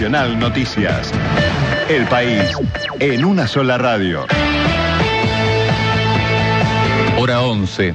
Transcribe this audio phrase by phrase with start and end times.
[0.00, 1.12] Nacional Noticias.
[1.90, 2.56] El país
[3.00, 4.24] en una sola radio.
[7.18, 7.94] Hora 11.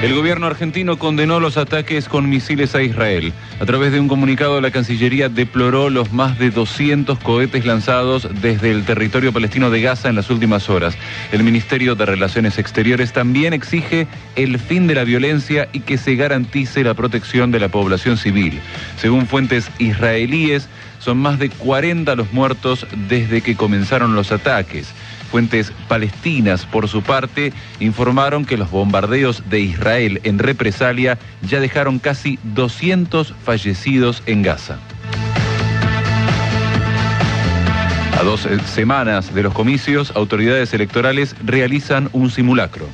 [0.00, 3.32] El gobierno argentino condenó los ataques con misiles a Israel.
[3.58, 8.70] A través de un comunicado, la Cancillería deploró los más de 200 cohetes lanzados desde
[8.70, 10.96] el territorio palestino de Gaza en las últimas horas.
[11.32, 14.06] El Ministerio de Relaciones Exteriores también exige
[14.36, 18.60] el fin de la violencia y que se garantice la protección de la población civil.
[18.98, 20.68] Según fuentes israelíes,
[21.00, 24.94] son más de 40 los muertos desde que comenzaron los ataques.
[25.30, 31.98] Fuentes palestinas, por su parte, informaron que los bombardeos de Israel en represalia ya dejaron
[31.98, 34.78] casi 200 fallecidos en Gaza.
[38.18, 42.88] A dos eh, semanas de los comicios, autoridades electorales realizan un simulacro.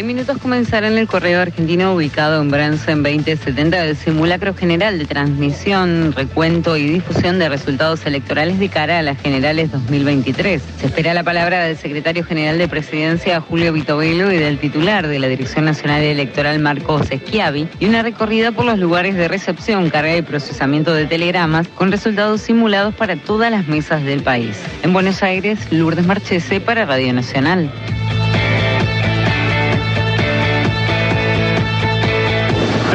[0.00, 5.04] En minutos comenzará en el correo argentino ubicado en Bransen 2070 el simulacro general de
[5.04, 10.62] transmisión, recuento y difusión de resultados electorales de cara a las generales 2023.
[10.78, 15.18] Se espera la palabra del secretario general de Presidencia Julio Vitovelo y del titular de
[15.18, 20.16] la Dirección Nacional Electoral Marcos Schiavi y una recorrida por los lugares de recepción, carga
[20.16, 24.56] y procesamiento de telegramas con resultados simulados para todas las mesas del país.
[24.82, 27.70] En Buenos Aires, Lourdes Marchese para Radio Nacional.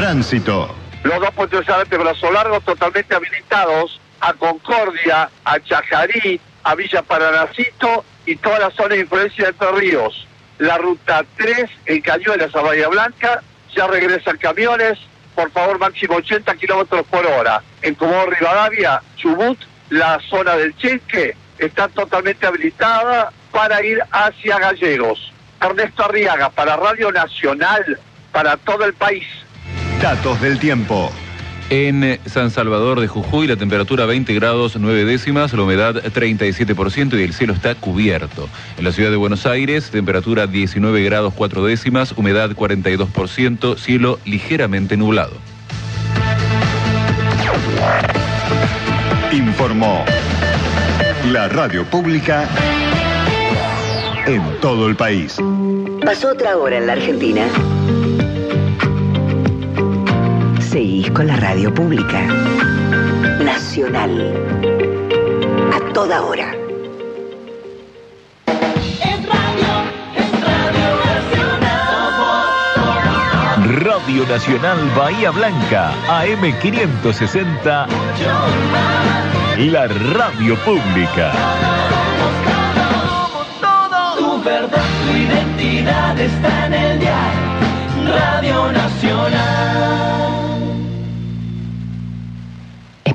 [0.05, 0.69] Tránsito.
[1.01, 8.05] Los dos puentes de Brazo Largo totalmente habilitados a Concordia, a Chajarí, a Villa Paranacito
[8.23, 10.27] y toda la zona de influencia de Entre Ríos.
[10.59, 13.41] La ruta 3 en Cañuelas a Bahía Blanca,
[13.75, 14.99] ya regresan camiones,
[15.33, 17.63] por favor máximo 80 kilómetros por hora.
[17.81, 19.57] En Comodoro Rivadavia, Chubut,
[19.89, 25.33] la zona del Cheque está totalmente habilitada para ir hacia Gallegos.
[25.59, 27.99] Ernesto Arriaga para Radio Nacional,
[28.31, 29.25] para todo el país.
[30.05, 31.11] Datos del tiempo.
[31.71, 37.23] En San Salvador de Jujuy la temperatura 20 grados 9 décimas, la humedad 37% y
[37.23, 38.47] el cielo está cubierto.
[38.77, 44.95] En la ciudad de Buenos Aires, temperatura 19 grados 4 décimas, humedad 42%, cielo ligeramente
[44.95, 45.33] nublado.
[49.31, 50.05] Informó
[51.31, 52.47] la radio pública
[54.27, 55.37] en todo el país.
[56.05, 57.47] Pasó otra hora en la Argentina.
[60.75, 62.19] Seguís con la radio pública.
[63.39, 64.11] Nacional.
[65.71, 66.51] A toda hora.
[73.85, 77.87] Radio Nacional Bahía Blanca, AM560,
[79.71, 81.31] la radio pública.
[84.17, 87.45] Tu verdad, tu identidad está en el diario
[88.05, 90.24] Radio Nacional.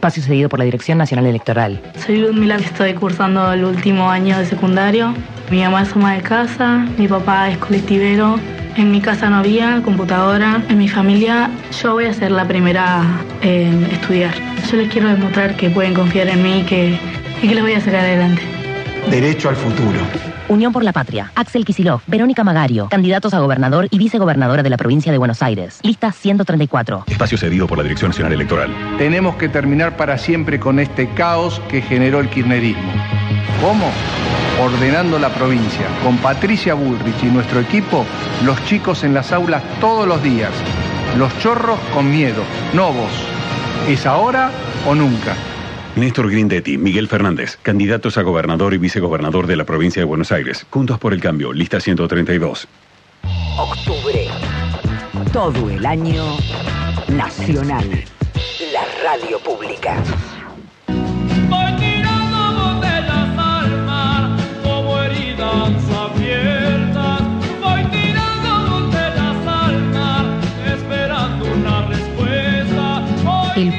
[0.00, 1.78] Espacio cedido por la Dirección Nacional Electoral.
[2.06, 5.12] Soy Ludmila, estoy cursando el último año de secundario.
[5.50, 8.40] Mi mamá es ama de casa, mi papá es colectivero.
[8.78, 10.62] En mi casa no había computadora.
[10.70, 11.50] En mi familia
[11.82, 13.02] yo voy a ser la primera
[13.42, 14.32] en estudiar.
[14.70, 16.98] Yo les quiero demostrar que pueden confiar en mí y que,
[17.42, 18.40] y que les voy a sacar adelante.
[19.10, 20.00] Derecho al futuro.
[20.50, 21.30] Unión por la Patria.
[21.36, 25.78] Axel Kisilov, Verónica Magario, candidatos a gobernador y vicegobernadora de la provincia de Buenos Aires.
[25.84, 27.04] Lista 134.
[27.06, 28.74] Espacio cedido por la Dirección Nacional Electoral.
[28.98, 32.90] Tenemos que terminar para siempre con este caos que generó el kirchnerismo.
[33.62, 33.92] ¿Cómo?
[34.60, 35.86] Ordenando la provincia.
[36.02, 38.04] Con Patricia Bullrich y nuestro equipo,
[38.44, 40.50] los chicos en las aulas todos los días.
[41.16, 42.42] Los chorros con miedo,
[42.74, 43.12] no vos.
[43.88, 44.50] ¿Es ahora
[44.84, 45.36] o nunca?
[45.96, 50.66] Néstor Grindetti, Miguel Fernández, candidatos a gobernador y vicegobernador de la provincia de Buenos Aires.
[50.70, 52.68] Juntos por el cambio, lista 132.
[53.58, 54.28] Octubre.
[55.32, 56.36] Todo el año
[57.08, 58.04] nacional.
[58.72, 60.02] La radio pública.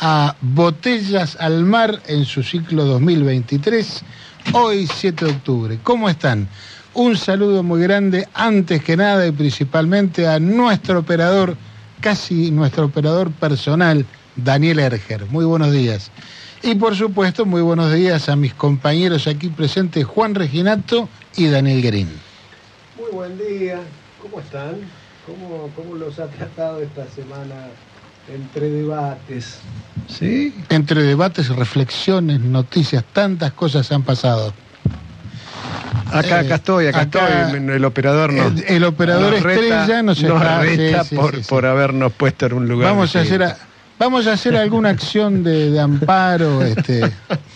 [0.00, 4.02] a Botellas al Mar en su ciclo 2023,
[4.52, 5.78] hoy 7 de octubre.
[5.82, 6.48] ¿Cómo están?
[6.94, 11.56] Un saludo muy grande, antes que nada y principalmente a nuestro operador,
[12.00, 14.06] casi nuestro operador personal,
[14.36, 15.26] Daniel Erger.
[15.26, 16.10] Muy buenos días.
[16.62, 21.82] Y por supuesto, muy buenos días a mis compañeros aquí presentes, Juan Reginato y Daniel
[21.82, 22.08] Guerín.
[22.96, 23.80] Muy buen día,
[24.20, 24.76] ¿cómo están?
[25.26, 27.54] ¿Cómo, cómo los ha tratado esta semana
[28.34, 29.58] entre debates?
[30.08, 30.54] ¿Sí?
[30.68, 34.52] Entre debates, reflexiones, noticias, tantas cosas han pasado.
[36.10, 37.68] Acá, Eh, acá estoy, acá, acá- estoy.
[37.70, 38.46] El operador no.
[38.46, 41.48] El- el operador estrella nos está- reta sí, sí, por, sí, sí.
[41.48, 42.90] por habernos puesto en un lugar.
[42.92, 43.56] Vamos a hacer a-
[43.98, 47.10] vamos a hacer alguna acción de, de amparo, este.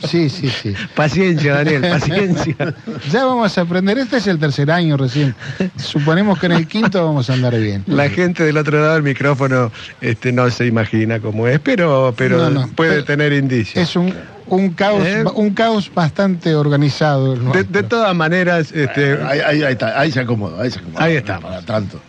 [0.09, 0.75] Sí, sí, sí.
[0.95, 2.57] Paciencia, Daniel, paciencia.
[3.11, 5.35] Ya vamos a aprender, este es el tercer año recién.
[5.77, 7.85] Suponemos que en el quinto vamos a andar bien.
[7.87, 12.39] La gente del otro lado del micrófono este, no se imagina cómo es, pero, pero
[12.39, 13.89] No, no, puede pero- tener indicios.
[13.89, 14.15] Es un,
[14.47, 15.25] un caos, ¿Eh?
[15.35, 17.35] un caos bastante organizado.
[17.35, 21.05] De, todas maneras, este, Ahí, ahí, ahí está, ahí se acomoda, ahí se acomoda.
[21.05, 21.51] Ahí estamos.
[21.51, 22.01] Para tanto.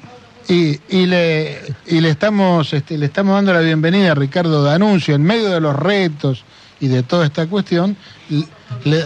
[0.49, 5.15] Y, y le, y le estamos este, le estamos dando la bienvenida a Ricardo Danuncio
[5.15, 6.43] en medio de los retos
[6.79, 7.95] y de toda esta cuestión.
[8.83, 9.05] le-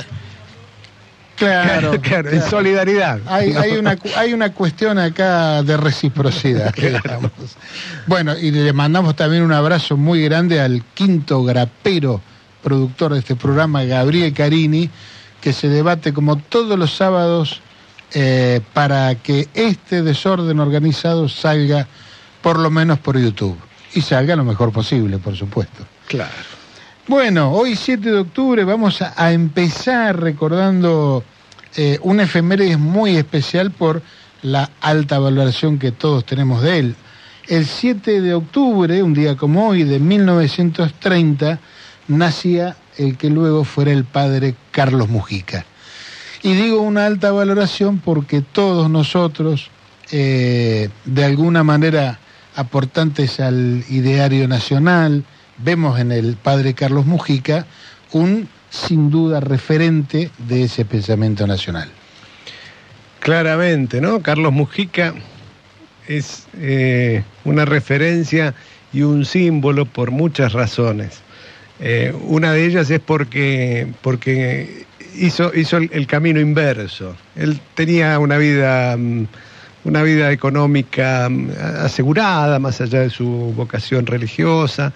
[1.36, 2.50] claro, claro, en claro.
[2.50, 3.20] solidaridad.
[3.28, 3.60] Hay, ¿no?
[3.60, 6.74] hay, una, hay una cuestión acá de reciprocidad.
[6.76, 7.32] digamos.
[8.08, 12.20] Bueno, y le mandamos también un abrazo muy grande al quinto grapero,
[12.64, 14.90] productor de este programa, Gabriel Carini,
[15.40, 17.62] que se debate como todos los sábados
[18.14, 21.88] eh, para que este desorden organizado salga
[22.42, 23.58] por lo menos por YouTube.
[23.94, 25.86] Y salga lo mejor posible, por supuesto.
[26.08, 26.32] Claro.
[27.08, 31.24] Bueno, hoy 7 de octubre vamos a, a empezar recordando
[31.76, 34.02] eh, un efeméride muy especial por
[34.42, 36.96] la alta valoración que todos tenemos de él.
[37.48, 41.60] El 7 de octubre, un día como hoy, de 1930,
[42.08, 45.66] nacía el que luego fuera el padre Carlos Mujica.
[46.48, 49.70] Y digo una alta valoración porque todos nosotros,
[50.14, 52.20] eh, de alguna manera
[52.56, 55.26] aportantes al ideario nacional,
[55.58, 57.66] vemos en el padre Carlos Mujica
[58.14, 61.90] un sin duda referente de ese pensamiento nacional.
[63.20, 64.22] Claramente, ¿no?
[64.22, 65.16] Carlos Mujica
[66.08, 68.54] es eh, una referencia
[68.94, 71.20] y un símbolo por muchas razones.
[71.82, 74.87] Eh, una de ellas es porque, porque
[75.20, 77.16] hizo, hizo el, el camino inverso.
[77.36, 79.26] Él tenía una vida, mm,
[79.86, 81.50] una vida económica mm,
[81.84, 84.94] asegurada, más allá de su vocación religiosa,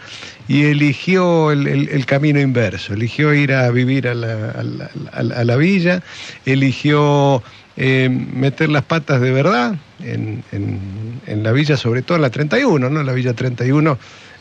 [0.47, 2.93] y eligió el, el- el camino inverso.
[2.93, 6.01] Eligió ir a vivir a la, a la- a la- villa,
[6.45, 7.41] eligió
[7.77, 12.29] eh, meter las patas de verdad en, en- en la villa, sobre todo en la
[12.29, 13.03] 31, ¿no?
[13.03, 13.97] La villa 31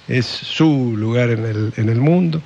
[0.09, 2.43] es su lugar en el, en el mundo.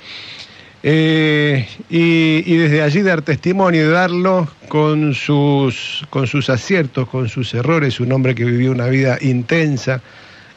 [0.86, 7.30] Eh, y, y desde allí dar testimonio y darlo con sus, con sus aciertos, con
[7.30, 10.02] sus errores, un hombre que vivió una vida intensa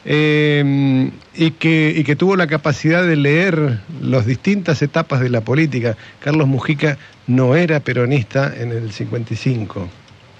[0.04, 5.40] eh, y, que, y que tuvo la capacidad de leer las distintas etapas de la
[5.40, 5.96] política.
[6.20, 9.88] Carlos Mujica no era peronista en el 55.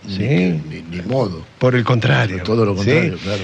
[0.07, 0.19] ¿sí?
[0.19, 1.47] Ni, ni modo.
[1.59, 2.43] Por el contrario.
[2.43, 2.91] Todo lo ¿sí?
[2.91, 3.43] contrario, claro.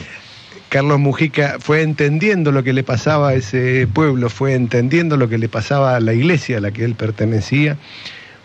[0.75, 5.38] Carlos Mujica fue entendiendo lo que le pasaba a ese pueblo, fue entendiendo lo que
[5.38, 7.76] le pasaba a la iglesia a la que él pertenecía,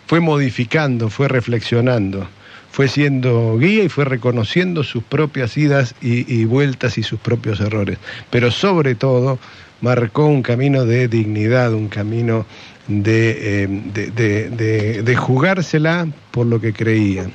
[0.05, 2.29] fue modificando, fue reflexionando,
[2.69, 7.97] fue siendo guía y fue reconociendo sus propias idas y, vueltas y sus propios errores.
[8.29, 9.39] Pero sobre todo
[9.81, 12.45] marcó un camino de dignidad, un camino
[12.87, 13.67] de-
[14.13, 17.25] de- de jugársela por lo que creía.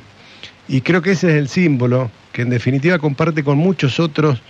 [0.69, 4.41] Y creo que ese es el símbolo que en definitiva comparte con muchos otros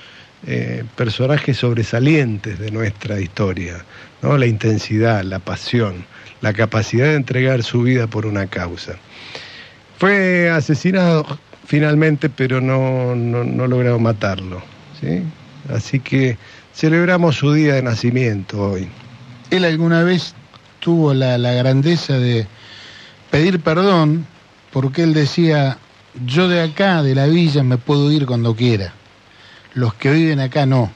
[0.46, 3.84] eh, personajes sobresalientes de nuestra historia,
[4.22, 4.36] ¿no?
[4.36, 6.04] La intensidad, la pasión,
[6.40, 8.96] la capacidad de entregar su vida por una causa.
[9.98, 11.26] Fue asesinado
[11.66, 14.62] finalmente, pero no, no, no lograron matarlo.
[15.00, 15.22] ¿sí?
[15.72, 16.36] Así que
[16.74, 18.88] celebramos su día de nacimiento hoy.
[19.50, 20.34] Él alguna vez
[20.80, 22.46] tuvo la, la grandeza de
[23.30, 24.26] pedir perdón
[24.72, 25.78] porque él decía,
[26.26, 28.92] yo de acá, de la villa, me puedo ir cuando quiera.
[29.74, 30.90] Los que viven acá no.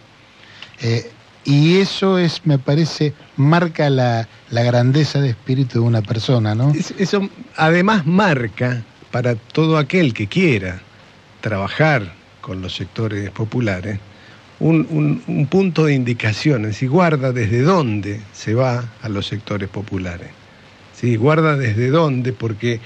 [0.81, 1.11] Eh,
[1.45, 6.71] y eso es, me parece, marca la, la grandeza de espíritu de una persona, ¿no?
[6.73, 10.81] Es- Eso además marca para todo aquel que quiera
[11.41, 13.99] trabajar con los sectores populares
[14.61, 19.27] un, un- un punto de indicación, es decir, guarda desde dónde se va a los
[19.27, 20.29] sectores populares.
[20.95, 21.15] ¿sí?
[21.17, 22.81] Guarda desde dónde, porque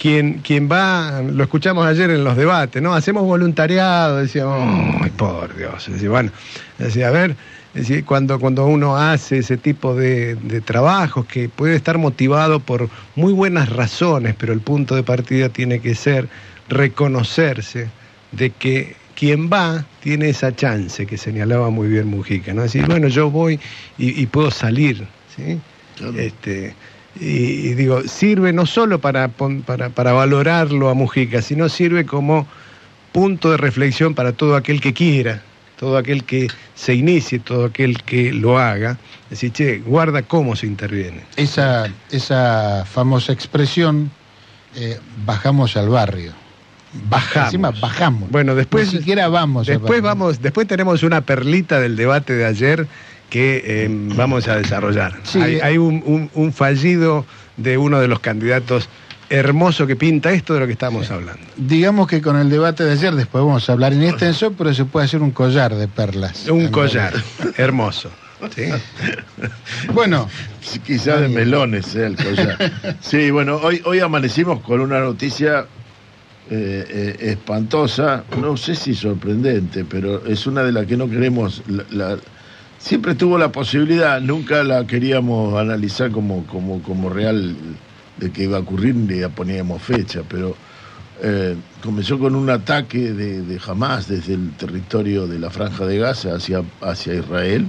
[0.00, 2.94] quien, quien va, lo escuchamos ayer en los debates, ¿no?
[2.94, 5.88] Hacemos voluntariado, decíamos, ¡ay, por Dios!
[5.92, 6.30] Decía, bueno,
[6.78, 7.36] decía, a ver,
[7.74, 12.88] decía, cuando, cuando uno hace ese tipo de, de trabajos que puede estar motivado por
[13.14, 16.28] muy buenas razones, pero el punto de partida tiene que ser
[16.70, 17.88] reconocerse
[18.32, 22.62] de que quien va tiene esa chance que señalaba muy bien Mujica, ¿no?
[22.62, 23.60] Decir, bueno, yo voy
[23.98, 25.60] y, y puedo salir, ¿sí?
[26.16, 26.74] Este,
[27.16, 32.46] y, digo, sirve no solo para, para, para valorarlo a Mujica, sino sirve como
[33.12, 35.42] punto de reflexión para todo aquel que quiera,
[35.78, 38.98] todo aquel que se inicie, todo aquel que lo haga.
[39.28, 41.24] Decir, che, guarda cómo se interviene.
[41.36, 44.10] Esa, esa famosa expresión,
[44.76, 46.32] eh, bajamos al barrio.
[47.08, 47.46] Bajamos.
[47.46, 48.30] Encima bajamos.
[48.30, 49.66] Bueno, después, Ni siquiera vamos.
[49.66, 52.88] después vamos, después tenemos una perlita del debate de ayer
[53.30, 55.14] que eh, vamos a desarrollar.
[55.22, 55.40] Sí.
[55.40, 57.24] Hay, hay un, un- un fallido
[57.56, 58.88] de uno de los candidatos
[59.28, 61.40] hermoso que pinta esto de lo que estamos hablando.
[61.56, 64.84] Digamos que con el debate de ayer, después vamos a hablar en extenso, pero se
[64.84, 66.48] puede hacer un collar de perlas.
[66.48, 67.14] Un collar
[67.56, 68.10] hermoso.
[68.54, 68.64] ¿sí?
[69.94, 70.28] Bueno,
[70.84, 72.72] Quizás de melones sea el collar.
[73.00, 75.66] Sí, bueno, hoy, hoy amanecimos con una noticia
[76.50, 81.62] eh, eh, espantosa, no sé si sorprendente, pero es una de las que no queremos.
[81.68, 82.18] la- la-
[82.80, 87.54] siempre tuvo la posibilidad, nunca la queríamos analizar como, como, como real
[88.16, 90.56] de que iba a ocurrir, ni la poníamos fecha, pero
[91.22, 95.98] eh, comenzó con un ataque de, de Hamas desde el territorio de la Franja de
[95.98, 97.66] Gaza hacia, hacia Israel.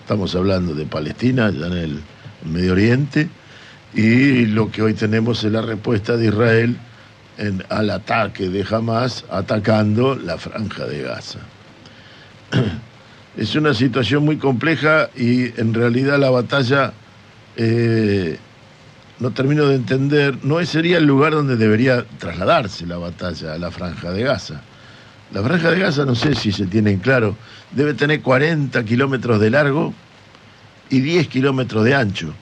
[0.00, 2.00] Estamos hablando de Palestina, ya en el
[2.44, 3.28] Medio Oriente,
[3.94, 6.76] y lo que hoy tenemos es la respuesta de Israel
[7.38, 11.38] en- al ataque de Hamas atacando la Franja de Gaza.
[13.36, 16.92] Es una situación muy compleja y en realidad la batalla
[17.56, 18.38] eh,
[19.20, 23.70] no termino de entender, no sería el lugar donde debería trasladarse la batalla a la
[23.70, 24.60] franja de Gaza.
[25.32, 27.36] La franja de Gaza, no sé si se tiene en claro,
[27.70, 29.94] debe tener 40 kilómetros de largo
[30.90, 32.34] y 10 kilómetros de ancho.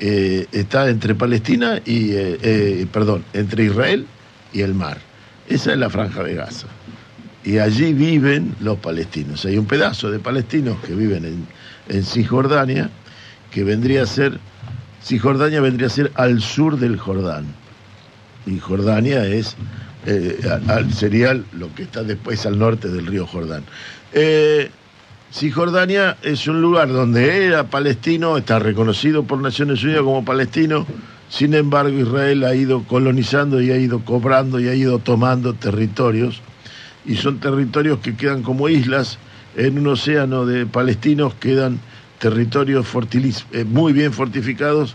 [0.00, 4.06] Eh, está entre Palestina y, eh, eh, perdón, entre Israel
[4.52, 4.98] y el mar.
[5.48, 6.66] Esa es la franja de Gaza.
[7.44, 9.44] Y allí viven los palestinos.
[9.44, 11.46] Hay un pedazo de palestinos que viven en,
[11.88, 12.90] en Cisjordania,
[13.50, 14.40] que vendría a ser
[15.04, 17.44] Cisjordania vendría a ser al sur del Jordán.
[18.46, 19.56] Y Jordania es
[20.06, 20.38] eh,
[20.94, 23.64] sería lo que está después al norte del río Jordán.
[24.12, 24.70] Eh,
[25.30, 30.86] Cisjordania es un lugar donde era palestino, está reconocido por Naciones Unidas como palestino,
[31.28, 36.40] sin embargo Israel ha ido colonizando y ha ido cobrando y ha ido tomando territorios,
[37.06, 39.18] y son territorios que quedan como islas
[39.56, 41.78] en un océano de palestinos, quedan
[42.18, 42.86] territorios
[43.52, 44.94] eh, muy bien fortificados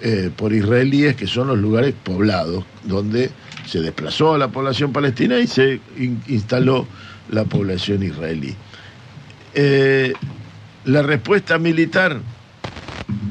[0.00, 3.30] eh, por israelíes, que son los lugares poblados, donde
[3.66, 6.86] se desplazó a la población palestina y se in- instaló
[7.30, 8.54] la población israelí.
[9.54, 10.12] Eh,
[10.84, 12.18] la respuesta militar,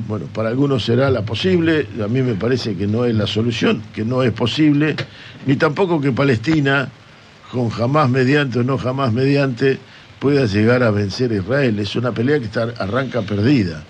[0.07, 3.81] bueno, para algunos será la posible, a mí me parece que no es la solución,
[3.93, 4.95] que no es posible,
[5.45, 6.89] ni tampoco que Palestina,
[7.51, 9.79] con jamás mediante o no jamás mediante,
[10.19, 11.79] pueda llegar a vencer a Israel.
[11.79, 13.83] Es una pelea que está, arranca perdida,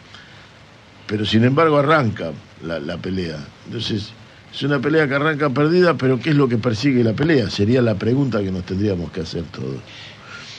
[1.08, 2.32] pero sin embargo arranca
[2.64, 3.38] la, la pelea.
[3.66, 4.12] Entonces,
[4.54, 7.50] es una pelea que arranca perdida, pero ¿qué es lo que persigue la pelea?
[7.50, 9.78] Sería la pregunta que nos tendríamos que hacer todos.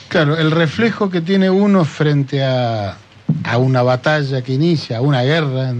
[0.07, 2.97] Claro, el reflejo que tiene uno frente a,
[3.43, 5.73] a una batalla que inicia, a una guerra,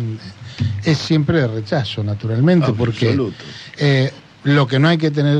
[0.84, 3.44] es siempre de rechazo, naturalmente, porque Absoluto.
[3.78, 4.12] eh,
[4.44, 5.38] lo que no hay que tener,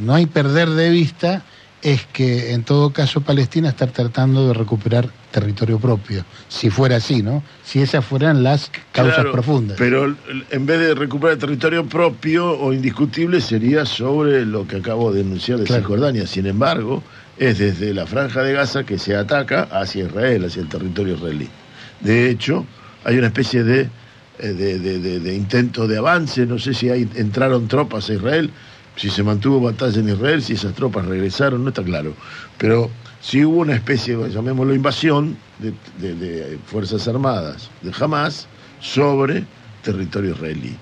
[0.00, 1.42] no hay perder de vista
[1.82, 7.22] es que en todo caso Palestina está tratando de recuperar territorio propio, si fuera así,
[7.22, 7.42] ¿no?
[7.62, 9.76] Si esas fueran las causas Claro, profundas.
[9.78, 10.16] Pero
[10.50, 15.58] en vez de recuperar territorio propio o indiscutible, sería sobre lo que acabo de denunciar
[15.58, 15.82] de Claro.
[15.82, 16.26] Cisjordania.
[16.26, 17.02] Sin embargo,
[17.36, 21.50] es desde la franja de Gaza que se ataca hacia Israel, hacia el territorio israelí.
[22.00, 22.64] De hecho,
[23.04, 23.90] hay una especie de,
[24.38, 28.50] de, de- de- intento de avance, no sé si entraron tropas a Israel,
[28.96, 32.14] si se mantuvo batalla en Israel, si esas tropas regresaron, no está claro.
[32.58, 35.72] Pero sí hubo una especie, llamémoslo invasión, de,
[36.66, 38.48] Fuerzas Armadas de Hamas
[38.80, 39.46] sobre
[39.82, 40.76] territorio israelí.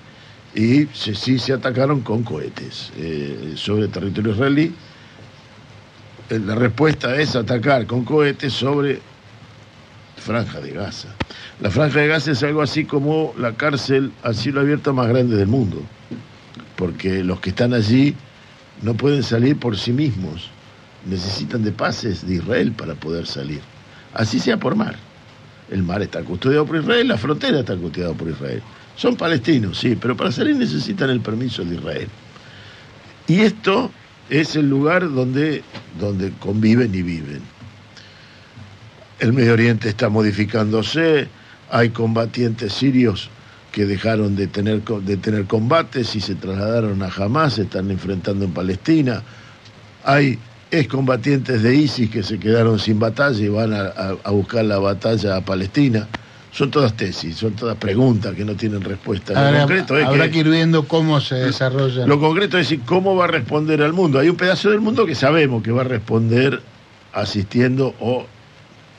[0.55, 4.75] Y sí se atacaron con cohetes eh, sobre territorio israelí.
[6.29, 9.01] Eh, La respuesta es atacar con cohetes sobre
[10.23, 11.09] Franja de Gaza.
[11.59, 15.35] La Franja de Gaza es algo así como la cárcel a cielo abierto más grande
[15.35, 15.81] del mundo,
[16.77, 18.15] porque los que están allí
[18.81, 20.49] no pueden salir por sí mismos,
[21.05, 23.59] necesitan de pases de Israel para poder salir,
[24.13, 24.95] así sea por mar.
[25.69, 28.61] El mar está custodiado por Israel, la frontera está custodiada por Israel.
[28.95, 32.07] Son palestinos, sí, pero para salir necesitan el permiso de Israel.
[33.27, 33.91] Y esto
[34.29, 35.63] es el lugar donde,
[35.99, 37.52] donde conviven y viven.
[39.19, 41.27] El Medio Oriente está modificándose,
[41.71, 43.29] hay combatientes sirios
[43.71, 48.45] que dejaron de tener, de tener combates y se trasladaron a Hamas, se están enfrentando
[48.45, 49.23] en Palestina.
[50.03, 50.37] Hay
[50.69, 54.79] excombatientes de ISIS que se quedaron sin batalla y van a, a- a buscar la
[54.79, 56.07] batalla a Palestina.
[56.51, 59.33] son todas tesis, son todas preguntas que no tienen respuesta.
[59.51, 62.05] Lo concreto es habrá que- que ir viendo cómo se desarrolla.
[62.05, 64.19] Lo concreto es decir, cómo va a responder al mundo.
[64.19, 66.61] Hay un pedazo del mundo que sabemos que va a responder
[67.11, 68.27] asistiendo o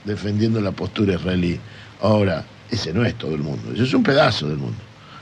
[0.05, 1.59] defendiendo la postura israelí.
[2.01, 4.77] Ahora, ese no es todo el mundo, eso es un pedazo del mundo.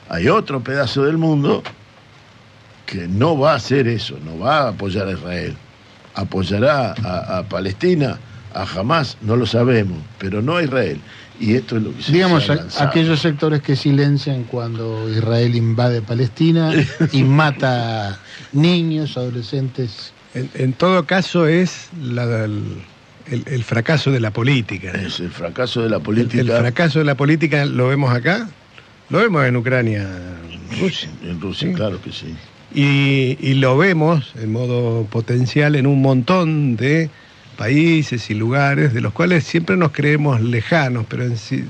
[0.09, 1.63] Hay otro pedazo del mundo
[2.87, 5.55] que no va a hacer eso, no va a apoyar a Israel.
[6.15, 8.19] Apoyará a, a Palestina,
[8.55, 11.01] a Hamas, no lo sabemos, pero no a Israel.
[11.41, 16.03] Y esto es lo que se Digamos, se aquellos sectores que silencian cuando Israel invade
[16.03, 16.73] Palestina
[17.13, 18.19] y mata
[18.53, 20.13] niños, adolescentes.
[20.35, 22.83] En, en todo caso es la- el,
[23.31, 24.91] el- el fracaso de la política.
[24.93, 26.41] Es el fracaso de la política.
[26.43, 28.49] el fracaso de la política lo vemos acá,
[29.11, 30.09] lo vemos en Ucrania,
[30.81, 31.09] Rusia.
[31.23, 31.75] En Rusia, Sí.
[31.75, 32.35] claro que sí.
[32.75, 37.11] Y, y lo vemos en modo potencial en un montón de
[37.59, 41.65] países y lugares de los cuales siempre nos creemos lejanos, pero en sí-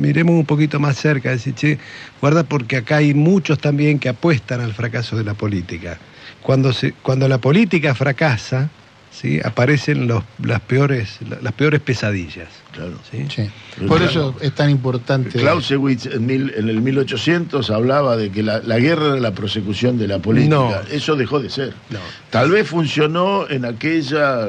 [0.00, 1.78] miremos un poquito más cerca, decir, che,
[2.20, 5.98] guarda porque acá hay muchos también que apuestan al fracaso de la política.
[6.42, 8.70] Cuando, se, cuando la política fracasa,
[9.10, 9.40] ¿sí?
[9.44, 12.48] aparecen los, las, peores, las peores pesadillas.
[12.72, 12.92] Claro.
[13.10, 13.26] ¿sí?
[13.34, 13.50] Sí.
[13.86, 15.30] Por eso es tan importante.
[15.38, 19.98] Clausewitz en, mil- en el 1800 hablaba de que la, la guerra era la prosecución
[19.98, 20.54] de la política.
[20.54, 20.72] No.
[20.90, 21.74] Eso dejó de ser.
[21.90, 21.98] No.
[22.30, 24.48] Tal vez funcionó en aquella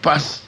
[0.00, 0.42] paz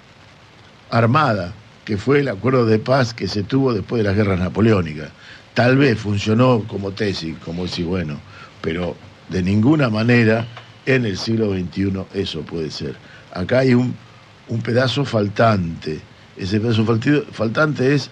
[0.91, 1.53] armada,
[1.85, 5.09] que fue el acuerdo de paz que se tuvo después de las guerras napoleónicas.
[5.55, 8.19] Tal vez funcionó como tesis, como decir, bueno,
[8.61, 8.97] pero
[9.29, 10.47] de ninguna manera
[10.87, 12.95] en el siglo XXI eso puede ser.
[13.33, 13.95] Acá hay un,
[14.49, 16.01] un pedazo faltante.
[16.37, 16.85] Ese pedazo
[17.33, 18.11] faltante es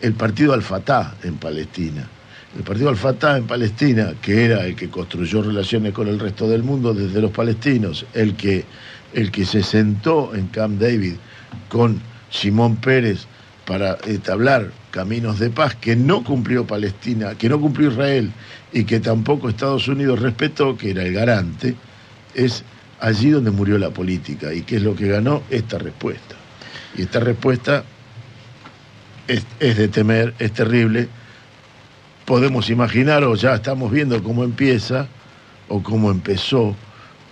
[0.00, 2.08] el partido Al-Fatah en Palestina.
[2.56, 6.62] El partido Al-Fatah en Palestina, que era el que construyó relaciones con el resto del
[6.62, 8.64] mundo desde los palestinos, el que,
[9.14, 11.14] el que se sentó en Camp David
[11.68, 13.26] con Simón Pérez
[13.64, 18.30] para entablar caminos de paz que no cumplió Palestina, que no cumplió Israel
[18.72, 21.74] y que tampoco Estados Unidos respetó, que era el garante,
[22.34, 22.64] es
[23.00, 26.36] allí donde murió la política y que es lo que ganó esta respuesta.
[26.96, 27.84] Y esta respuesta
[29.26, 31.08] es, es de temer, es terrible.
[32.24, 35.08] Podemos imaginar o ya estamos viendo cómo empieza
[35.68, 36.76] o cómo empezó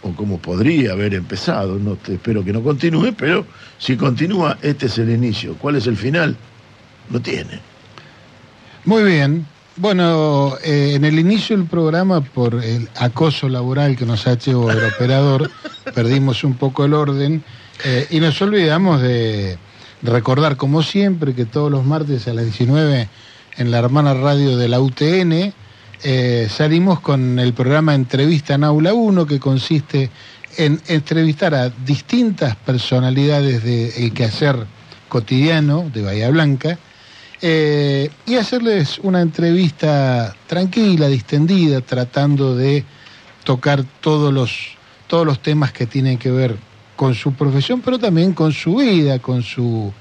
[0.03, 1.79] o cómo podría haber empezado.
[1.79, 3.47] No te, espero que no continúe, pero
[3.79, 5.55] si continúa, este es el inicio.
[5.57, 6.37] ¿Cuál es el final?
[7.11, 7.61] No tiene.
[8.85, 9.47] Muy bien.
[9.81, 14.71] Bueno, eh, en el inicio del programa, por el acoso laboral que nos ha hecho
[14.71, 15.51] el operador,
[15.95, 17.43] perdimos un poco el orden
[17.83, 19.57] eh, y nos olvidamos de
[20.03, 23.09] recordar, como siempre, que todos los martes a las 19
[23.57, 25.55] en la hermana radio de la UTN
[26.03, 30.11] eh, salimos con el programa Entrevista en Aula 1, que consiste
[30.59, 34.67] en entrevistar a distintas personalidades del quehacer
[35.09, 36.79] cotidiano de Bahía Blanca
[37.43, 42.85] eh, y hacerles una entrevista tranquila, distendida, tratando de
[43.45, 44.77] tocar todos los,
[45.07, 46.57] todos los temas que tienen que ver
[46.97, 49.93] con su profesión, pero también con su vida, con su,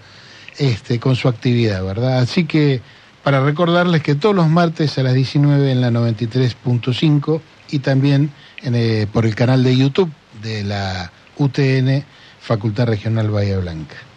[0.58, 2.20] este, con su actividad, ¿verdad?
[2.20, 2.82] Así que
[3.24, 8.32] para recordarles que todos los martes a las 19 en la 93.5 y también
[8.64, 12.04] en, eh, por el canal de YouTube de la UTN,
[12.42, 14.09] Facultad Regional Bahía Blanca.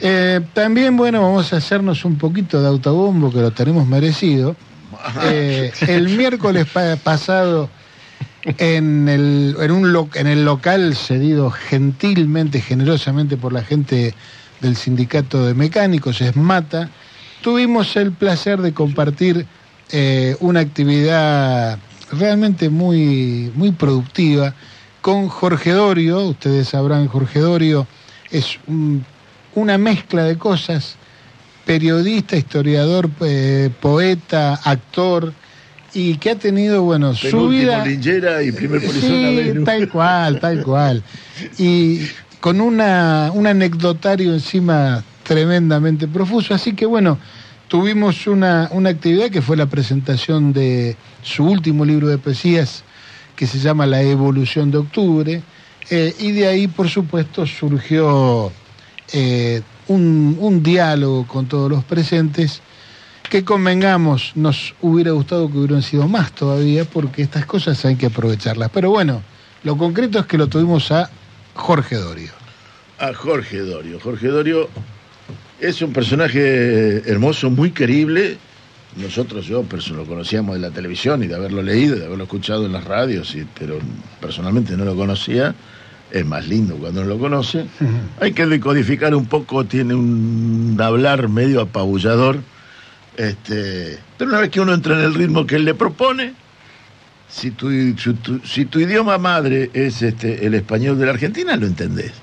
[0.00, 4.56] Eh, también, bueno, vamos a hacernos un poquito de autobombo, que lo tenemos merecido.
[5.24, 7.68] Eh, el miércoles pa- pasado,
[8.58, 14.14] en el, en, un lo- en el local cedido gentilmente, generosamente por la gente
[14.60, 16.88] del sindicato de mecánicos, ESMATA,
[17.42, 19.46] tuvimos el placer de compartir
[19.92, 21.78] eh, una actividad
[22.12, 24.54] realmente muy, muy productiva
[25.00, 26.20] con Jorge Dorio.
[26.26, 27.86] Ustedes sabrán, Jorge Dorio
[28.30, 29.04] es un-
[29.54, 30.96] una mezcla de cosas,
[31.64, 35.32] periodista, historiador, eh, poeta, actor,
[35.92, 37.84] y que ha tenido, bueno, su Penúltimo vida...
[37.84, 41.02] linchera y primer Sí, tal cual, tal cual.
[41.58, 42.02] Y
[42.40, 46.54] con una, un anecdotario encima tremendamente profuso.
[46.54, 47.18] Así que bueno,
[47.68, 52.84] tuvimos una, una actividad que fue la presentación de su último libro de poesías
[53.36, 55.42] que se llama La Evolución de Octubre.
[55.90, 58.52] eh, y de ahí, por supuesto, surgió
[59.12, 62.60] eh, un, diálogo con todos los presentes
[63.28, 68.06] que convengamos, nos hubiera gustado que hubieran sido más todavía, porque estas cosas hay que
[68.06, 68.70] aprovecharlas.
[68.72, 69.22] Pero bueno,
[69.62, 71.10] lo concreto es que lo tuvimos a
[71.54, 72.30] Jorge Dorio.
[72.98, 73.98] a Jorge Dorio.
[74.00, 74.68] Jorge Dorio
[75.60, 78.38] es un personaje hermoso, muy querible.
[78.96, 82.72] Nosotros, yo lo conocíamos de la televisión y de haberlo leído, de haberlo escuchado en
[82.72, 83.78] las radios, pero
[84.20, 85.54] personalmente no lo conocía.
[86.10, 87.66] Es más lindo cuando uno lo conoce.
[88.20, 92.40] Hay que decodificar un poco, tiene un hablar medio apabullador,
[93.16, 96.34] Este, pero una vez que uno entra en el ritmo que él le propone,
[97.28, 101.56] si tu, si tu, si tu idioma madre es este, el español de la Argentina,
[101.56, 102.12] lo entendés.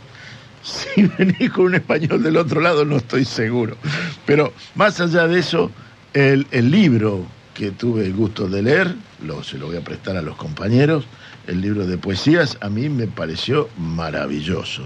[0.68, 3.78] Si venís con un español del otro lado, no estoy seguro.
[4.26, 5.72] Pero más allá de eso,
[6.14, 8.94] el, el libro que tuve el gusto de leer,
[9.26, 11.06] lo, se lo voy a prestar a los compañeros,
[11.48, 14.84] el libro de poesías, a mí me pareció maravilloso.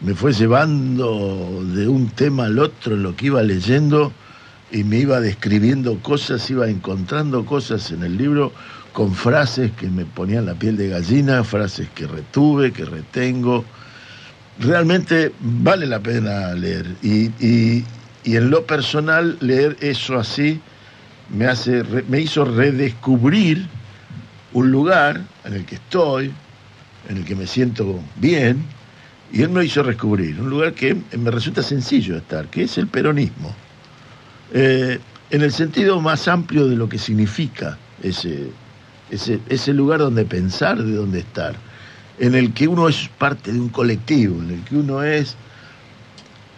[0.00, 4.12] Me fue llevando de un tema al otro en lo que iba leyendo
[4.70, 8.52] y me iba describiendo cosas, iba encontrando cosas en el libro
[8.92, 13.64] con frases que me ponían la piel de gallina, frases que retuve, que retengo.
[14.58, 16.86] Realmente vale la pena leer.
[17.02, 17.84] Y, y-
[18.24, 20.60] y en lo personal, leer eso así
[21.28, 23.66] me, hace, me hizo redescubrir
[24.52, 26.32] un lugar en el que estoy,
[27.08, 28.64] en el que me siento bien,
[29.32, 32.86] y él me hizo descubrir un lugar que me resulta sencillo estar, que es el
[32.86, 33.54] peronismo.
[34.52, 34.98] Eh,
[35.30, 38.50] en el sentido más amplio de lo que significa ese,
[39.10, 41.56] ese, ese lugar donde pensar, de donde estar,
[42.18, 45.36] en el que uno es parte de un colectivo, en el que uno es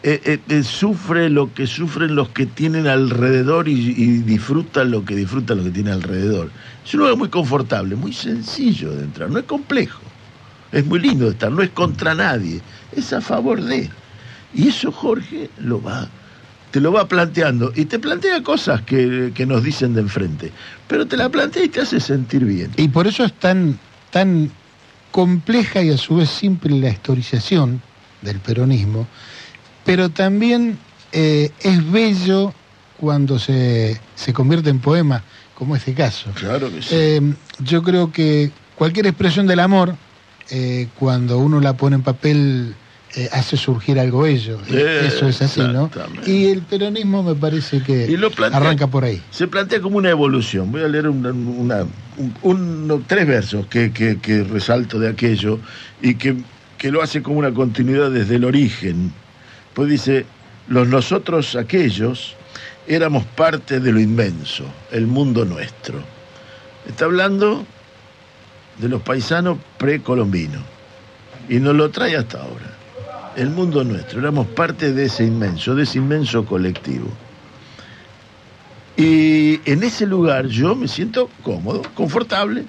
[0.03, 5.17] eh, eh, sufre lo que sufren los que tienen alrededor y, y disfrutan lo que
[5.17, 6.51] disfrutan los que tienen alrededor.
[6.85, 10.01] Es un lugar muy confortable, muy sencillo de entrar, no es complejo.
[10.71, 12.61] Es muy lindo de estar, no es contra nadie,
[12.95, 13.91] es a favor de.
[14.55, 16.09] Y eso Jorge lo va,
[16.71, 20.53] te lo va planteando y te plantea cosas que, que nos dicen de enfrente,
[20.87, 22.71] pero te la plantea y te hace sentir bien.
[22.77, 23.79] Y por eso es tan,
[24.11, 24.51] tan
[25.11, 27.83] compleja y a su vez simple la historización
[28.23, 29.07] del peronismo,
[29.89, 30.77] pero también
[31.13, 32.53] eh, es bello
[33.01, 35.23] cuando se, se convierte en poema,
[35.55, 36.31] como este caso.
[36.35, 36.89] Claro que sí.
[36.93, 39.95] Eh, yo creo que cualquier expresión del amor,
[40.51, 42.75] eh, cuando uno la pone en papel,
[43.17, 44.59] eh, hace surgir algo bello.
[44.71, 45.91] Eso es así, ¿no?
[46.27, 49.23] Y el peronismo me parece que Y lo plantea- arranca por ahí.
[49.31, 50.71] Se plantea como una evolución.
[50.71, 51.87] Voy a leer una- una-
[52.19, 55.59] un- uno- tres versos que, que- que resalto de aquello
[56.03, 56.37] y que,
[56.77, 59.15] que lo hace como una continuidad desde el origen.
[59.79, 60.27] Pues dice,
[60.67, 62.35] los nosotros aquellos
[62.89, 66.01] éramos parte de lo inmenso, el mundo nuestro.
[66.89, 67.65] Está hablando
[68.79, 70.63] de los paisanos precolombinos
[71.49, 72.77] y nos lo trae hasta ahora.
[73.37, 77.07] El mundo nuestro, éramos parte de ese inmenso, de ese inmenso colectivo.
[78.97, 82.65] Y en ese lugar yo me siento cómodo, confortable,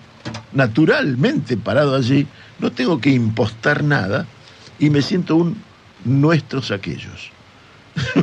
[0.54, 2.28] naturalmente parado allí,
[2.60, 4.28] no tengo que impostar nada
[4.78, 5.68] y me siento un
[6.05, 7.31] nuestros aquellos.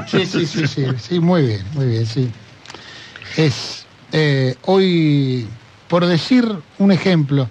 [0.07, 2.29] Sí, sí, sí, sí, sí, muy bien, muy bien, sí.
[3.37, 5.47] Es eh, hoy,
[5.89, 7.49] por decir un ejemplo,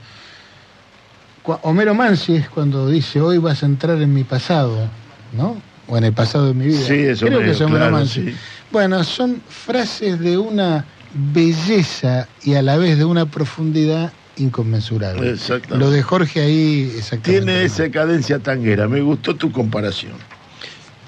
[1.62, 4.90] Homero Mansi es cuando dice hoy vas a entrar en mi pasado,
[5.34, 5.62] ¿no?
[5.88, 6.88] O en el pasado de mi vida.
[6.88, 8.24] Sí, es Creo que es Homero claro, Mansi.
[8.24, 8.36] sí.
[8.72, 15.32] Bueno, son frases de una belleza y a la vez de una profundidad inconmensurable.
[15.32, 15.78] Exactamente.
[15.86, 17.32] Lo de Jorge ahí, exactamente.
[17.46, 20.14] Tiene esa cadencia tanguera, me gustó tu comparación.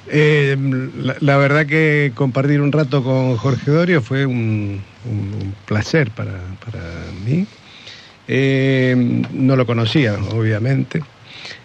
[0.10, 0.56] Eh,
[1.02, 6.12] la, la verdad que compartir un rato con Jorge Dorio fue un, un- un placer
[6.12, 6.32] para,
[6.64, 6.82] para
[7.26, 7.46] mí.
[8.30, 11.02] Eh, no lo conocía, obviamente.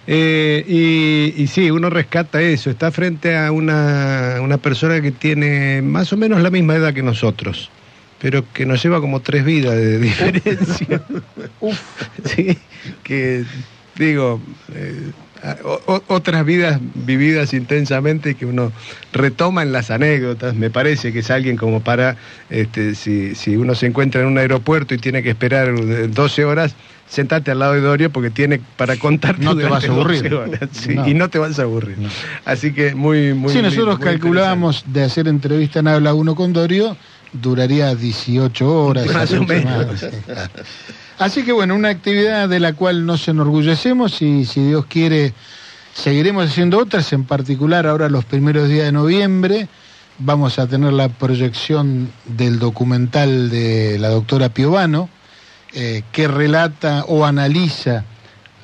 [0.06, 5.80] Eh, y, y sí, uno rescata eso, está frente a una, una persona que tiene
[5.82, 7.70] más o menos la misma edad que nosotros,
[8.22, 11.02] pero que nos lleva como tres vidas de diferencia.
[12.24, 12.56] Sí,
[13.02, 13.44] que
[13.98, 14.40] digo,
[14.74, 15.10] eh,
[15.64, 18.72] o- otras vidas vividas intensamente que uno
[19.12, 20.54] retoma en las anécdotas.
[20.54, 22.16] Me parece que es alguien como para,
[22.50, 26.44] este, si, si uno se encuentra en un aeropuerto y tiene que esperar eh, 12
[26.44, 26.74] horas,
[27.08, 30.30] sentate al lado de Dorio porque tiene para contar No te vas a aburrir.
[30.72, 31.08] sí, No.
[31.08, 31.96] Y no te vas a aburrir.
[32.44, 36.52] Así que muy, muy sí, nosotros muy calculábamos de hacer entrevista en Habla 1 con
[36.52, 36.96] Dorio,
[37.32, 39.06] duraría 18 horas.
[39.06, 39.46] Más o.
[41.18, 45.34] Así que bueno, una actividad de la cual nos enorgullecemos y si Dios quiere
[45.94, 49.68] seguiremos haciendo otras, en particular ahora los primeros días de noviembre
[50.18, 55.08] vamos a tener la proyección del documental de la doctora Piovano,
[55.74, 58.04] eh, que relata o analiza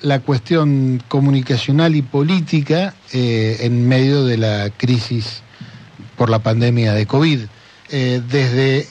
[0.02, 5.42] la cuestión comunicacional y política eh, en medio de la crisis
[6.16, 7.40] por la pandemia de COVID.
[7.90, 8.86] Eh, desde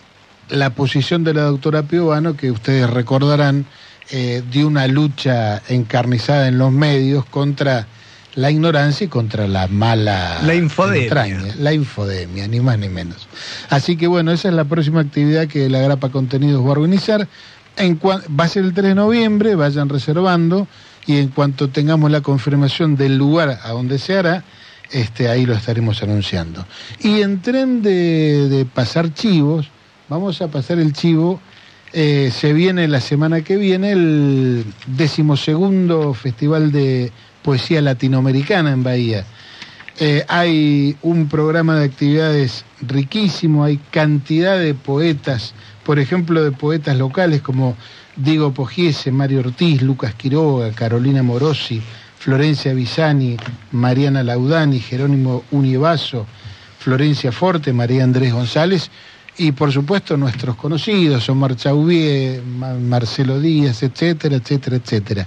[0.49, 3.65] la posición de la doctora Piovano, que ustedes recordarán,
[4.09, 7.87] eh, de una lucha encarnizada en los medios contra
[8.35, 11.03] la ignorancia y contra la mala La infodemia.
[11.03, 13.27] entraña, la infodemia, ni más ni menos.
[13.69, 17.27] Así que bueno, esa es la próxima actividad que la Grapa Contenidos va a organizar.
[17.75, 20.67] En va a ser el 3 de noviembre, vayan reservando
[21.05, 24.43] y en cuanto tengamos la confirmación del lugar a donde se hará,
[24.91, 26.65] este, ahí lo estaremos anunciando.
[26.99, 29.69] Y en tren de, pasar chivos,
[30.09, 31.39] vamos a pasar el chivo.
[31.93, 39.25] Eh, se viene la semana que viene el decimosegundo Festival de Poesía Latinoamericana en Bahía.
[39.99, 46.97] Eh, hay un programa de actividades riquísimo, hay cantidad de poetas, por ejemplo, de poetas
[46.97, 47.75] locales como
[48.15, 51.81] Diego Pogiese, Mario Ortiz, Lucas Quiroga, Carolina Morosi,
[52.31, 53.37] Florencia Bisani,
[53.71, 56.25] Mariana Laudani, Jerónimo Univaso,
[56.77, 58.91] Florencia Forte, María Andrés González
[59.37, 65.25] y por supuesto nuestros conocidos, Omar Chauvier, Ma- Marcelo Díaz, etcétera, etcétera, etcétera.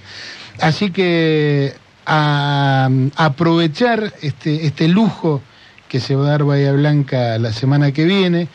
[0.61, 1.73] Así que
[2.05, 5.41] aprovechar este, este lujo
[5.89, 8.47] que se va a dar Bahía Blanca la semana que viene,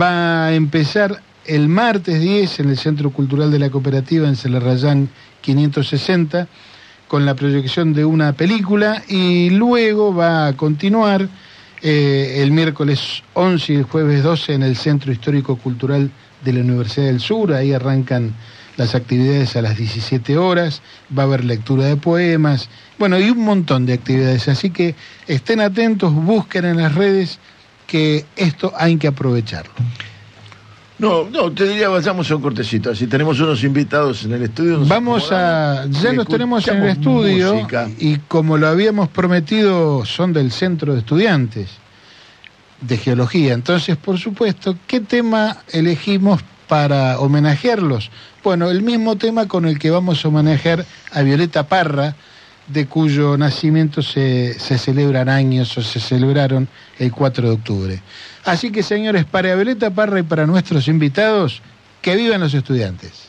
[0.00, 5.08] va a empezar el martes 10 en el Centro Cultural de la Cooperativa en Celarrayán
[5.40, 6.46] 560
[7.10, 11.28] con la proyección de una película y luego va a continuar
[11.82, 16.08] eh, el miércoles 11 y el jueves 12 en el Centro Histórico Cultural
[16.44, 17.52] de la Universidad del Sur.
[17.52, 18.32] Ahí arrancan
[18.76, 20.82] las actividades a las 17 horas,
[21.18, 24.46] va a haber lectura de poemas, bueno, y un montón de actividades.
[24.46, 24.94] Así que
[25.26, 27.40] estén atentos, busquen en las redes
[27.88, 29.72] que esto hay que aprovecharlo.
[31.00, 32.90] No, no, te diría vayamos a un cortecito.
[32.90, 34.78] Así tenemos unos invitados en el estudio.
[34.78, 37.88] nos Vamos a, ya los tenemos en el estudio música.
[37.98, 41.70] y como lo habíamos prometido, son del Centro de Estudiantes
[42.82, 43.54] de Geología.
[43.54, 48.10] Entonces, por supuesto, ¿qué tema elegimos para homenajearlos?
[48.44, 52.14] Bueno, el mismo tema con el que vamos a homenajear a Violeta Parra,
[52.72, 58.02] de cuyo nacimiento se, se celebran años o se celebraron el 4 de octubre.
[58.44, 61.62] Así que, señores, para Violeta Parra y para nuestros invitados,
[62.00, 63.28] que vivan los estudiantes.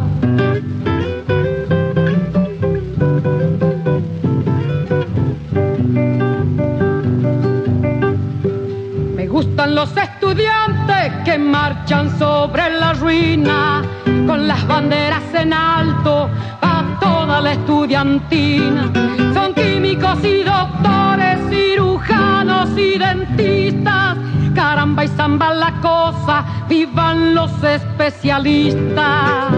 [9.41, 13.81] Gustan los estudiantes que marchan sobre la ruina
[14.27, 16.29] con las banderas en alto
[16.61, 18.91] a toda la estudiantina.
[19.33, 24.15] Son químicos y doctores, cirujanos y dentistas.
[24.53, 29.51] Caramba y zamba la cosa, vivan los especialistas.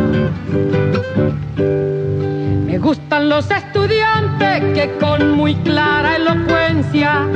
[2.68, 7.28] Me gustan los estudiantes que con muy clara elocuencia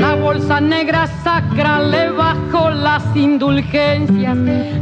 [0.00, 4.36] la bolsa negra sacra le bajo las indulgencias.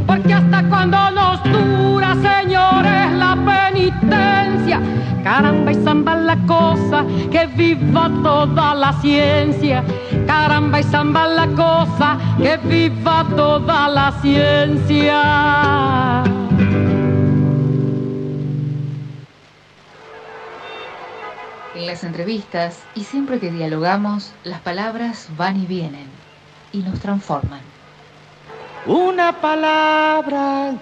[0.07, 4.79] Porque hasta cuando nos dura, señores, la penitencia.
[5.23, 9.83] Caramba y zamba la cosa, que viva toda la ciencia.
[10.25, 15.19] Caramba y zamba la cosa, que viva toda la ciencia.
[21.79, 26.07] En las entrevistas y siempre que dialogamos, las palabras van y vienen
[26.73, 27.61] y nos transforman.
[28.85, 30.73] Una palabra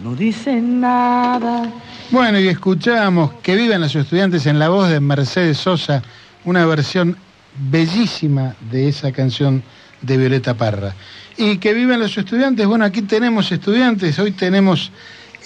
[0.00, 1.70] no dice nada.
[2.10, 6.02] Bueno, y escuchamos que vivan los estudiantes en la voz de Mercedes Sosa
[6.44, 7.16] una versión
[7.70, 9.62] bellísima de esa canción
[10.02, 10.96] de Violeta Parra.
[11.36, 14.90] Y que viven los estudiantes, bueno, aquí tenemos estudiantes, hoy tenemos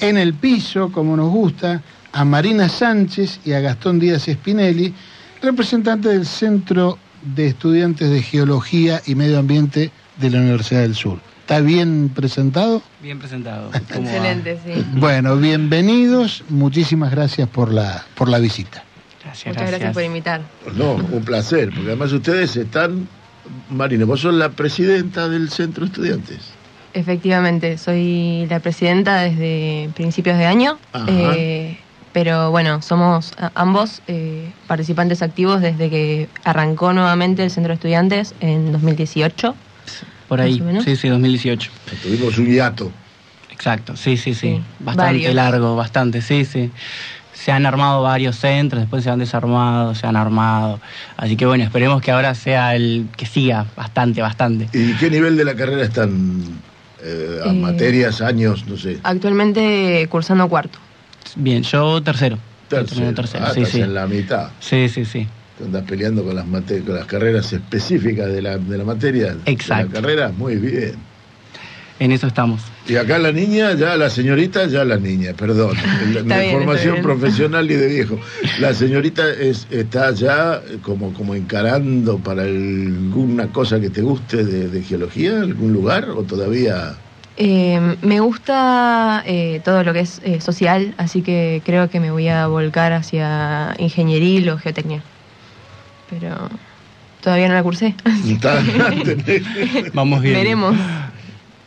[0.00, 1.82] en el piso, como nos gusta,
[2.12, 4.94] a Marina Sánchez y a Gastón Díaz Spinelli,
[5.40, 11.18] representantes del Centro de Estudiantes de Geología y Medio Ambiente de la Universidad del Sur.
[11.40, 12.82] ¿Está bien presentado?
[13.02, 13.70] Bien presentado.
[13.74, 14.84] Excelente, sí.
[14.94, 18.84] Bueno, bienvenidos, muchísimas gracias por la, por la visita.
[19.24, 20.40] Gracias, Muchas gracias por invitar.
[20.76, 23.08] No, un placer, porque además ustedes están,
[23.70, 26.38] Marina, vos sos la presidenta del Centro de Estudiantes.
[26.94, 31.06] Efectivamente, soy la presidenta desde principios de año, Ajá.
[31.08, 31.78] eh,
[32.12, 38.34] pero bueno, somos ambos eh, participantes activos desde que arrancó nuevamente el Centro de Estudiantes
[38.40, 39.54] en 2018.
[40.28, 41.70] Por ahí, sí, sí, 2018.
[42.02, 42.90] Tuvimos un hiato.
[43.50, 44.40] Exacto, sí, sí, sí.
[44.56, 45.34] Sí, Bastante varios.
[45.34, 46.70] largo, bastante, sí, sí.
[47.34, 50.80] Se han armado varios centros, después se han desarmado, se han armado.
[51.16, 54.68] Así que bueno, esperemos que ahora sea el que siga bastante, bastante.
[54.72, 56.42] ¿Y qué nivel de la carrera están?
[57.02, 58.98] Eh, a Eh, materias, años, no sé.
[59.02, 60.78] Actualmente cursando cuarto.
[61.36, 62.38] Bien, yo tercero.
[62.68, 63.12] Tercero.
[63.14, 63.80] tercero, Ah, sí, estás sí.
[63.80, 64.48] en la mitad.
[64.60, 65.26] Sí, sí, sí.
[65.58, 69.36] Te andas peleando con las, con las carreras específicas de la, de la materia.
[69.44, 69.88] Exacto.
[69.88, 70.94] De la carrera, muy bien.
[71.98, 72.62] En eso estamos.
[72.88, 75.76] Y acá la niña, ya la señorita, ya la niña, perdón.
[76.26, 78.18] La, bien, formación profesional y de viejo.
[78.58, 84.68] La señorita es, está ya como, como encarando para alguna cosa que te guste de,
[84.68, 86.94] de geología, algún lugar, o todavía.
[87.44, 92.12] Eh, me gusta eh, todo lo que es eh, social, así que creo que me
[92.12, 95.02] voy a volcar hacia ingeniería o geotecnia.
[96.08, 96.30] Pero
[97.20, 97.96] todavía no la cursé.
[99.92, 100.34] Vamos bien.
[100.36, 100.76] Veremos.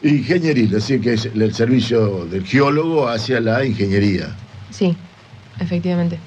[0.02, 4.30] Ingenieril, así que es el servicio del geólogo hacia la ingeniería.
[4.70, 4.96] Sí,
[5.60, 6.20] efectivamente.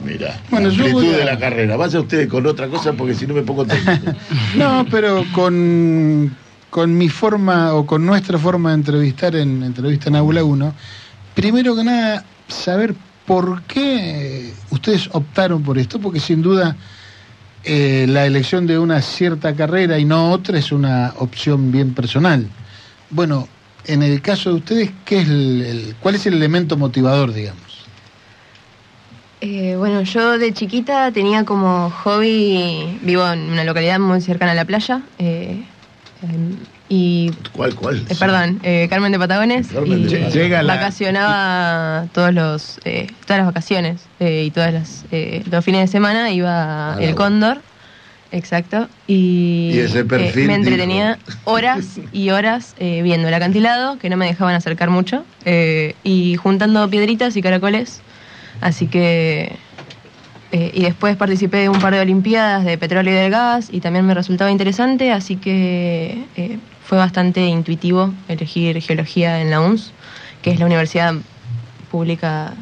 [0.00, 1.76] Mira, Bueno, yo voy a- de la carrera.
[1.76, 3.66] Vaya usted con otra cosa porque si no me pongo.
[4.56, 6.34] No, pero con,
[6.76, 10.74] con mi forma o con nuestra forma de entrevistar en entrevista en Aula 1,
[11.34, 16.76] primero que nada, saber por qué ustedes optaron por esto, porque sin duda
[17.64, 22.46] eh, la elección de una cierta carrera y no otra es una opción bien personal.
[23.08, 23.48] Bueno,
[23.86, 27.86] en el caso de ustedes, ¿qué es el- ¿cuál es el elemento motivador, digamos?
[29.40, 34.54] Eh, bueno, yo de chiquita tenía como hobby, vivo en una localidad muy cercana a
[34.54, 35.62] la playa, eh,
[36.88, 37.96] y ¿Cuál, cuál?
[38.08, 39.68] Eh, perdón, eh, Carmen de Patagones.
[39.68, 40.30] Carmen de y.
[40.30, 45.64] Llega la- vacacionaba todos los, eh, todas las vacaciones eh, y todas las, eh, los
[45.64, 47.16] fines de semana iba Ah, el bueno.
[47.16, 47.62] Cóndor,
[48.30, 54.08] exacto, y, Y ese perfil me entretenía horas y horas eh, viendo el acantilado, que
[54.08, 58.02] no me dejaban acercar mucho, eh, y juntando piedritas y caracoles,
[58.60, 59.58] así que...
[60.56, 63.80] eh, y después participé de un par de olimpiadas de petróleo y del gas y
[63.80, 69.92] también me resultaba interesante, así que eh, fue bastante intuitivo elegir geología en la UNS,
[70.40, 71.12] que es la universidad
[71.90, 72.54] pública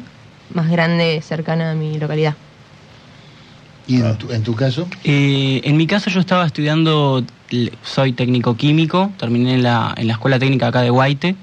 [0.53, 2.35] más grande cercana a mi localidad.
[3.87, 4.89] ¿Y en tu, en tu caso?
[5.05, 7.23] Eh, en mi caso yo estaba estudiando,
[7.81, 11.37] soy técnico químico, terminé en la, en la escuela técnica acá de Guaite.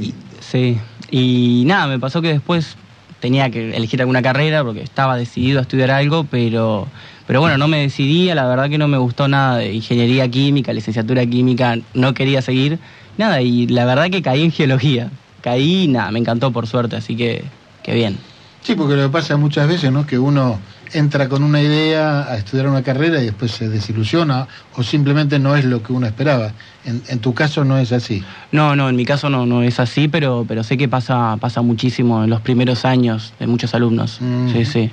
[0.00, 0.78] Y- sí,
[1.10, 2.76] y nada, me pasó que después
[3.20, 6.88] tenía que elegir alguna carrera porque estaba decidido a estudiar algo, pero,
[7.26, 10.72] pero bueno, no me decidía, la verdad que no me gustó nada de ingeniería química,
[10.72, 12.78] licenciatura química, no quería seguir,
[13.18, 15.10] nada, y la verdad que caí en geología,
[15.42, 17.44] caí nada, me encantó por suerte, así que,
[17.82, 18.18] que bien.
[18.62, 20.06] Sí, porque lo que pasa muchas veces, ¿no?
[20.06, 20.58] Que uno
[20.92, 25.56] entra con una idea a estudiar una carrera y después se desilusiona o simplemente no
[25.56, 26.52] es lo que uno esperaba.
[26.84, 28.24] En, en tu caso no es así.
[28.52, 31.62] No, no, en mi caso no, no es así, pero, pero sé que pasa, pasa
[31.62, 34.18] muchísimo en los primeros años de muchos alumnos.
[34.20, 34.52] Mm.
[34.52, 34.90] Sí, sí.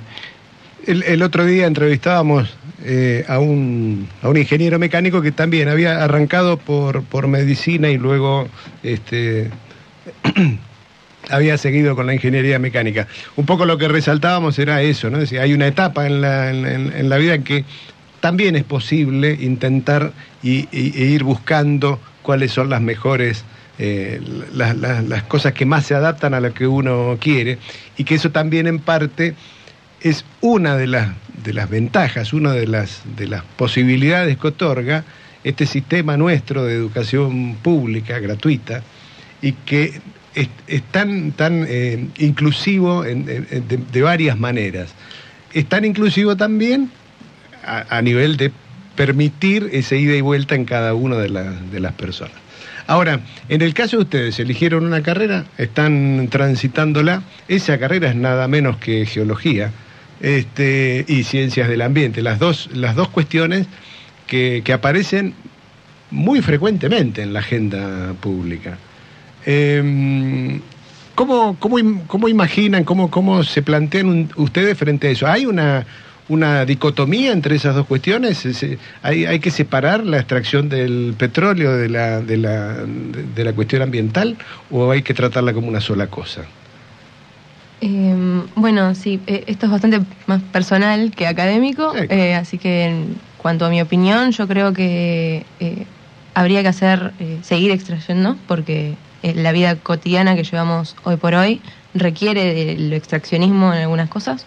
[0.86, 2.48] El, el otro día entrevistábamos
[2.84, 7.98] eh, a, un, a un ingeniero mecánico que también había arrancado por, por medicina y
[7.98, 8.48] luego
[8.82, 9.50] este,
[11.30, 13.06] había seguido con la ingeniería mecánica.
[13.36, 15.18] Un poco lo que resaltábamos era eso, ¿no?
[15.18, 17.64] Decir, hay una etapa en la, en, la vida en que
[18.20, 20.12] también es posible intentar
[20.42, 23.44] y- e ir buscando cuáles son las mejores,
[23.78, 24.20] eh,
[24.54, 27.58] las, las- las cosas que más se adaptan a lo que uno quiere,
[27.96, 29.34] y que eso también en parte
[30.00, 31.08] es una de las,
[31.44, 35.04] de las ventajas, una de las, de las posibilidades que otorga
[35.44, 38.82] este sistema nuestro de educación pública, gratuita,
[39.40, 40.00] y que
[40.66, 41.32] es, tan,
[41.68, 44.94] eh, inclusivo en- de, varias maneras.
[45.52, 46.90] Es tan inclusivo también
[47.64, 48.52] a, nivel de
[48.96, 52.36] permitir esa ida y vuelta en cada una de, de las personas.
[52.86, 53.20] Ahora,
[53.50, 58.78] en el caso de ustedes, eligieron una carrera, están transitándola, esa carrera es nada menos
[58.78, 59.72] que geología,
[60.20, 63.66] este, y ciencias del ambiente, las dos, las dos cuestiones
[64.26, 65.34] que, que aparecen
[66.10, 68.78] muy frecuentemente en la agenda pública.
[69.50, 70.60] Eh,
[71.14, 75.26] ¿cómo, cómo, cómo imaginan, cómo, cómo se plantean un- ustedes frente a eso?
[75.26, 75.86] ¿Hay una,
[76.28, 78.44] una dicotomía entre esas dos cuestiones?
[78.44, 78.66] Es,
[79.02, 83.80] ¿Hay, hay que separar la extracción del petróleo de la, de, la, de- la cuestión
[83.80, 84.36] ambiental
[84.70, 86.42] o hay que tratarla como una sola cosa?
[87.80, 93.14] Eh, bueno, sí, eh, esto es bastante más personal que académico, eh, así que en
[93.38, 95.86] cuanto a mi opinión, yo creo que eh,
[96.34, 101.60] habría que hacer, seguir extrayendo, porque la vida cotidiana que llevamos hoy por hoy
[101.94, 104.46] requiere del extraccionismo en algunas cosas,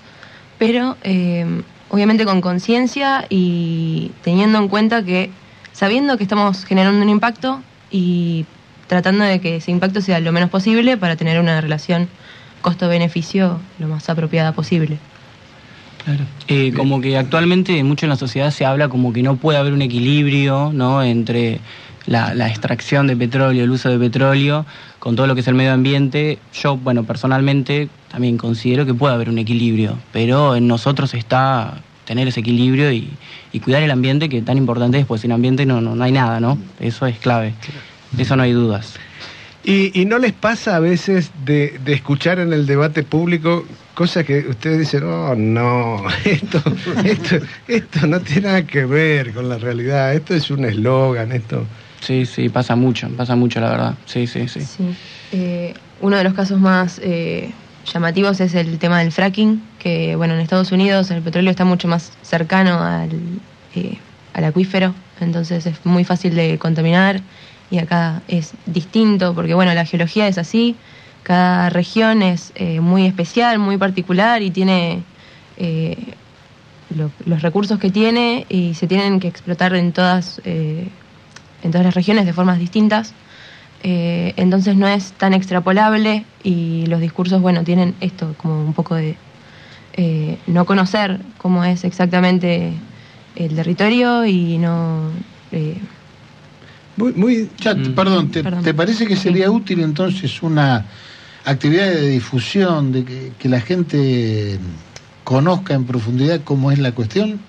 [0.58, 1.46] pero eh,
[1.90, 5.30] obviamente con conciencia y teniendo en cuenta que,
[5.74, 8.46] sabiendo que estamos generando un impacto y
[8.88, 12.08] tratando de que ese impacto sea lo menos posible para tener una relación
[12.62, 14.98] costo-beneficio lo más apropiada posible.
[16.48, 19.74] Eh, como que actualmente mucho en la sociedad se habla como que no puede haber
[19.74, 21.04] un equilibrio ¿no?
[21.04, 21.60] entre
[22.06, 24.66] la, la extracción de petróleo, el uso de petróleo,
[25.00, 26.40] con todo lo que es el medio ambiente.
[26.54, 32.28] Yo, bueno, personalmente también considero que puede haber un equilibrio, pero en nosotros está tener
[32.28, 33.10] ese equilibrio y,
[33.64, 36.40] cuidar el ambiente, que tan importante es, pues sin ambiente no, no, no hay nada,
[36.40, 36.58] ¿no?
[36.80, 37.54] Eso es clave.
[38.18, 38.96] Eso no hay dudas.
[39.64, 44.26] ¿Y, y no les pasa a veces de, de escuchar en el debate público cosas
[44.26, 46.62] que ustedes dicen, oh, no, esto,
[47.04, 47.38] esto,
[47.68, 51.66] esto no tiene nada que ver con la realidad, esto es un eslogan, esto...
[52.02, 53.94] Sí, sí, pasa mucho, pasa mucho, la verdad.
[54.06, 54.60] Sí, sí, sí.
[54.62, 54.84] Sí.
[55.32, 57.54] Eh, uno de los casos más eh,
[57.94, 61.88] llamativos es el tema del fracking, que bueno, en Estados Unidos el petróleo está mucho
[61.88, 63.12] más cercano al,
[63.76, 63.98] eh,
[64.34, 67.22] al acuífero, entonces es muy fácil de contaminar
[67.70, 70.76] y acá es distinto, porque bueno, la geología es así,
[71.24, 75.04] cada región es eh, muy especial, muy particular y tiene
[75.58, 75.96] eh,
[76.98, 80.88] lo- los recursos que tiene y se tienen que explotar en todas, eh,
[81.64, 83.14] en todas las regiones de formas distintas.
[83.84, 88.96] Eh, entonces no es tan extrapolable y los discursos, bueno, tienen esto como un poco
[88.96, 89.16] de
[89.94, 92.74] eh, no conocer cómo es exactamente
[93.36, 95.10] el territorio y no...
[95.52, 95.78] eh,
[96.98, 98.64] Muy, muy, ya, perdón, te, Perdón.
[98.64, 100.86] te parece que sería útil entonces una
[101.46, 104.60] actividad de difusión, de que, que la gente
[105.24, 107.40] conozca en profundidad cómo es la cuestión?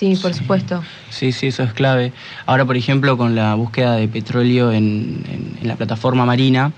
[0.00, 0.82] Sí, por supuesto.
[1.10, 2.12] Sí, sí, eso es clave.
[2.46, 6.72] Ahora, por ejemplo, con la búsqueda de petróleo en, en- en la plataforma marina,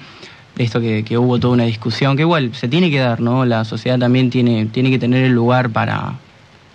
[0.57, 3.45] de esto que, que hubo toda una discusión, que igual se tiene que dar, ¿no?
[3.47, 6.15] La sociedad también tiene, tiene que tener el lugar para,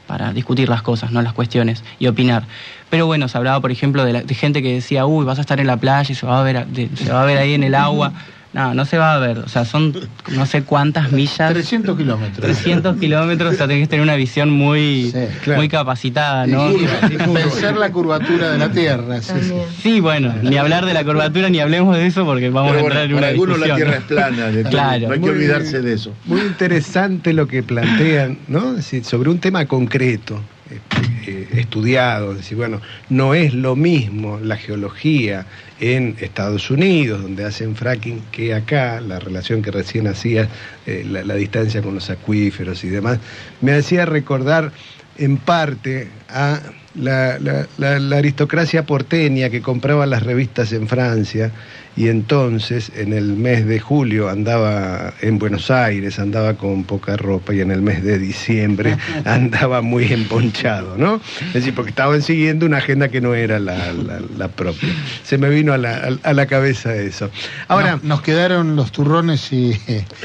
[0.08, 1.22] para discutir las cosas, ¿no?
[1.22, 2.44] Las cuestiones y opinar.
[2.90, 5.42] Pero bueno, se hablaba, por ejemplo, de, la- de gente que decía, uy, vas a
[5.42, 7.38] estar en la playa y se va a ver, a- de- se va a ver
[7.38, 8.14] ahí en el agua.
[8.54, 9.40] No, no se va a ver.
[9.40, 9.94] O sea, son
[10.32, 11.52] no sé cuántas millas.
[11.54, 12.40] 300 kilómetros.
[12.40, 15.14] 300 kilómetros, o sea, tenés que tener una visión muy,
[15.56, 16.72] muy capacitada, ¿no?
[16.72, 16.88] Y
[17.34, 19.22] pensar la curvatura de la Tierra.
[19.22, 19.54] sí, sí.
[19.84, 22.84] Sí, bueno, ni hablar de la curvatura ni hablemos de eso porque vamos Pero a
[22.84, 23.90] bueno, entrar en para una algunos la discusión.
[23.90, 25.08] Tierra es plana, de- claro.
[25.08, 26.14] no hay que olvidarse de eso.
[26.26, 28.76] Muy interesante lo que plantean, ¿no?
[29.04, 30.40] Sobre un tema concreto,
[30.70, 35.46] eh, estudiado, es decir, bueno, no es lo mismo la geología
[35.80, 40.48] en Estados Unidos, donde hacen fracking, que acá, la relación que recién hacía,
[40.86, 43.20] eh, la, la distancia con los acuíferos y demás,
[43.62, 44.72] me hacía recordar
[45.18, 46.62] en parte a
[47.00, 51.52] la, la- la- la aristocracia porteña que compraba las revistas en Francia
[51.96, 57.56] y entonces en el mes de julio andaba en Buenos Aires, andaba con poca ropa
[57.56, 58.96] y en el mes de diciembre
[59.26, 61.20] andaba muy emponchado, ¿no?
[61.48, 64.90] Es decir, porque estaban siguiendo una agenda que no era la, la- la propia.
[65.24, 67.32] Se me vino a la, a la cabeza eso.
[67.68, 69.76] Ahora, Nos, nos quedaron los turrones y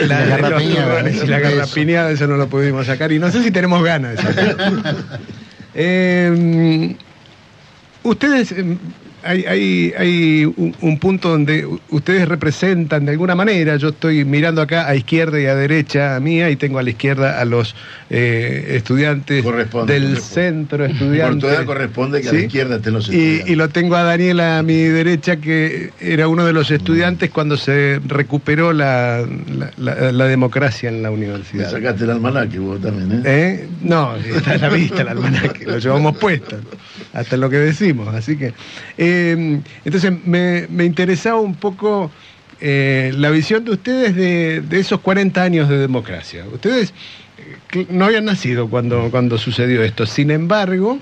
[0.07, 0.89] la, garrapiñada.
[0.99, 4.17] turrones y la garrapiñada, eso no lo pudimos sacar y no sé si tenemos ganas
[4.17, 4.57] de sacar.
[5.75, 6.97] Eh,
[8.03, 8.77] ustedes, eh,
[9.25, 14.61] hay, hay, hay un, un punto donde ustedes representan de alguna manera, yo estoy mirando
[14.63, 17.75] acá a izquierda y a derecha mía y tengo a la izquierda a los
[18.11, 20.35] eh, estudiantes Corresponde, del corresponde.
[20.35, 21.41] centro Por estudiante.
[21.41, 23.49] tu edad corresponde que a la izquierda estén los estudiantes.
[23.51, 27.57] y lo tengo a Daniel a mi derecha, que era uno de los estudiantes cuando
[27.57, 29.25] se recuperó la,
[29.57, 31.71] la- la- la democracia en la Me universidad.
[31.71, 33.23] sacaste el almanaque vos también, ¿eh?
[33.25, 33.69] ¿Eh?
[33.83, 36.57] No, está a la vista el almanaque, lo llevamos puesto,
[37.13, 38.15] hasta lo que decimos.
[38.15, 38.55] Así que,
[38.99, 42.11] eh, entonces me, me interesaba un poco
[42.61, 46.45] eh, la visión de ustedes de, de esos 40 años de democracia.
[46.53, 46.95] Ustedes
[47.73, 50.99] eh, no habían nacido cuando, cuando sucedió esto, sin embargo,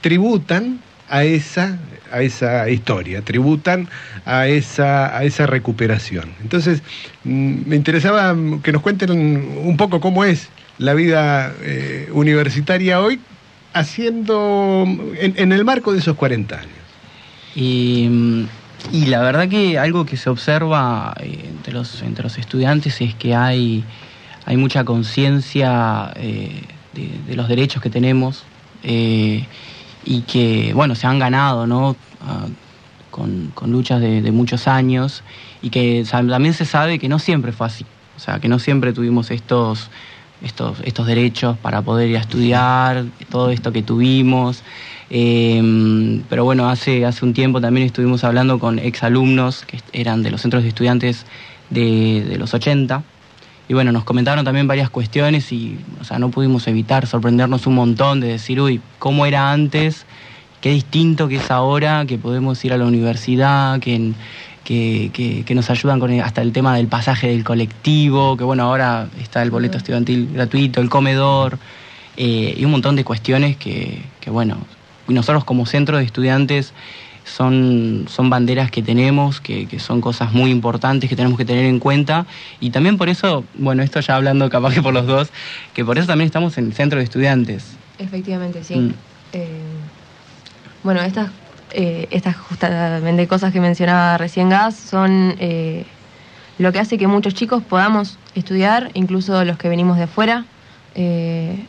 [0.00, 1.78] tributan a esa,
[2.10, 3.88] a esa historia, tributan
[4.24, 6.30] a esa, a esa recuperación.
[6.42, 6.82] Entonces,
[7.24, 10.48] mm, me interesaba mm, que nos cuenten un poco cómo es
[10.78, 11.54] la vida
[12.12, 13.20] universitaria hoy
[13.74, 16.70] haciendo en, en el marco de esos 40 años.
[17.54, 18.08] Y,
[18.92, 23.14] y la verdad que algo que se observa eh, entre, los, entre los estudiantes es
[23.14, 23.84] que hay,
[24.46, 26.62] hay mucha conciencia eh,
[26.92, 28.44] de, los derechos que tenemos
[28.82, 29.46] eh,
[30.04, 31.96] y que, bueno, se han ganado, ¿no?
[32.20, 32.46] Ah,
[33.10, 35.22] con, con luchas de, muchos años
[35.62, 37.86] y que también se sabe que no siempre fue así.
[38.16, 39.88] O sea, que no siempre tuvimos estos,
[40.42, 44.62] estos, estos derechos para poder ir a estudiar, todo esto que tuvimos.
[45.10, 50.30] Eh, pero bueno, hace, hace un tiempo también estuvimos hablando con exalumnos que eran de
[50.30, 51.26] los centros de estudiantes
[51.70, 53.02] de, de los 80.
[53.68, 57.74] Y bueno, nos comentaron también varias cuestiones y, o sea, no pudimos evitar sorprendernos un
[57.74, 60.04] montón de decir, uy, ¿cómo era antes?
[60.60, 64.12] Qué distinto que es ahora, que podemos ir a la universidad, que,
[64.64, 68.64] que, que- que nos ayudan con hasta el tema del pasaje del colectivo, que bueno,
[68.64, 71.58] ahora está el boleto estudiantil gratuito, el comedor,
[72.16, 74.56] eh, y un montón de cuestiones que, que, bueno,
[75.08, 76.72] nosotros como centro de estudiantes
[77.24, 81.64] son, son banderas que tenemos, que, que son cosas muy importantes que tenemos que tener
[81.66, 82.26] en cuenta,
[82.60, 85.28] y también por eso, bueno, esto ya hablando capaz que por los dos,
[85.74, 87.64] que por eso también estamos en el centro de estudiantes.
[87.98, 88.76] Efectivamente, sí.
[88.76, 88.94] Mm.
[89.32, 89.48] Eh,
[90.82, 91.30] bueno, estas,
[91.74, 95.84] eh, estas justamente cosas que mencionaba recién Gas son eh,
[96.58, 100.44] lo que hace que muchos chicos podamos estudiar, incluso los que venimos de afuera.
[100.94, 101.66] Eh,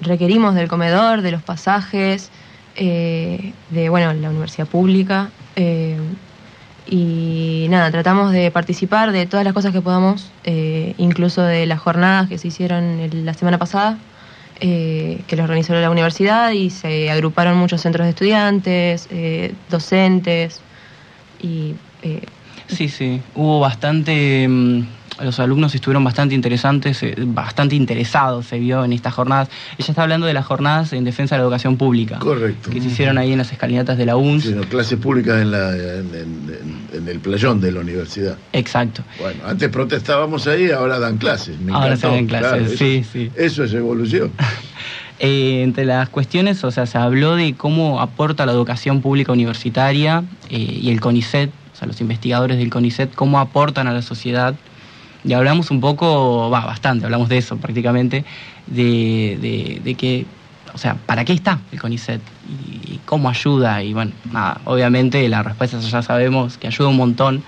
[0.00, 2.30] requerimos del comedor, de los pasajes,
[2.76, 5.30] eh, de bueno, la universidad pública.
[5.56, 5.96] eh,
[6.88, 10.30] y nada, tratamos de participar de todas las cosas que podamos,
[10.98, 13.98] incluso de las jornadas que se hicieron el- la semana pasada,
[14.60, 20.60] eh, que los organizó la universidad y se agruparon muchos centros de estudiantes, eh, docentes
[21.42, 22.22] y eh,
[22.68, 24.86] Sí, sí, hubo bastante, mm,
[25.22, 29.48] los alumnos estuvieron bastante interesantes, eh, bastante interesados, se vio en estas jornadas.
[29.78, 32.18] Ella está hablando de las jornadas en defensa de la educación pública.
[32.18, 32.70] Correcto.
[32.70, 34.42] Que se hicieron ahí en las escalinatas de la UNS.
[34.44, 38.36] Sí, no, clases públicas en, la- en- en- en- en el playón de la universidad.
[38.52, 39.02] Exacto.
[39.20, 41.58] Bueno, antes protestábamos ahí, ahora dan clases.
[41.60, 43.30] Me Ahora se dan clases, claro, eso- sí, sí.
[43.36, 44.30] Eso es evolución.
[45.18, 50.24] Eh, entre las cuestiones, o sea, se habló de cómo aporta la educación pública universitaria
[50.50, 54.54] eh, y el CONICET, o sea, los investigadores del CONICET, cómo aportan a la sociedad.
[55.26, 58.24] Y hablamos un poco, va, bastante, hablamos de eso prácticamente,
[58.66, 60.24] de, de- que,
[60.72, 62.20] o sea, ¿para qué está el CONICET?
[62.48, 63.82] Y, y cómo ayuda.
[63.82, 67.42] Y bueno, nada, obviamente la respuesta ya sabemos que ayuda un montón.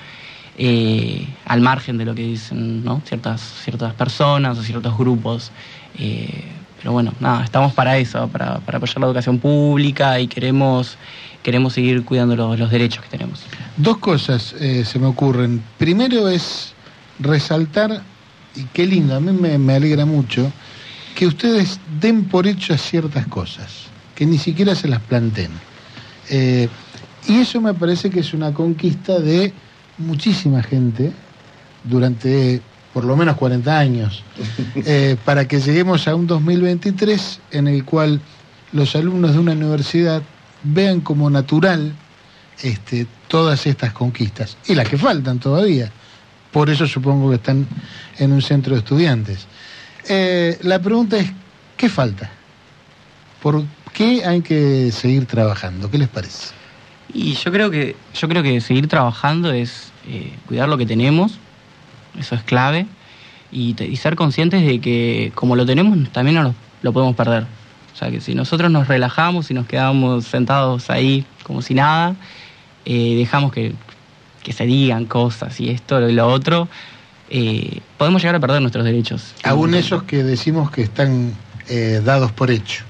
[0.60, 3.00] eh, al margen de lo que dicen ¿no?
[3.06, 5.52] ciertas, ciertas personas o ciertos grupos.
[5.98, 6.44] Eh,
[6.80, 10.96] pero bueno, nada, estamos para eso, para, para apoyar la educación pública y queremos,
[11.44, 13.40] queremos seguir cuidando los, los derechos que tenemos.
[13.76, 15.62] Dos cosas eh, se me ocurren.
[15.76, 16.74] Primero es
[17.18, 18.02] resaltar,
[18.54, 20.50] y qué lindo, a mí me, me alegra mucho,
[21.14, 25.50] que ustedes den por hecho ciertas cosas, que ni siquiera se las planteen.
[26.30, 26.68] Eh,
[27.26, 29.52] y eso me parece que es una conquista de
[29.98, 31.12] muchísima gente
[31.84, 32.62] durante
[32.92, 34.22] por lo menos 40 años,
[34.74, 38.20] eh, para que lleguemos a un 2023 en el cual
[38.72, 40.22] los alumnos de una universidad
[40.62, 41.92] vean como natural
[42.62, 45.92] este, todas estas conquistas y las que faltan todavía.
[46.52, 47.66] Por eso supongo que están
[48.18, 49.46] en un centro de estudiantes.
[50.08, 51.30] Eh, la pregunta es,
[51.76, 52.30] ¿qué falta?
[53.42, 55.90] ¿Por qué hay que seguir trabajando?
[55.90, 56.54] ¿Qué les parece?
[57.12, 61.38] Y yo creo que, yo creo que seguir trabajando es eh, cuidar lo que tenemos,
[62.18, 62.86] eso es clave,
[63.50, 67.44] y, te- ser conscientes de que como lo tenemos también no lo, lo podemos perder.
[67.94, 72.14] O sea que si nosotros nos relajamos y nos quedamos sentados ahí como si nada,
[72.84, 73.74] eh, dejamos que,
[74.48, 76.70] que se digan cosas y esto y lo otro,
[77.28, 79.34] eh, podemos llegar a perder nuestros derechos.
[79.44, 81.34] Aún esos que decimos que están
[81.68, 82.82] eh, dados por hecho.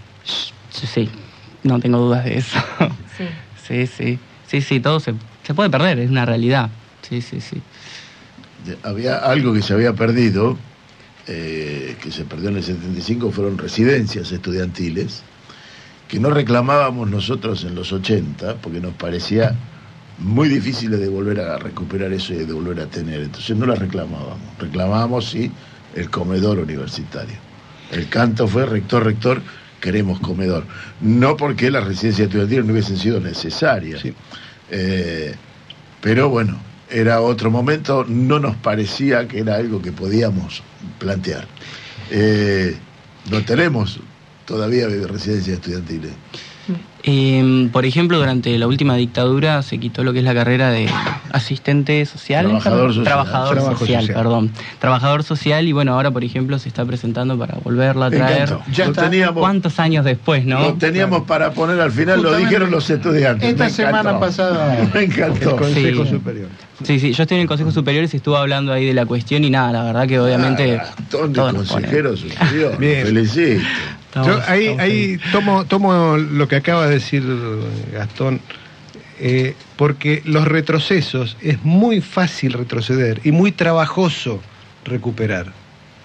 [0.70, 1.10] Sí, sí,
[1.64, 2.60] no tengo dudas de eso.
[3.66, 6.70] Sí, sí, sí, sí, todo se, se puede perder, es una realidad.
[7.02, 7.60] Sí, sí, sí.
[8.84, 10.56] Había algo que se había perdido,
[11.26, 15.22] eh, que se perdió en el 75, fueron residencias estudiantiles,
[16.06, 19.56] que no reclamábamos nosotros en los 80, porque nos parecía
[20.18, 23.22] muy difícil de volver a recuperar eso y de volver a tener.
[23.22, 24.38] Entonces no las reclamábamos.
[24.58, 25.50] Reclamábamos, sí,
[25.94, 27.36] el comedor universitario.
[27.92, 29.40] El canto fue rector, rector,
[29.80, 30.64] queremos comedor.
[31.00, 34.02] No porque las residencias estudiantiles no hubiesen sido necesarias.
[34.70, 35.34] Eh,
[36.00, 36.58] pero bueno,
[36.90, 40.62] era otro momento, no nos parecía que era algo que podíamos
[40.98, 41.46] plantear.
[42.10, 42.76] Eh,
[43.30, 44.00] no tenemos
[44.46, 46.12] todavía residencias estudiantiles.
[47.04, 50.88] Eh, por ejemplo, durante la última dictadura se quitó lo que es la carrera de
[51.32, 52.46] asistente social.
[52.46, 53.04] Trabajador social.
[53.04, 54.06] Trabajador social, social.
[54.16, 54.50] perdón.
[54.80, 58.56] Trabajador social y bueno, ahora por ejemplo se está presentando para volverla a traer.
[58.72, 60.60] Ya teníamos- ¿Cuántos años después, no?
[60.60, 63.48] Lo teníamos para poner al final, lo dijeron los estudiantes.
[63.50, 65.56] Esta Me semana pasada- Me encantó.
[65.56, 66.48] Consejo Superior.
[66.82, 69.04] Sí, sí, yo estoy en el Consejo Superior y se estuvo hablando ahí de la
[69.06, 70.76] cuestión y nada, la verdad que obviamente...
[70.80, 71.84] Ah, Ton de todos nos ponen.
[71.90, 72.78] consejero superior.
[72.78, 73.06] Bien.
[73.06, 73.62] Felicito.
[74.14, 77.22] Yo ahí, ahí tomo, tomo lo que acaba de decir
[77.92, 78.40] Gastón,
[79.20, 84.40] eh, porque los retrocesos es muy fácil retroceder y muy trabajoso
[84.84, 85.52] recuperar.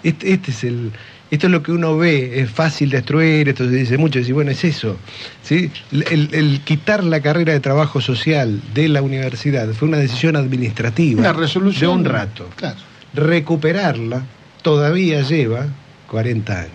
[0.03, 0.91] Este, este es el,
[1.31, 4.51] esto es lo que uno ve, es fácil destruir, esto se dice mucho, y bueno,
[4.51, 4.97] es eso.
[5.41, 5.71] ¿sí?
[5.91, 10.35] El, el- el quitar la carrera de trabajo social de la universidad fue una decisión
[10.35, 12.03] administrativa Una resolución.
[12.03, 12.49] de un rato.
[12.57, 12.77] Claro.
[13.13, 14.23] Recuperarla
[14.61, 15.67] todavía lleva
[16.09, 16.71] 40 años.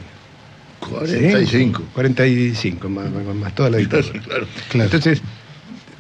[0.81, 1.83] 45.
[1.95, 4.21] 45, más, más- más toda la dictadura.
[4.69, 4.85] Claro.
[4.85, 5.23] Entonces,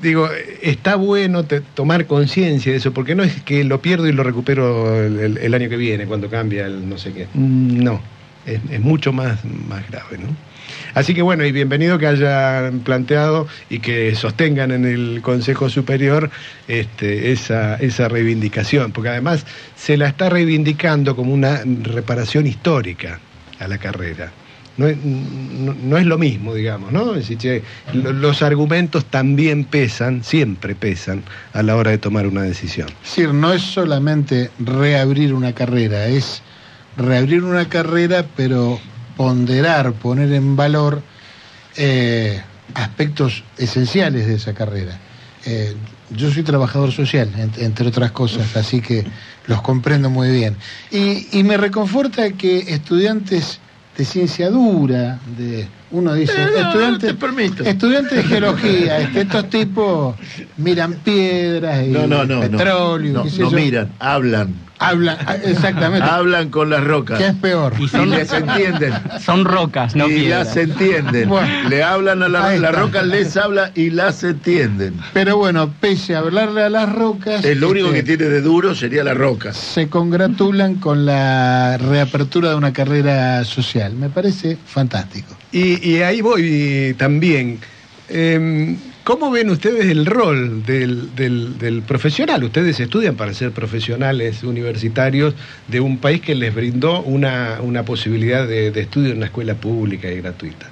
[0.03, 0.29] digo,
[0.63, 4.23] está bueno te- tomar conciencia de eso, porque no es que lo pierdo y lo
[4.23, 7.27] recupero el, el- el año que viene, cuando cambia el no sé qué.
[7.35, 8.01] Mm, No,
[8.47, 10.29] es, es mucho más, más grave, ¿no?
[10.95, 16.31] Así que bueno, y bienvenido que hayan planteado y que sostengan en el Consejo Superior
[16.67, 19.45] este, esa, esa reivindicación, porque además
[19.77, 23.21] se la está reivindicando como una reparación histórica
[23.59, 24.31] a la carrera.
[24.79, 27.13] No es, no, es lo mismo, digamos, ¿no?
[27.93, 32.89] Los argumentos también pesan, siempre pesan, a la hora de tomar una decisión.
[33.03, 36.43] Es decir, no es solamente reabrir una carrera, es
[36.97, 38.79] reabrir una carrera, pero
[39.17, 41.03] ponderar, poner en valor
[41.77, 42.41] eh,
[42.75, 44.97] aspectos esenciales de esa carrera.
[45.45, 45.75] Eh,
[46.11, 49.05] yo soy trabajador social, en- entre otras cosas, así que
[49.49, 50.55] los comprendo muy bien.
[50.93, 53.59] Y me reconforta que estudiantes
[53.99, 57.63] de ciencia dura, de uno dice, Eh, no, estudiantes, te permito.
[57.65, 60.17] estudiantes de geología, este, estos tipos
[60.57, 62.37] miran piedras y No, no, no.
[62.37, 62.41] no.
[62.43, 64.55] petróleo, No, qué sé no miran, hablan.
[64.81, 66.07] Hablan, ah, exactamente.
[66.09, 67.19] Hablan con las rocas.
[67.19, 67.73] ¿Qué es peor?
[67.81, 68.93] Y, les entienden.
[69.21, 70.47] Son rocas, no y piedras.
[70.47, 71.29] las entienden.
[71.29, 71.69] Bueno.
[71.69, 72.81] Le hablan a la, Ahí la está.
[72.83, 74.95] roca, les habla y las entienden.
[75.13, 78.41] Pero bueno, pese a hablarle a las rocas, Es lo único este, que tiene de
[78.41, 79.53] duro sería la roca.
[79.53, 83.95] se congratulan con la reapertura de una carrera social.
[83.95, 85.35] Me parece fantástico.
[85.51, 87.59] Y, y ahí voy también.
[88.09, 92.45] Em, ¿Cómo ven ustedes el rol del, del- profesional?
[92.45, 95.35] Ustedes estudian para ser profesionales universitarios
[95.67, 99.55] de un país que les brindó una, una posibilidad de, de estudio en una escuela
[99.55, 100.67] pública y gratuita.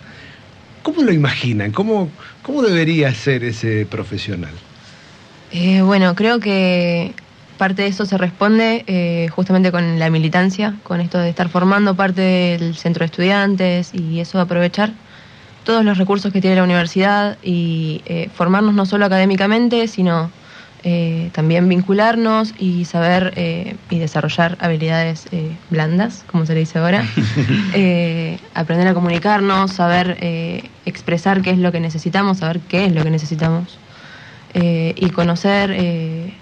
[0.83, 1.73] ¿Cómo lo imaginan?
[1.73, 2.11] ¿Cómo,
[2.43, 4.53] cómo debería ser ese profesional?
[5.53, 7.15] Eh, bueno, creo que
[7.59, 11.95] parte de eso se responde eh, justamente con la militancia, con esto de estar formando
[11.95, 14.93] parte del centro de estudiantes y eso de aprovechar
[15.65, 20.31] todos los recursos que tiene la universidad y eh, formarnos no solo académicamente, sino
[20.89, 26.79] eh, también vincularnos y saber eh, y desarrollar habilidades eh, blandas, como se le dice
[26.79, 27.05] ahora.
[27.75, 32.93] Eh, aprender a comunicarnos, saber eh, expresar qué es lo que necesitamos, saber qué es
[32.95, 33.79] lo que necesitamos
[34.55, 36.33] y conocer, eh,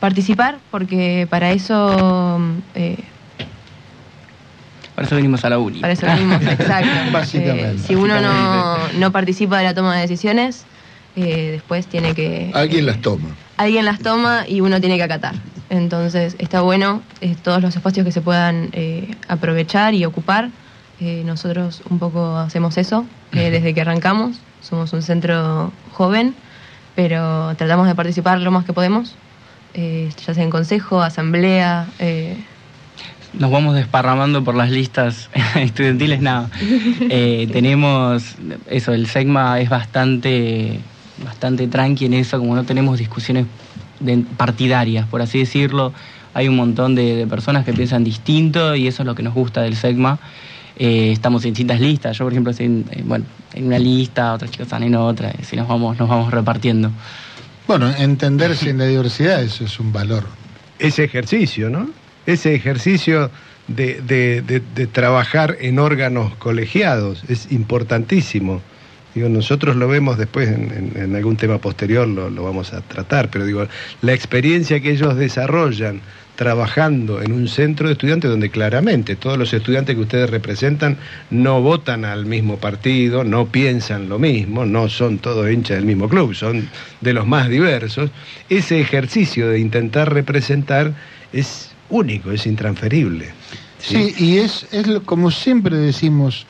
[0.00, 2.40] participar, porque para eso,
[2.74, 2.96] eh,
[4.94, 5.80] Para eso venimos a la uni.
[5.80, 6.90] para eso venimos, exacto.
[7.12, 7.70] Básicamente.
[7.72, 10.64] Eh, si uno no, no participa de la toma de decisiones,
[11.16, 12.50] eh, después tiene que...
[12.54, 13.28] Alguien las toma.
[13.56, 15.34] alguien las toma y uno tiene que acatar.
[15.70, 20.50] Entonces está bueno eh, todos los espacios que se puedan eh, aprovechar y ocupar.
[21.00, 24.38] Eh, nosotros un poco hacemos eso eh, desde que arrancamos.
[24.62, 26.34] Somos un centro joven,
[26.96, 29.14] pero tratamos de participar lo más que podemos,
[29.80, 31.86] eh, ya sea en consejo, asamblea.
[32.00, 32.36] eh,
[33.32, 36.50] Nos vamos desparramando por las listas estudiantiles, nada.
[37.10, 38.34] Eh, tenemos
[38.68, 40.80] eso, el SEGMA es bastante,
[41.24, 43.46] bastante tranqui en eso, como no tenemos discusiones
[44.00, 45.92] de- partidarias, por así decirlo.
[46.34, 49.32] Hay un montón de, de personas que piensan distinto y eso es lo que nos
[49.34, 50.18] gusta del SEGMA.
[50.76, 52.16] Eh, estamos en distintas listas.
[52.18, 53.24] Yo, por ejemplo, estoy en, en- bueno,
[53.54, 56.90] en una lista, otros chicos están en otra, y así nos vamos, nos vamos repartiendo.
[57.68, 60.24] Bueno, entenderse en la diversidad, eso es un valor.
[60.80, 61.90] ese ejercicio, ¿no?
[62.26, 63.30] Ese ejercicio
[63.68, 64.42] de, de-
[64.74, 68.62] de- trabajar en órganos colegiados es importantísimo.
[69.14, 72.80] Digo, nosotros lo vemos después en, en- en algún tema posterior, lo, lo vamos a
[72.80, 73.66] tratar, pero digo,
[74.02, 76.00] la experiencia que ellos desarrollan
[76.48, 80.96] trabajando en un centro de estudiantes donde claramente todos los estudiantes que ustedes representan
[81.32, 86.08] no votan al mismo partido, no piensan lo mismo, no son todos hinchas del mismo
[86.08, 86.68] club, son
[87.00, 88.10] de los más diversos,
[88.48, 90.94] ese ejercicio de intentar representar
[91.32, 93.32] es único, es intransferible.
[93.80, 96.46] Sí, y es, es lo- como siempre decimos,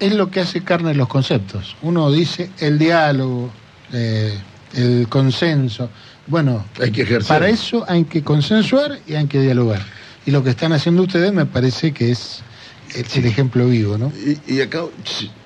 [0.00, 1.76] es lo que hace carne los conceptos.
[1.82, 3.50] Uno dice el diálogo,
[3.92, 4.32] eh,
[4.74, 5.90] el consenso.
[6.28, 7.28] Bueno, Hay que ejercer.
[7.28, 9.82] para eso hay que consensuar y hay que dialogar.
[10.26, 12.42] Y lo que están haciendo ustedes me parece que es
[12.94, 14.12] el, el ejemplo vivo, ¿no?
[14.24, 14.82] Y, y acá.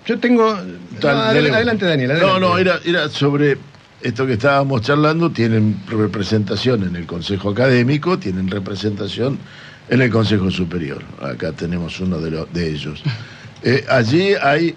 [0.07, 0.57] Yo tengo.
[1.03, 2.15] No, adelante, Daniel.
[2.21, 3.59] No, no, era, era sobre
[4.01, 5.31] esto que estábamos charlando.
[5.31, 9.39] Tienen representación en el Consejo Académico, tienen representación
[9.89, 11.03] en el Consejo Superior.
[11.21, 13.03] Acá tenemos uno de, los de ellos.
[13.65, 14.75] Eh, allí hay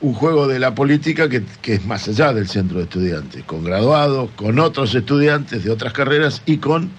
[0.00, 3.64] un juego de la política que, que es más allá del centro de estudiantes, con
[3.64, 6.90] graduados, con otros estudiantes de otras carreras y con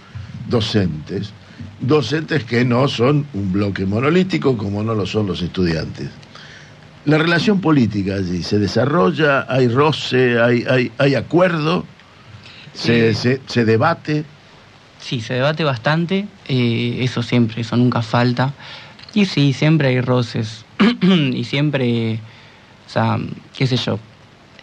[0.49, 1.31] docentes.
[1.79, 6.09] Docentes que no son un bloque monolítico como no lo son los estudiantes.
[7.05, 11.85] La relación política allí se desarrolla, hay roce, hay, hay, hay acuerdo,
[12.73, 14.25] se, se, se debate.
[14.99, 18.53] Sí, se debate bastante, eh, eso siempre, eso nunca falta.
[19.13, 20.65] Y sí, siempre hay roces.
[21.01, 22.19] y siempre,
[22.89, 23.19] o sea,
[23.55, 23.99] qué sé yo,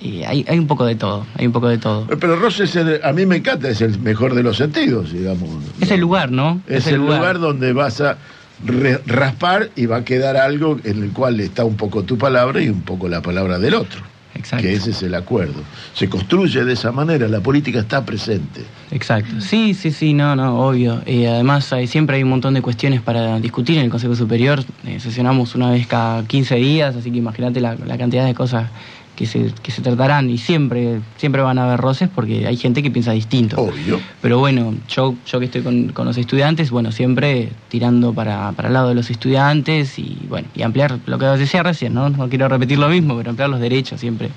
[0.03, 2.07] eh, hay, hay un poco de todo, hay un poco de todo.
[2.19, 5.49] Pero roce es el- a mí me encanta, es el mejor de los sentidos, digamos.
[5.81, 6.61] Es el lugar, ¿no?
[6.67, 7.39] Es, el lugar.
[7.39, 8.19] donde vas a
[8.65, 12.61] re- raspar y va a quedar algo en el cual está un poco tu palabra
[12.61, 14.01] y un poco la palabra del otro.
[14.37, 14.63] Exacto.
[14.63, 15.63] Que ese es el acuerdo.
[15.95, 18.63] Se construye de esa manera, la política está presente.
[18.91, 19.41] Exacto.
[19.41, 21.03] Sí, sí, sí, no, no, obvio.
[21.07, 24.63] Eh, además, hay- siempre hay un montón de cuestiones para discutir en el Consejo Superior.
[24.87, 28.69] Eh, sesionamos una vez cada 15 días, así que imagínate la, la cantidad de cosas
[29.17, 30.31] que se, que se tratarán.
[30.31, 33.61] Y siempre, siempre van a haber roces porque hay gente que piensa distinto.
[33.61, 34.01] Obvio.
[34.23, 38.69] Pero bueno, yo, yo que estoy con, con los estudiantes, bueno, siempre tirando para, para
[38.69, 42.09] el lado de los estudiantes y bueno, y ampliar lo que decía recién, ¿no?
[42.11, 44.31] No quiero repetir lo mismo, pero ampliar los derechos siempre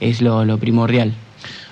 [0.00, 1.12] es lo, lo primordial.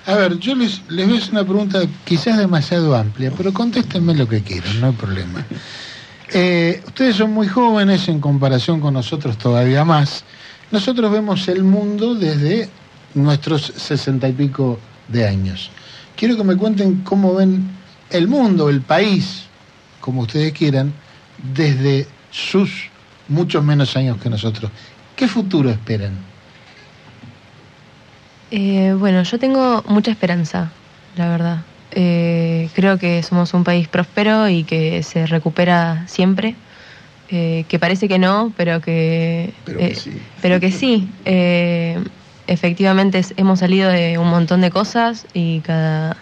[0.05, 4.15] A ver, yo les, les voy a hacer una pregunta quizás demasiado amplia, pero contéstenme
[4.15, 5.45] lo que quieran, no hay problema.
[6.33, 10.23] Eh, ustedes son muy jóvenes en comparación con nosotros todavía más.
[10.71, 12.69] Nosotros vemos el mundo desde
[13.13, 15.69] nuestros sesenta y pico de años.
[16.15, 17.69] Quiero que me cuenten cómo ven
[18.09, 19.43] el mundo, el país,
[19.99, 20.93] como ustedes quieran,
[21.53, 22.89] desde sus
[23.27, 24.71] muchos menos años que nosotros.
[25.15, 26.13] ¿Qué futuro esperan?
[28.49, 30.71] Eh, bueno, yo tengo mucha esperanza,
[31.17, 31.63] la verdad.
[31.91, 36.55] Eh, creo que somos un país próspero y que se recupera siempre.
[37.31, 40.11] Eh, que parece que no, pero que, Pero que eh, sí.
[40.41, 41.07] pero que sí.
[41.25, 41.97] Eh,
[42.47, 46.17] efectivamente es- hemos salido de un montón de cosas y cada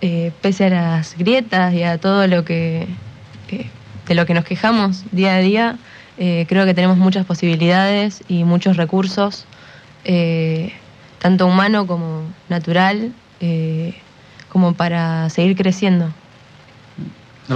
[0.00, 2.86] eh, pese a las grietas y a todo lo que
[4.08, 5.78] de lo que nos quejamos día a día,
[6.18, 9.46] eh, creo que tenemos muchas posibilidades y muchos recursos,
[10.04, 10.72] eh,
[11.20, 13.94] tanto humano como natural, eh,
[14.48, 16.12] como para seguir creciendo.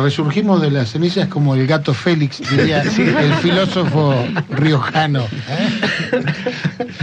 [0.02, 4.14] Resurgimos de las cenizas como el gato Félix, diría el filósofo
[4.50, 5.24] riojano.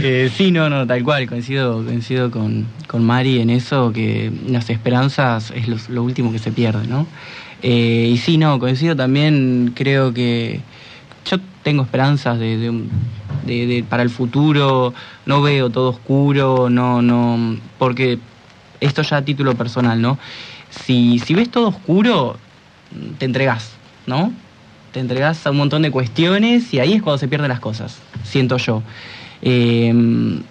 [0.00, 4.70] Eh, sí, no, no, tal cual, coincido, coincido con, con Mari en eso, que las
[4.70, 7.06] esperanzas es lo, lo último que se pierde, ¿no?
[7.62, 10.60] Eh, y sí, no, coincido también, creo que
[11.30, 12.90] yo tengo esperanzas de, de un-
[13.46, 14.92] de- de- para el futuro,
[15.26, 18.18] no veo todo oscuro, no, no, porque
[18.80, 20.18] esto ya a título personal, ¿no?
[20.70, 22.36] Si, si ves todo oscuro,
[23.18, 23.70] te entregas,
[24.06, 24.32] ¿no?
[24.92, 27.98] Te entregas a un montón de cuestiones y ahí es cuando se pierden las cosas,
[28.24, 28.82] siento yo.
[29.42, 29.88] Eh,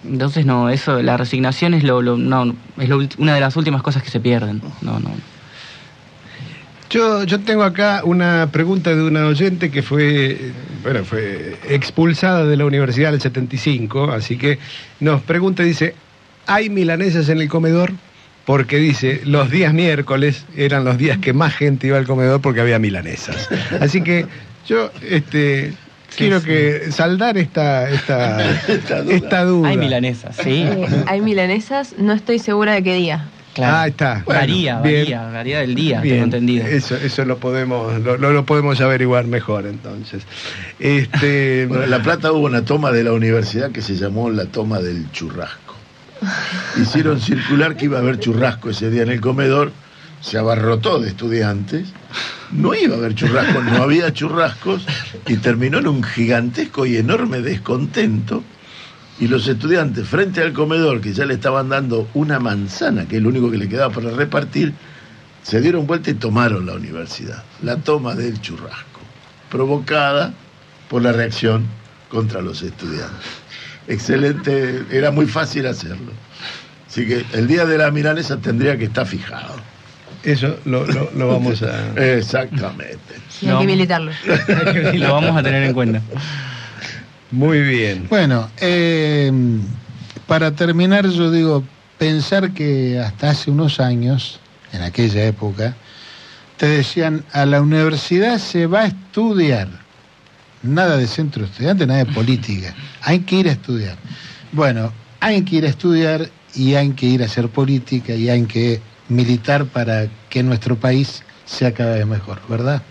[0.04, 3.82] entonces, no, eso, la resignación es, lo, lo- no, es lo una de las últimas
[3.82, 4.60] cosas que se pierden.
[4.82, 5.10] No, no.
[6.90, 10.52] Yo, yo tengo acá una pregunta de una oyente que fue,
[10.84, 14.58] bueno, fue expulsada de la universidad en el 75, así que
[15.00, 15.94] nos pregunta, dice,
[16.46, 17.92] ¿hay milanesas en el comedor?
[18.46, 22.60] Porque dice, los días miércoles eran los días que más gente iba al comedor porque
[22.60, 23.48] había milanesas.
[23.80, 24.26] Así que
[24.68, 25.72] yo este,
[26.14, 28.52] quiero que saldar esta, esta,
[29.08, 29.68] esta duda.
[29.70, 30.62] Hay milanesas, sí.
[30.62, 33.28] Eh, hay milanesas, no estoy segura de qué día.
[33.54, 33.76] Claro.
[33.76, 34.22] Ah, está.
[34.26, 35.02] varía, Bueno, bien.
[35.04, 36.66] varía, varía del día, Bien, tengo entendido.
[36.66, 40.24] Eso, eso lo podemos, lo, lo- lo podemos averiguar mejor entonces.
[40.80, 44.46] Este, Bueno, en La Plata hubo una toma de la universidad que se llamó la
[44.46, 45.63] toma del churrasco.
[46.80, 49.72] Hicieron circular que iba a haber churrasco ese día en el comedor,
[50.20, 51.88] se abarrotó de estudiantes,
[52.50, 54.86] no iba a haber churrasco, no había churrascos
[55.26, 58.42] y terminó en un gigantesco y enorme descontento.
[59.20, 63.22] Y los estudiantes, frente al comedor, que ya le estaban dando una manzana, que es
[63.22, 64.72] lo único que le quedaba para repartir,
[65.42, 67.44] se dieron vuelta y tomaron la universidad.
[67.62, 69.00] La toma del churrasco,
[69.50, 70.32] provocada
[70.88, 71.66] por la reacción
[72.08, 73.43] contra los estudiantes.
[73.88, 76.12] Excelente, era muy fácil hacerlo.
[76.88, 79.54] Así que el día de la milanesa tendría que estar fijado.
[80.22, 81.92] Eso lo, lo- lo vamos a...
[82.16, 82.98] Exactamente.
[83.42, 84.12] Y hay que militarlo.
[84.94, 86.00] Lo vamos a tener en cuenta.
[87.30, 88.06] Muy bien.
[88.08, 89.30] Bueno, eh,
[90.26, 91.64] para terminar yo digo,
[91.98, 94.40] pensar que hasta hace unos años,
[94.72, 95.74] en aquella época,
[96.56, 99.68] te decían, a la universidad se va a estudiar.
[100.64, 102.74] Nada de centro estudiante, nada de política.
[103.02, 103.96] Hay que ir a estudiar.
[104.52, 108.44] Bueno, hay que ir a estudiar y hay que ir a hacer política y hay
[108.44, 112.82] que militar para que nuestro país sea cada vez mejor, ¿verdad?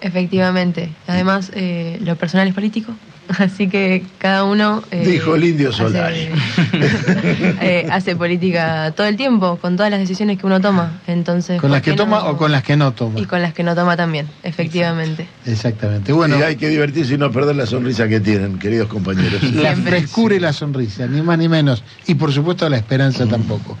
[0.00, 0.90] Efectivamente.
[1.06, 2.92] Además, eh, lo personal es político,
[3.38, 4.82] así que cada uno...
[4.90, 6.28] eh, Dijo el indio hace- Solari.
[7.60, 11.00] eh, hace política todo el tiempo, con todas las decisiones que uno toma.
[11.06, 13.20] Entonces, ¿Con ¿por las que toma o con las que no toma?
[13.20, 15.26] Y con las que no toma también, efectivamente.
[15.46, 16.12] Exactamente.
[16.12, 19.42] Bueno, Y hay que divertirse y no perder la sonrisa que tienen, queridos compañeros.
[19.54, 21.82] la frescura y la sonrisa, ni más ni menos.
[22.06, 23.76] Y por supuesto la esperanza tampoco.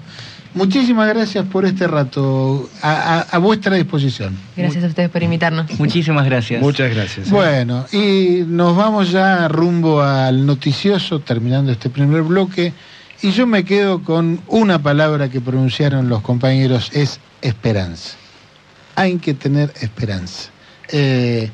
[0.54, 4.36] Muchísimas gracias por este rato a, a- a vuestra disposición.
[4.56, 5.78] Gracias a ustedes por invitarnos.
[5.78, 6.60] Muchísimas gracias.
[6.60, 7.30] Muchas gracias.
[7.30, 12.72] Bueno, y nos vamos ya rumbo al noticioso, terminando este primer bloque.
[13.22, 18.16] Y yo me quedo con una palabra que pronunciaron los compañeros, es esperanza.
[18.96, 20.50] Hay que tener esperanza.
[20.90, 21.48] Eh,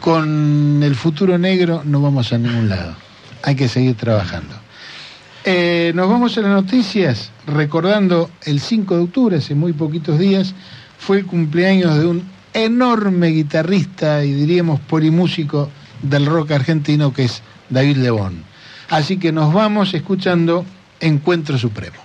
[0.00, 2.94] con el futuro negro no vamos a ningún lado.
[3.42, 4.54] Hay que seguir trabajando.
[5.50, 10.54] Eh, nos vamos a las noticias recordando el 5 de octubre, hace muy poquitos días,
[10.98, 12.22] fue el cumpleaños de un
[12.52, 15.70] enorme guitarrista y diríamos polimúsico
[16.02, 17.40] del rock argentino que es
[17.70, 18.44] David Lebón.
[18.90, 20.66] Así que nos vamos escuchando
[21.00, 21.96] Encuentro Supremo.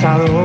[0.00, 0.39] Fue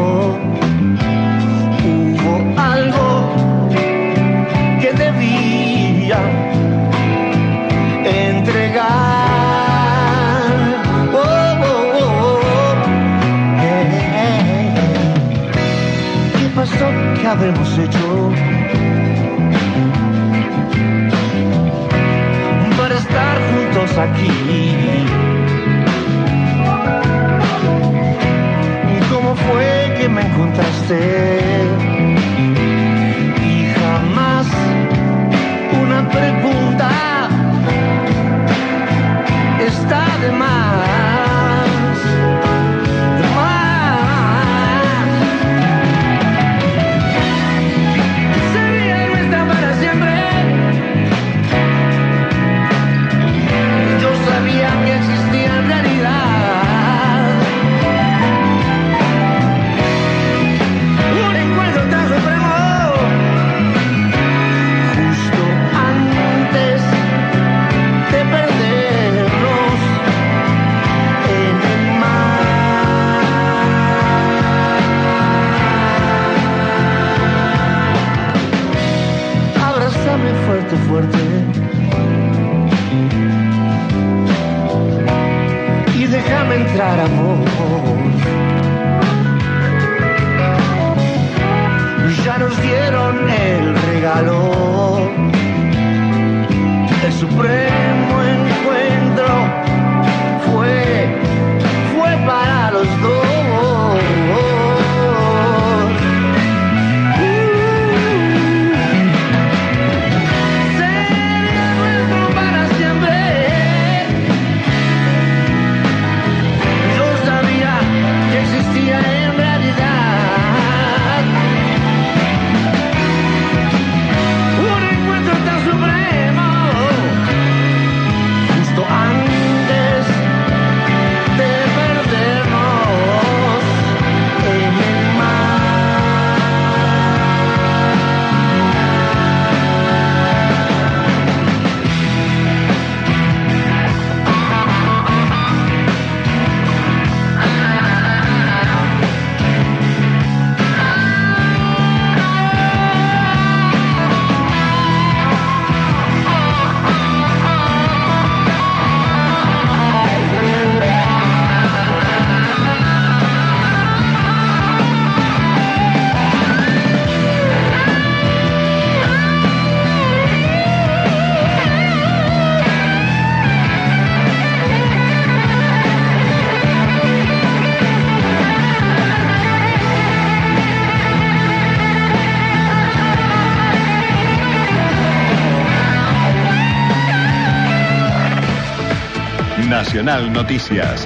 [189.96, 191.06] Nacional Noticias.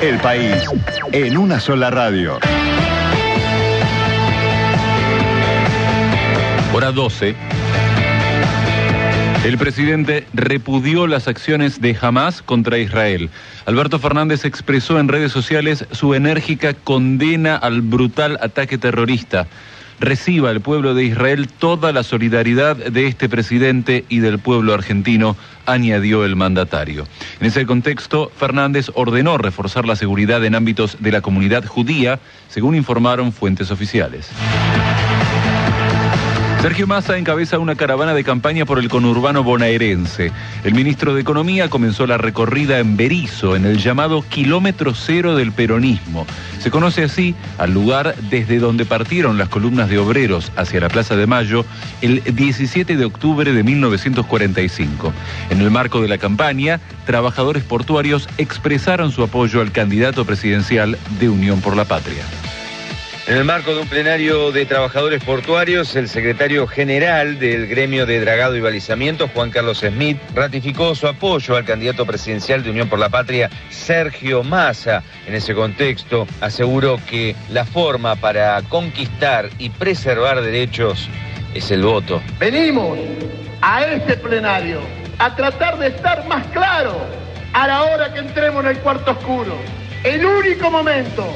[0.00, 0.62] El país
[1.10, 2.38] en una sola radio.
[6.72, 7.34] Hora 12.
[9.44, 13.30] El presidente repudió las acciones de Hamas contra Israel.
[13.66, 19.48] Alberto Fernández expresó en redes sociales su enérgica condena al brutal ataque terrorista.
[20.00, 25.36] Reciba el pueblo de Israel toda la solidaridad de este presidente y del pueblo argentino,
[25.66, 27.06] añadió el mandatario.
[27.40, 32.74] En ese contexto, Fernández ordenó reforzar la seguridad en ámbitos de la comunidad judía, según
[32.74, 34.30] informaron fuentes oficiales.
[36.64, 40.32] Sergio Massa encabeza una caravana de campaña por el conurbano bonaerense.
[40.64, 45.52] El ministro de Economía comenzó la recorrida en Berizo, en el llamado kilómetro cero del
[45.52, 46.26] peronismo.
[46.60, 51.16] Se conoce así al lugar desde donde partieron las columnas de obreros hacia la Plaza
[51.16, 51.66] de Mayo
[52.00, 55.12] el 17 de octubre de 1945.
[55.50, 61.28] En el marco de la campaña, trabajadores portuarios expresaron su apoyo al candidato presidencial de
[61.28, 62.24] Unión por la Patria.
[63.26, 68.20] En el marco de un plenario de trabajadores portuarios, el secretario general del gremio de
[68.20, 72.98] dragado y balizamiento, Juan Carlos Smith, ratificó su apoyo al candidato presidencial de Unión por
[72.98, 75.02] la Patria, Sergio Massa.
[75.26, 81.08] En ese contexto, aseguró que la forma para conquistar y preservar derechos
[81.54, 82.20] es el voto.
[82.38, 82.98] Venimos
[83.62, 84.80] a este plenario
[85.18, 86.98] a tratar de estar más claros
[87.54, 89.56] a la hora que entremos en el cuarto oscuro.
[90.02, 91.26] El único momento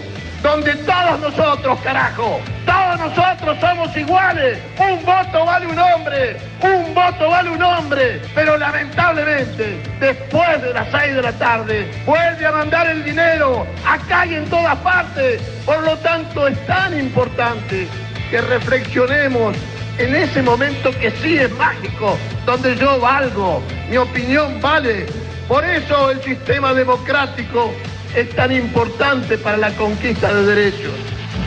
[0.43, 4.59] donde todos nosotros, carajo, todos nosotros somos iguales.
[4.79, 8.21] Un voto vale un hombre, un voto vale un hombre.
[8.35, 14.27] Pero lamentablemente, después de las seis de la tarde, vuelve a mandar el dinero acá
[14.27, 15.41] y en todas partes.
[15.65, 17.89] Por lo tanto, es tan importante
[18.31, 19.57] que reflexionemos
[19.99, 22.17] en ese momento que sí es mágico,
[22.47, 25.07] donde yo valgo, mi opinión vale.
[25.49, 27.73] Por eso el sistema democrático
[28.15, 30.93] es tan importante para la conquista de derechos.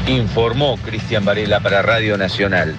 [0.07, 2.76] Informó Cristian Varela para Radio Nacional.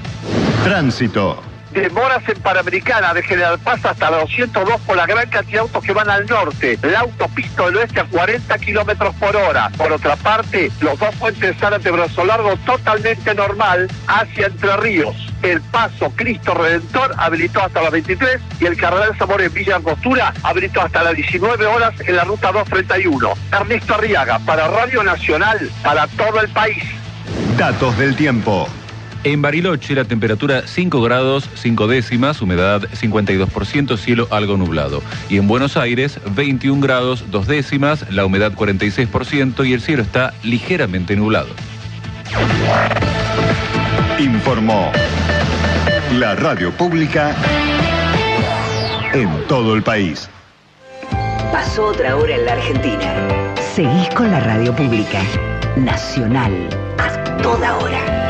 [0.64, 1.51] Tránsito.
[1.72, 5.82] Demoras en Panamericana de General Paz hasta la 202 por la gran cantidad de autos
[5.82, 6.78] que van al norte.
[6.82, 9.70] La autopista del oeste a 40 kilómetros por hora.
[9.70, 15.16] Por otra parte, los dos puentes Zárate Brazo Largo totalmente normal hacia Entre Ríos.
[15.42, 20.34] El paso Cristo Redentor habilitó hasta las 23 y el Cardenal Zamora en Villa Angostura
[20.42, 23.32] habilitó hasta las 19 horas en la ruta 231.
[23.50, 26.84] Ernesto Arriaga para Radio Nacional para todo el país.
[27.56, 28.68] Datos del tiempo.
[29.24, 35.00] En Bariloche la temperatura 5 grados 5 décimas, humedad 52%, cielo algo nublado.
[35.28, 40.34] Y en Buenos Aires 21 grados 2 décimas, la humedad 46% y el cielo está
[40.42, 41.50] ligeramente nublado.
[44.18, 44.90] Informó
[46.18, 47.36] la radio pública
[49.12, 50.28] en todo el país.
[51.52, 53.14] Pasó otra hora en la Argentina.
[53.74, 55.22] Seguís con la radio pública.
[55.76, 56.68] Nacional.
[56.98, 58.21] A toda hora.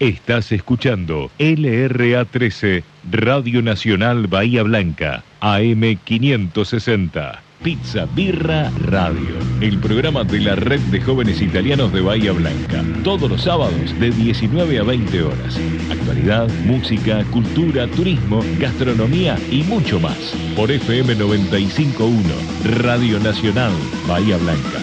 [0.00, 7.40] Estás escuchando LRA13, Radio Nacional Bahía Blanca, AM560.
[7.64, 12.84] Pizza Birra Radio, el programa de la red de jóvenes italianos de Bahía Blanca.
[13.02, 15.58] Todos los sábados de 19 a 20 horas.
[15.90, 20.32] Actualidad, música, cultura, turismo, gastronomía y mucho más.
[20.54, 22.22] Por FM 951,
[22.84, 23.72] Radio Nacional
[24.06, 24.78] Bahía Blanca.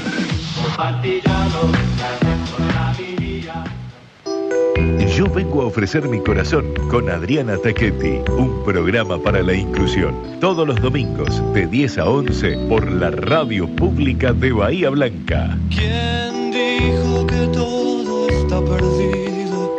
[5.16, 10.14] Yo vengo a ofrecer mi corazón con Adriana Tachetti, un programa para la inclusión.
[10.41, 15.58] Todos los domingos de 10 a 11 por la radio pública de Bahía Blanca.
[15.70, 19.78] ¿Quién dijo que todo está perdido?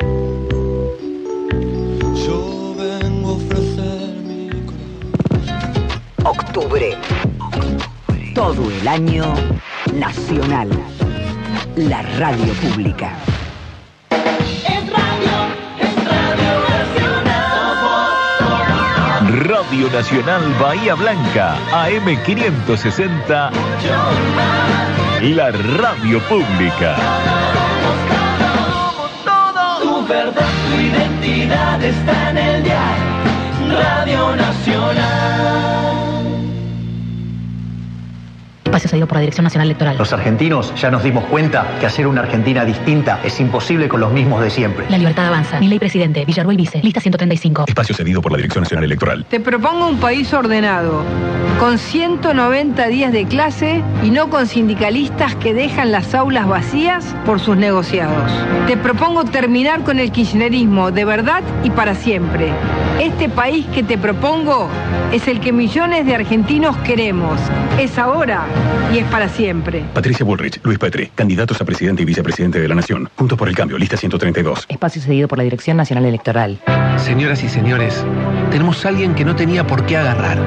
[2.27, 4.49] Yo vengo a ofrecer mi
[6.25, 6.97] Octubre.
[8.35, 9.35] Todo el año
[9.93, 10.71] nacional.
[11.77, 13.19] La radio pública.
[19.47, 23.51] Radio Nacional Bahía Blanca, AM560.
[25.37, 26.97] La radio pública.
[29.83, 33.17] Tu verdad, tu identidad está en el diario
[33.69, 35.76] Radio Nacional.
[38.77, 39.97] Espacio cedido por la Dirección Nacional Electoral.
[39.97, 44.13] Los argentinos ya nos dimos cuenta que hacer una Argentina distinta es imposible con los
[44.13, 44.85] mismos de siempre.
[44.91, 45.59] La libertad avanza.
[45.61, 47.65] Mi ley presidente, Villarruel Vice, lista 135.
[47.69, 49.25] Espacio cedido por la Dirección Nacional Electoral.
[49.31, 51.03] Te propongo un país ordenado,
[51.59, 57.41] con 190 días de clase y no con sindicalistas que dejan las aulas vacías por
[57.41, 58.31] sus negociados.
[58.67, 62.53] Te propongo terminar con el kirchnerismo de verdad y para siempre.
[63.01, 64.69] Este país que te propongo
[65.13, 67.39] es el que millones de argentinos queremos.
[67.79, 68.47] Es ahora
[68.93, 69.85] y es para siempre.
[69.93, 73.11] Patricia Bullrich, Luis Petri, candidatos a presidente y vicepresidente de la Nación.
[73.17, 74.65] Juntos por el cambio, lista 132.
[74.71, 76.59] Espacio cedido por la Dirección Nacional Electoral.
[76.97, 78.03] Señoras y señores,
[78.51, 80.39] tenemos a alguien que no tenía por qué agarrar.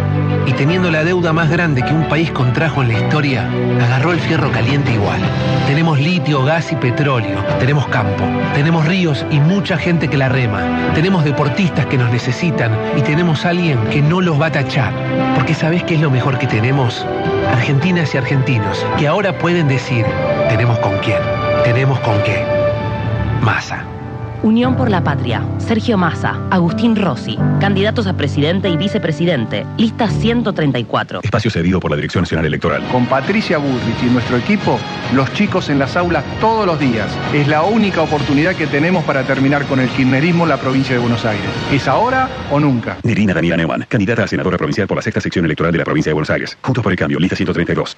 [0.47, 3.47] Y teniendo la deuda más grande que un país contrajo en la historia,
[3.79, 5.21] agarró el fierro caliente igual.
[5.67, 7.43] Tenemos litio, gas y petróleo.
[7.59, 8.25] Tenemos campo.
[8.55, 10.91] Tenemos ríos y mucha gente que la rema.
[10.95, 14.93] Tenemos deportistas que nos necesitan y tenemos a alguien que no los va a tachar.
[15.35, 17.05] Porque ¿sabés qué es lo mejor que tenemos?
[17.51, 20.05] Argentinas y argentinos que ahora pueden decir,
[20.47, 21.19] tenemos con quién,
[21.65, 22.45] tenemos con qué.
[23.41, 23.88] Masa.
[24.41, 25.43] Unión por la Patria.
[25.57, 26.39] Sergio Massa.
[26.49, 27.37] Agustín Rossi.
[27.59, 29.65] Candidatos a presidente y vicepresidente.
[29.77, 31.19] Lista 134.
[31.23, 32.81] Espacio cedido por la Dirección Nacional Electoral.
[32.87, 34.79] Con Patricia Bullrich y nuestro equipo,
[35.13, 37.09] los chicos en las aulas todos los días.
[37.33, 41.01] Es la única oportunidad que tenemos para terminar con el kirchnerismo en la provincia de
[41.01, 41.49] Buenos Aires.
[41.71, 42.97] ¿Es ahora o nunca?
[43.03, 46.11] Nerina Daniela Neumann, candidata a senadora provincial por la sexta sección electoral de la provincia
[46.11, 46.57] de Buenos Aires.
[46.61, 47.97] Juntos por el cambio, lista 132.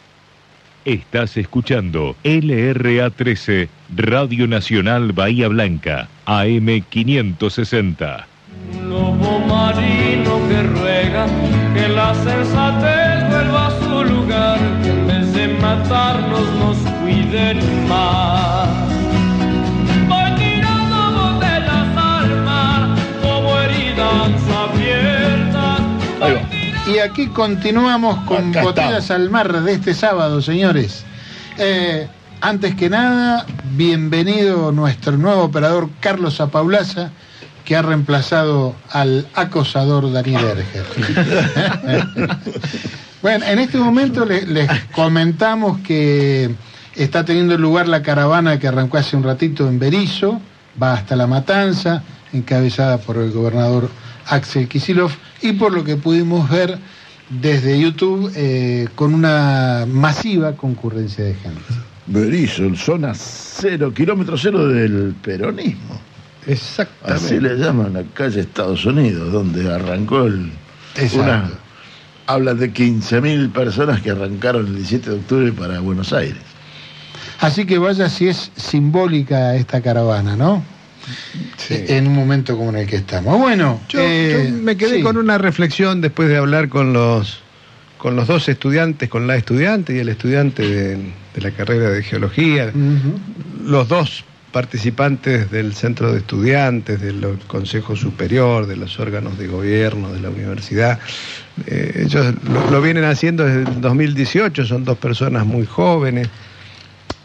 [0.85, 8.25] Estás escuchando LRA 13, Radio Nacional Bahía Blanca, AM 560.
[8.89, 11.27] Lobo marino que ruega
[11.75, 18.80] que la sensatez vuelva a su lugar, que en vez de matarnos nos cuiden más.
[26.93, 31.03] Y aquí continuamos con Botellas al Mar de este sábado, señores.
[31.57, 32.07] Eh,
[32.41, 37.11] antes que nada, bienvenido nuestro nuevo operador Carlos Apaulaza,
[37.63, 40.85] que ha reemplazado al acosador Dani Derger.
[43.21, 46.49] bueno, en este momento le- les comentamos que
[46.95, 50.41] está teniendo lugar la caravana que arrancó hace un ratito en Berizo,
[50.81, 53.89] va hasta La Matanza, encabezada por el gobernador
[54.25, 55.11] Axel Kisilov,
[55.41, 56.77] y por lo que pudimos ver
[57.29, 61.61] desde YouTube, eh, con una masiva concurrencia de gente.
[62.07, 65.99] Berizo, zona cero, kilómetro cero del peronismo.
[66.45, 67.25] Exactamente.
[67.25, 70.51] Así le llaman la calle Estados Unidos, donde arrancó el.
[70.97, 71.21] Exacto.
[71.21, 71.51] Una,
[72.27, 76.41] hablan de 15.000 personas que arrancaron el 17 de octubre para Buenos Aires.
[77.39, 80.63] Así que vaya si es simbólica esta caravana, ¿no?
[81.69, 83.37] En un momento como en el que estamos.
[83.39, 85.01] Bueno, Yo, eh, yo me quedé sí.
[85.03, 87.41] con una reflexión después de hablar con los
[87.97, 92.01] con los dos estudiantes, con la estudiante y el estudiante de, de la carrera de
[92.01, 92.71] geología,
[93.63, 100.11] los dos participantes del centro de estudiantes, del Consejo Superior, de los órganos de gobierno,
[100.11, 100.97] de la universidad.
[101.67, 106.27] Eh, ellos lo, lo vienen haciendo desde el 2018, son dos personas muy jóvenes.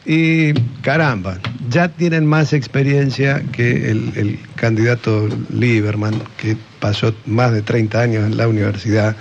[0.07, 0.53] Y
[0.83, 1.39] caramba,
[1.69, 8.25] ya tienen más experiencia que el, el candidato Lieberman, que pasó más de 30 años
[8.25, 9.17] en la universidad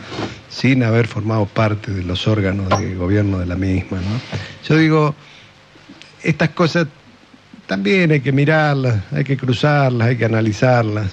[0.56, 3.97] sin haber formado parte de los órganos de gobierno de la misma.
[3.97, 4.22] ¿no?
[4.68, 5.16] Yo digo,
[6.24, 6.88] estas cosas
[7.68, 11.12] también hay que mirarlas, hay que cruzarlas, hay que analizarlas,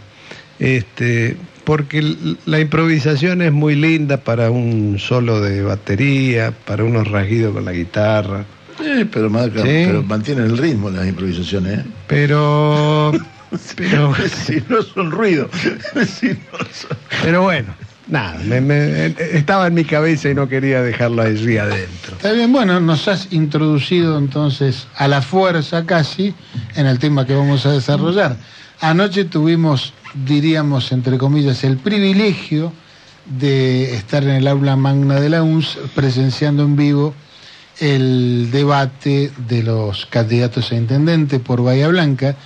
[0.58, 2.14] este, porque
[2.44, 7.72] la improvisación es muy linda para un solo de batería, para unos rasguidos con la
[7.72, 8.44] guitarra.
[8.78, 9.60] Sí, pero, más- Sí.
[9.86, 11.80] pero mantienen el ritmo las improvisaciones.
[11.80, 11.84] ¿eh?
[12.06, 13.12] Pero,
[13.76, 14.14] pero,
[14.46, 15.48] si no son ruido.
[16.06, 17.74] si no son- pero bueno,
[18.08, 22.16] nada, me- me- estaba en mi cabeza y no quería dejarlo allí adentro.
[22.16, 26.34] Está bien, bueno, nos has introducido entonces a la fuerza casi
[26.76, 28.36] en el tema que vamos a desarrollar.
[28.80, 29.92] Anoche tuvimos,
[30.26, 32.72] diríamos, entre comillas, el privilegio
[33.38, 37.14] de estar en el aula magna de la UNS presenciando en vivo
[37.80, 42.36] el debate de los candidatos a intendente por Bahía Blanca,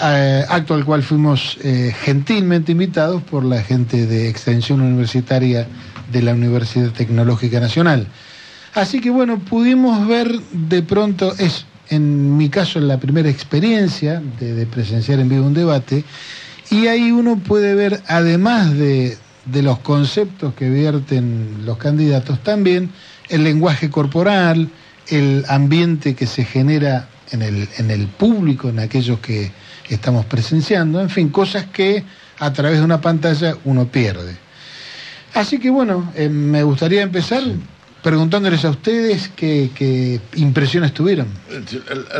[0.00, 5.66] eh, acto al cual fuimos eh, gentilmente invitados por la gente de Extensión Universitaria
[6.12, 8.06] de la Universidad Tecnológica Nacional.
[8.74, 14.54] Así que bueno, pudimos ver de pronto, es en mi caso la primera experiencia de,
[14.54, 16.04] de presenciar en vivo un debate,
[16.70, 19.16] y ahí uno puede ver, además de,
[19.46, 22.90] de los conceptos que vierten los candidatos, también
[23.28, 24.68] el lenguaje corporal,
[25.08, 29.50] el ambiente que se genera en el, en el público, en aquellos que
[29.88, 32.04] estamos presenciando, en fin, cosas que
[32.38, 34.36] a través de una pantalla uno pierde.
[35.34, 37.42] Así que bueno, eh, me gustaría empezar
[38.02, 41.26] preguntándoles a ustedes qué, qué impresiones tuvieron.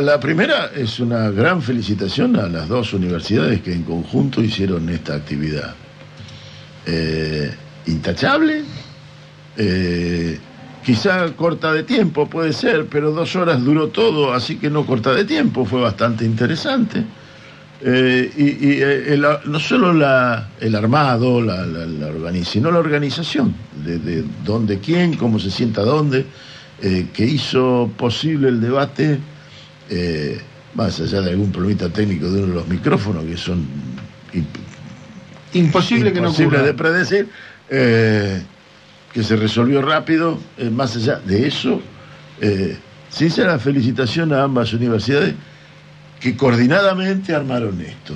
[0.01, 5.15] La primera es una gran felicitación a las dos universidades que en conjunto hicieron esta
[5.15, 5.73] actividad.
[6.85, 7.51] Eh,
[7.87, 8.63] intachable,
[9.57, 10.39] eh,
[10.89, 15.13] quizá corta de tiempo puede ser, pero dos horas duró todo, así que no corta
[15.13, 17.03] de tiempo, fue bastante interesante.
[17.81, 23.53] Eh, y y, eh, el- no solo la- el armado, la, la- sino la organización,
[23.85, 26.25] de, de dónde, quién, cómo se sienta dónde,
[26.81, 29.19] eh, que hizo posible el debate,
[29.91, 30.41] eh,
[30.73, 33.59] más allá de algún problemita técnico de uno de los micrófonos, que son
[34.33, 36.67] imp- Imposible que no imposible ocurra.
[36.67, 37.29] de predecir,
[37.69, 38.41] eh,
[39.13, 40.37] que se resolvió rápido.
[40.57, 41.81] eh, más allá de eso,
[42.41, 42.77] eh,
[43.09, 45.33] sincera felicitación a ambas universidades
[46.19, 48.13] que coordinadamente armaron esto.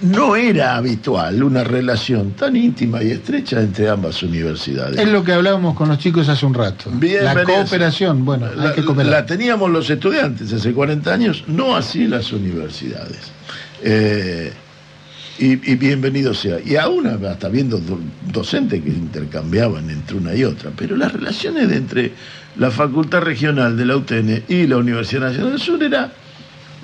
[0.00, 4.96] No era habitual una relación tan íntima y estrecha entre ambas universidades.
[4.96, 6.88] Es lo que hablábamos con los chicos hace un rato.
[6.90, 7.44] la Bienvenidos.
[7.46, 9.10] cooperación, bueno, hay La, que cooperar.
[9.10, 13.18] la teníamos los estudiantes hace 40 años, no así las universidades.
[13.82, 14.52] Eh,
[15.38, 16.58] y, y bienvenido sea.
[16.64, 18.00] Y aún hasta viendo do-
[18.32, 22.12] docentes que intercambiaban entre una y otra, pero las relaciones de entre
[22.56, 26.12] la Facultad Regional de la UTN y la Universidad Nacional del Sur era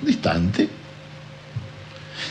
[0.05, 0.69] distante.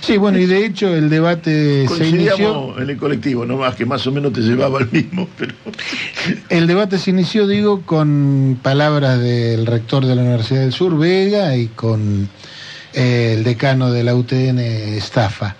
[0.00, 2.78] Sí, bueno, y de hecho el debate se inició.
[2.78, 5.54] En el colectivo, no más que más o menos te llevaba al mismo, pero
[6.50, 11.56] El debate se inició, digo, con palabras del rector de la Universidad del Sur, Vega,
[11.56, 12.28] y con
[12.92, 15.56] eh, el decano de la UTN, Estafa.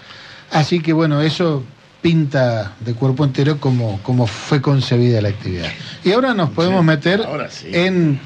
[0.54, 1.64] Así que bueno, eso
[2.00, 5.70] pinta de cuerpo entero como, como fue concebida la actividad.
[6.04, 7.26] Y ahora nos podemos meter
[7.72, 8.20] en,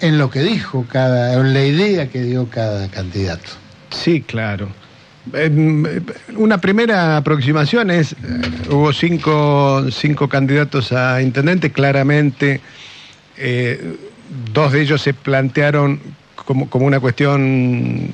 [0.00, 3.50] en lo que dijo cada, en la idea que dio cada candidato.
[3.90, 4.68] Sí, claro.
[5.32, 6.02] Em, eh,
[6.36, 8.16] Una primera aproximación es, eh,
[8.70, 12.60] hubo cinco, cinco candidatos a intendente, claramente
[13.36, 13.96] eh,
[14.52, 16.00] dos de ellos se plantearon
[16.34, 18.10] como, como una cuestión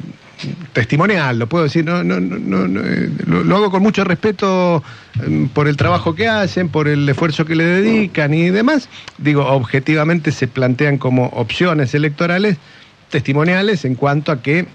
[0.73, 4.82] testimonial, lo puedo decir, no, no, no, no, eh, lo, hago con mucho respeto
[5.23, 8.89] em, por el trabajo que hacen, por el esfuerzo que le dedican y demás.
[9.19, 12.56] Digo, objetivamente se plantean como opciones electorales
[13.10, 14.66] testimoniales en cuanto a que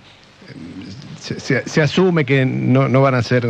[1.20, 3.46] se, se- se asume que no, no van a ser,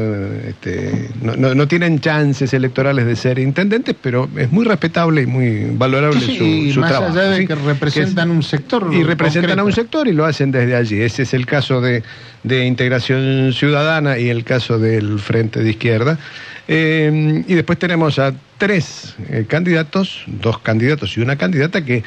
[0.48, 5.26] este, no, no- no tienen chances electorales de ser intendentes, pero es muy respetable y
[5.26, 7.14] muy valorable Sí, su, y su más trabajo.
[7.14, 7.48] allá de ¿sí?
[7.48, 8.90] que representan un sector.
[8.94, 11.02] Y representan a un sector y lo hacen desde allí.
[11.02, 12.04] Ese es el caso de,
[12.44, 16.18] de Integración Ciudadana y el caso del Frente de Izquierda.
[16.68, 22.04] Eh, y después tenemos a tres eh, candidatos, dos candidatos y una candidata que,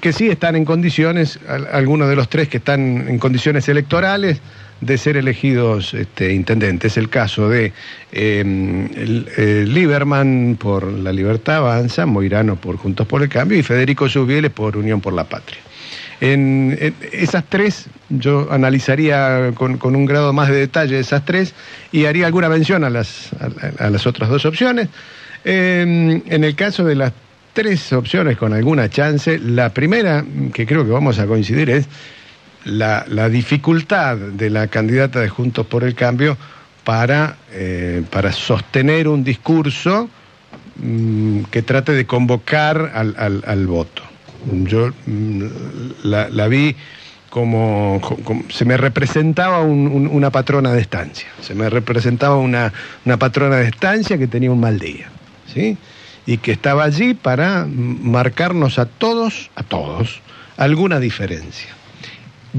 [0.00, 4.38] que sí están en condiciones, al- algunos de los tres que están en condiciones electorales
[4.80, 6.92] de ser elegidos este, intendentes.
[6.92, 7.72] Es el caso de
[8.12, 14.08] el- eh, Lieberman por La Libertad Avanza, Moirano por Juntos por el Cambio y Federico
[14.08, 15.58] Subieles por Unión por la Patria.
[16.20, 21.54] En, esas tres, yo analizaría con, con un grado más de detalle esas tres
[21.92, 23.30] y haría alguna mención a las,
[23.78, 24.88] a, las otras dos opciones.
[25.44, 27.12] Eh, en el caso de las
[27.52, 31.86] tres opciones con alguna chance, la primera, que creo que vamos a coincidir, es
[32.66, 36.36] la, dificultad de la candidata de Juntos por el Cambio
[36.84, 40.08] para, eh, para sostener un discurso
[40.82, 44.02] mm, que trate de convocar al, al- voto.
[44.64, 45.42] Yo mm,
[46.04, 46.76] la, vi
[47.30, 52.36] como, co- como- se me representaba un- un- una patrona de estancia, se me representaba
[52.36, 52.72] una,
[53.04, 55.08] una patrona de estancia que tenía un mal día,
[55.52, 55.76] ¿sí?
[56.26, 60.20] Y que estaba allí para marcarnos a todos, a todos,
[60.56, 61.68] alguna diferencia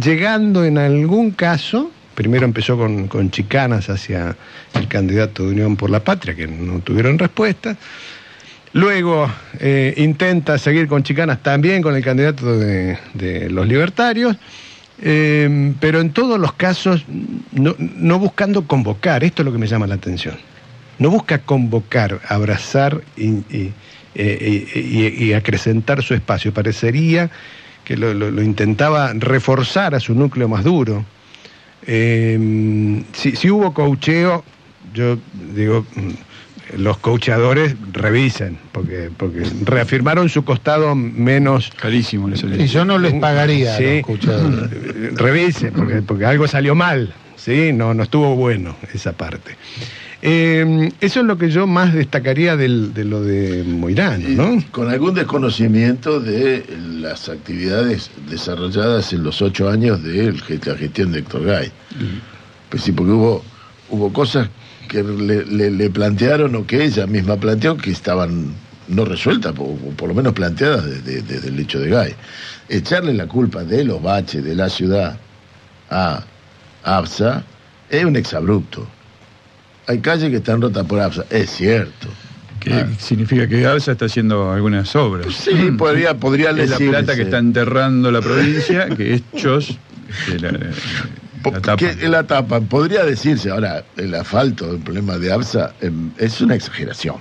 [0.02, 4.36] llegando en algún caso, primero empezó con, chicanas hacia
[4.74, 7.76] el candidato de Unión por la Patria, que no tuvieron respuesta.
[8.74, 14.36] Luego eh, intenta seguir con chicanas también con el candidato de, los libertarios,
[15.02, 17.06] eh, pero en todos los casos
[17.52, 20.36] no, buscando convocar, esto es lo que me llama la atención.
[20.99, 23.74] No busca convocar, abrazar y, y-
[24.19, 26.52] eh, acrecentar su espacio.
[26.52, 27.30] Parecería
[27.88, 31.05] que lo, lo- lo intentaba reforzar a su núcleo más duro.
[31.85, 34.43] Eh, si, si hubo coacheo,
[34.93, 35.18] yo
[35.55, 41.72] digo, mm, los coachadores revisen, porque, porque reafirmaron su costado menos...
[41.80, 44.69] Carísimo les Y yo no les pagaría a los coachadores.
[44.73, 47.72] Eh, Revisen, porque, porque algo salió mal, ¿sí?
[47.72, 49.55] No, no estuvo bueno esa parte.
[50.22, 54.64] Eh, eso es lo que yo más destacaría del- de lo de Moirán, ¿no?
[54.72, 56.65] con algún desconocimiento de
[56.99, 61.72] las actividades desarrolladas en los ocho años de la gestión de Héctor Gay.
[62.69, 63.44] Pues sí, porque hubo,
[63.89, 64.49] hubo cosas
[64.88, 68.53] que le, le- le plantearon o que ella misma planteó que estaban
[68.88, 72.15] no resueltas, o, o por lo menos planteadas desde, desde el hecho de Gay.
[72.69, 75.15] Echarle la culpa de los baches de la ciudad
[75.91, 76.23] a
[76.84, 77.44] ABSA
[77.89, 78.88] es un exabrupto.
[79.88, 82.07] Hay calles que están rotas por ABSA, es cierto.
[82.59, 85.34] Que significa que ABSA está haciendo algunas obras.
[85.34, 86.89] Sí, podría, podría Es la decirse.
[86.89, 89.77] plata que está enterrando la provincia, que hechos,
[90.26, 96.09] que la- que la tapa, podría decirse, ahora, el asfalto, el problema de ABSA, em,
[96.18, 97.15] es una exageración.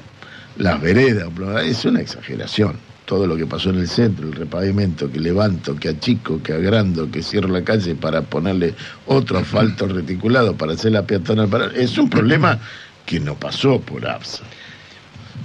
[0.58, 1.28] Las veredas,
[1.64, 2.76] es una exageración.
[3.06, 7.10] Todo lo que pasó en el centro, el repavimento, que levanto, que achico, que agrando,
[7.10, 8.74] que cierro la calle para ponerle
[9.06, 11.66] otro asfalto reticulado para hacer la peatonal para.
[11.68, 12.58] Es un problema
[13.06, 14.42] que no pasó por ABSA.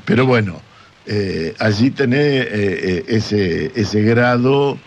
[0.05, 0.59] Pero bueno,
[1.05, 4.77] eh, allí tenés eh, eh, ese, ese grado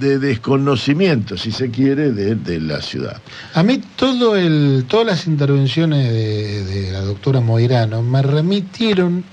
[0.00, 3.20] de desconocimiento, si se quiere, de, de la ciudad.
[3.54, 9.24] A mí todo el, todas las intervenciones de, de la doctora Moirano me remitieron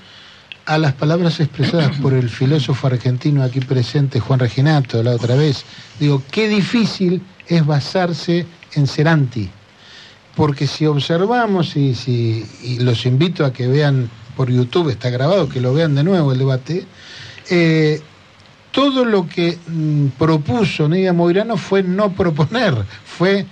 [0.66, 5.64] a las palabras expresadas por el filósofo argentino aquí presente, Juan Reginato, la otra vez.
[6.00, 9.48] Digo, qué difícil es basarse en ser anti.
[10.34, 15.48] Porque si observamos y, si, y los invito a que vean por YouTube, está grabado,
[15.48, 16.84] que lo vean de nuevo el debate,
[17.48, 18.00] eh,
[18.72, 22.74] todo lo que mm, propuso Nidia Moirano fue no proponer,
[23.04, 23.46] fue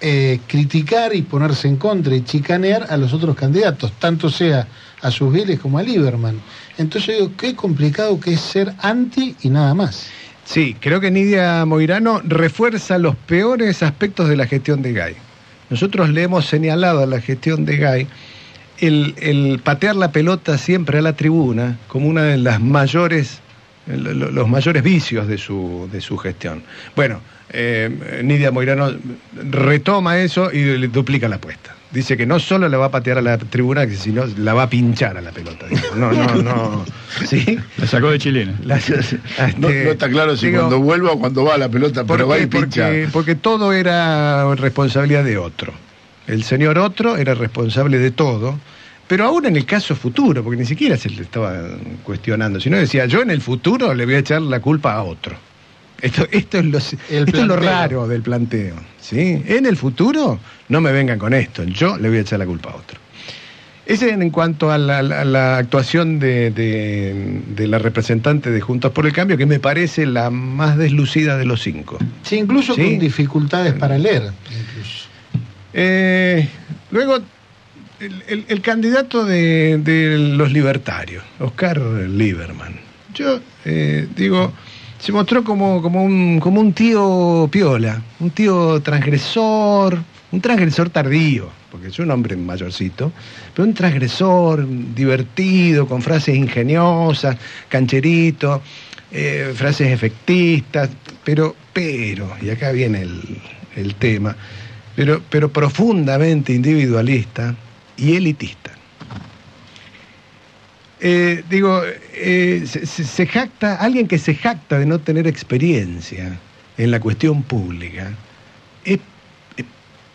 [0.00, 4.66] eh, criticar y ponerse en contra y chicanear a los otros candidatos, tanto sea
[5.02, 6.40] a sus Vélez como a Lieberman.
[6.78, 10.08] Entonces digo, qué complicado que es ser anti y nada más.
[10.44, 15.14] Sí, creo que Nidia Moirano refuerza los peores aspectos de la gestión de Gay.
[15.70, 18.06] Nosotros le hemos señalado a la gestión de Gay
[18.78, 23.40] el, patear la pelota siempre a la tribuna como una de las mayores,
[23.86, 26.62] lo- lo- los mayores vicios de su, de su gestión.
[26.94, 27.20] Bueno,
[27.50, 28.90] eh, Nidia Moirano
[29.50, 31.74] retoma eso y le duplica la apuesta.
[31.92, 34.68] Dice que no solo le va a patear a la tribuna, sino la va a
[34.70, 35.66] pinchar a la pelota.
[35.94, 36.84] No, no, no.
[37.26, 37.58] ¿Sí?
[37.78, 38.54] La sacó de chilena.
[38.64, 38.78] La-
[39.56, 42.36] No, no está claro si digo, cuando vuelva o cuando va la pelota, pero ¿Por
[42.36, 42.86] va y pincha.
[42.86, 45.72] Porque, porque todo era responsabilidad de otro.
[46.26, 48.58] El señor otro era responsable de todo,
[49.06, 51.54] pero aún en el caso futuro, porque ni siquiera se le estaba
[52.02, 55.36] cuestionando, sino decía, yo en el futuro le voy a echar la culpa a otro.
[56.02, 58.76] Esto, esto, es, lo, esto es lo raro del planteo.
[59.00, 59.42] ¿sí?
[59.46, 62.70] En el futuro no me vengan con esto, yo le voy a echar la culpa
[62.70, 63.00] a otro.
[63.86, 69.12] Ese en cuanto a la, actuación de, de- de la representante de Juntos por el
[69.12, 71.96] Cambio, que me parece la más deslucida de los cinco.
[72.24, 72.82] Sí, incluso Sí.
[72.82, 74.32] con dificultades para leer.
[75.72, 76.48] Eh,
[76.90, 77.18] luego,
[78.00, 82.74] el, el- el candidato de, de los libertarios, Oscar Lieberman.
[83.14, 84.52] Yo eh, digo,
[84.98, 89.98] se mostró como, como, un, como un tío piola, un tío transgresor,
[90.32, 93.12] un transgresor tardío, porque es un hombre mayorcito,
[93.54, 97.36] pero un transgresor divertido, con frases ingeniosas,
[97.68, 98.62] cancherito,
[99.12, 100.90] eh, frases efectistas,
[101.24, 103.20] pero, pero, y acá viene el,
[103.76, 104.34] el tema,
[104.94, 107.54] pero, pero profundamente individualista
[107.96, 108.75] y elitista.
[111.00, 111.82] Eh, digo,
[112.14, 116.38] eh, se, jacta, alguien que se jacta de no tener experiencia
[116.78, 118.12] en la cuestión pública,
[118.84, 118.98] es,
[119.56, 119.66] es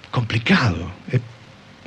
[0.10, 1.22] complicado, es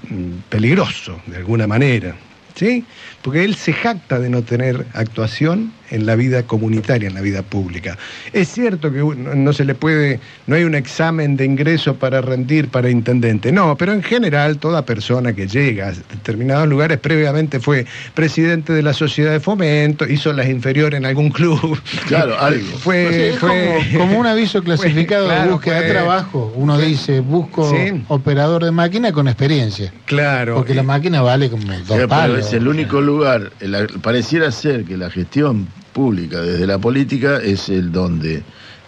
[0.09, 2.15] mm, peligroso de alguna manera,
[2.55, 2.85] ¿sí?
[3.25, 7.43] Porque él se jacta de no tener actuación en la vida comunitaria, en la vida
[7.43, 7.97] pública.
[8.33, 12.69] Es cierto que no se le puede, no hay un examen de ingreso para rendir
[12.69, 17.87] para intendente, no, pero en general toda persona que llega a determinados lugares previamente fue
[18.15, 21.79] presidente de la sociedad de fomento, hizo las inferiores en algún club.
[22.09, 22.67] Claro, algo.
[22.79, 26.53] Fue, Sí, fue- como, como un aviso clasificado de claro, búsqueda de fue- trabajo.
[26.57, 28.03] Uno dice, busco Sí.
[28.09, 29.93] operador de máquina con experiencia.
[30.07, 30.57] Claro.
[30.57, 32.39] Porque la máquina vale como dos Sí, pero palos.
[32.47, 37.69] es el único lugar, el- pareciera ser que la gestión pública desde la política es
[37.69, 38.43] el donde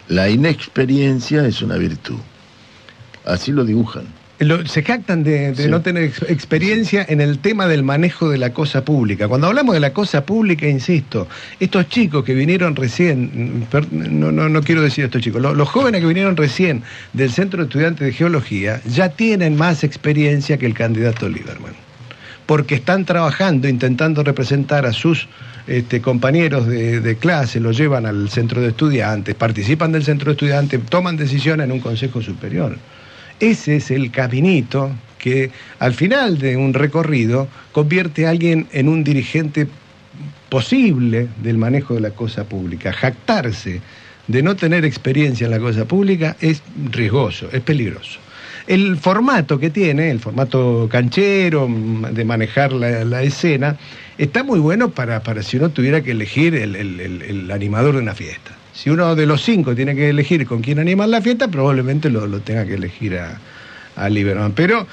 [0.08, 2.18] la inexperiencia es una virtud.
[3.24, 4.04] Así lo dibujan.
[4.38, 5.68] Lo- se jactan de, de Sí.
[5.70, 9.28] no tener ex- experiencia en el tema del manejo de la cosa pública.
[9.28, 11.26] Cuando hablamos de la cosa pública, insisto,
[11.58, 15.54] estos chicos que vinieron recién, mm, per- no, no, no quiero decir estos chicos, lo-
[15.54, 16.82] los jóvenes que vinieron recién
[17.14, 21.72] del Centro de Estudiantes de Geología ya tienen más experiencia que el candidato Lieberman.
[22.46, 25.28] Porque están trabajando, intentando representar a sus
[25.66, 30.80] este, compañeros de, clase, los llevan al centro de estudiantes, participan del centro de estudiantes,
[30.88, 32.78] toman decisiones en un consejo superior.
[33.40, 35.50] Ese es el caminito que
[35.80, 39.66] al final de un recorrido convierte a alguien en un dirigente
[40.48, 42.92] posible del manejo de la cosa pública.
[42.92, 43.80] Jactarse
[44.28, 48.20] de no tener experiencia en la cosa pública es riesgoso, es peligroso.
[48.66, 53.76] El formato que tiene, el formato canchero, mm, de manejar la, escena,
[54.18, 57.94] está muy bueno para, para si uno tuviera que elegir el, el- el- el animador
[57.94, 58.52] de una fiesta.
[58.72, 62.26] Si uno de los cinco tiene que elegir con quién animar la fiesta, probablemente lo,
[62.26, 63.38] lo tenga que elegir a,
[63.94, 64.52] a Lieberman.
[64.52, 64.86] Pero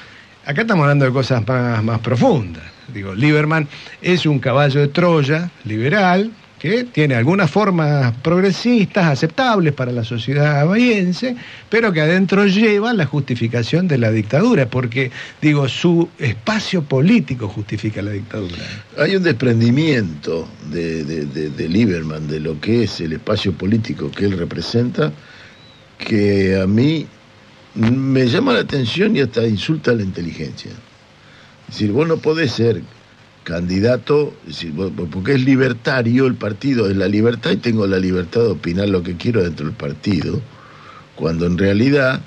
[0.45, 2.63] acá estamos hablando de cosas más, más profundas.
[2.93, 3.67] Digo, Lieberman
[4.01, 6.31] es un caballo de Troya liberal
[6.63, 11.35] que tiene algunas formas progresistas aceptables para la sociedad bahiense,
[11.69, 15.11] pero que adentro lleva la justificación de la dictadura, porque,
[15.41, 18.55] digo, su espacio político justifica la dictadura.
[18.97, 24.09] Hay un desprendimiento de, de, de- de Lieberman de lo que es el espacio político
[24.09, 25.11] que él representa,
[25.97, 27.05] que a mí
[27.75, 30.71] me llama la atención y hasta insulta a la inteligencia.
[31.67, 32.81] Es decir, vos no podés ser
[33.43, 34.33] candidato,
[35.11, 39.03] porque es libertario el partido, es la libertad y tengo la libertad de opinar lo
[39.03, 40.41] que quiero dentro del partido,
[41.15, 42.21] cuando en realidad,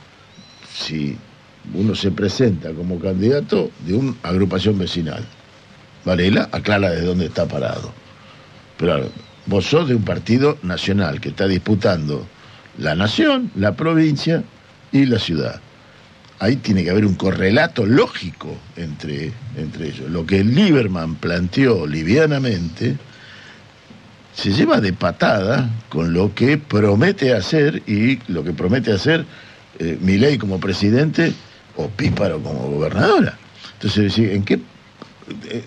[0.73, 1.17] si
[1.75, 5.25] uno se presenta como candidato de una agrupación vecinal,
[6.05, 7.93] Varela aclara de dónde está parado.
[8.77, 9.11] Pero
[9.47, 12.27] vos sos de un partido nacional que está disputando
[12.79, 14.45] la nación, la provincia
[14.93, 15.61] y la ciudad.
[16.39, 20.11] Ahí tiene que haber un correlato lógico entre, entre ellos.
[20.11, 22.97] Lo que Lieberman planteó livianamente
[24.35, 29.25] se lleva de patada con lo que promete hacer y lo que promete hacer
[29.79, 31.33] eh, Milei como presidente
[31.77, 33.39] o Píparo como gobernadora.
[33.75, 34.61] Entonces, ¿en qué,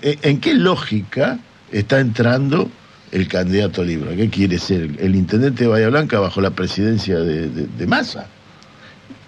[0.03, 1.39] en, en qué lógica
[1.71, 2.69] está entrando
[3.11, 4.15] el candidato libre?
[4.15, 4.91] ¿Qué quiere ser?
[4.99, 8.27] ¿El intendente de Bahía Blanca bajo la presidencia de, de- de Massa?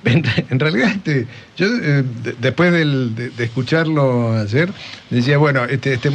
[0.04, 4.70] En, en realidad, este, yo eh, de- después del- de, de escucharlo ayer,
[5.12, 6.10] decía, bueno, este, este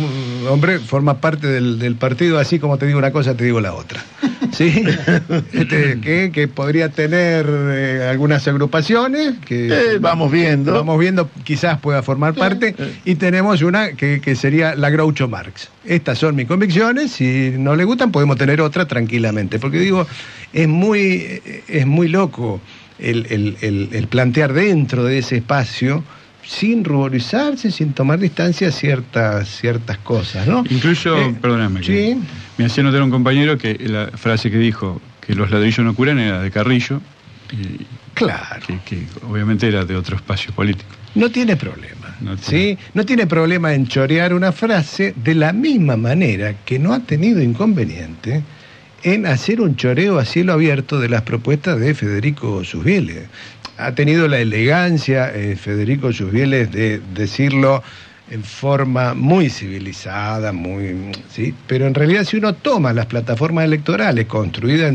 [0.51, 3.75] hombre forma parte del, del partido, así como te digo una cosa, te digo la
[3.75, 4.05] otra.
[4.53, 4.83] ¿Sí?
[5.53, 10.73] Este, que, que podría tener eh, algunas agrupaciones que Eh, vamos viendo.
[10.73, 15.69] Vamos viendo, quizás pueda formar parte, y tenemos una que, que sería la Groucho Marx.
[15.85, 20.07] Estas son mis convicciones, si no le gustan podemos tener otra tranquilamente, porque digo,
[20.53, 22.61] es muy, es muy loco
[22.99, 26.03] el, el- el- el plantear dentro de ese espacio
[26.45, 30.65] sin ruborizarse, sin tomar distancia ciertas, ciertas cosas, ¿no?
[30.71, 32.21] Incluso, Eh, perdóname, que sí.
[32.57, 36.19] me hacía notar un compañero que la frase que dijo que los ladrillos no curan
[36.21, 37.01] era de Carrillo.
[37.53, 38.65] Y claro.
[38.67, 40.89] Que, que obviamente era de otro espacio político.
[41.17, 42.15] No tiene problema.
[42.21, 42.79] No ¿sí?
[42.95, 47.43] No tiene problema en chorear una frase de la misma manera que no ha tenido
[47.43, 48.43] inconveniente
[49.07, 53.29] en hacer un choreo a cielo abierto de las propuestas de Federico Susbieles.
[53.79, 57.85] Ha tenido la elegancia eh, Federico Susbieles de decirlo
[58.33, 64.27] en forma muy civilizada, muy sí, pero en realidad si uno toma las plataformas electorales
[64.27, 64.93] construidas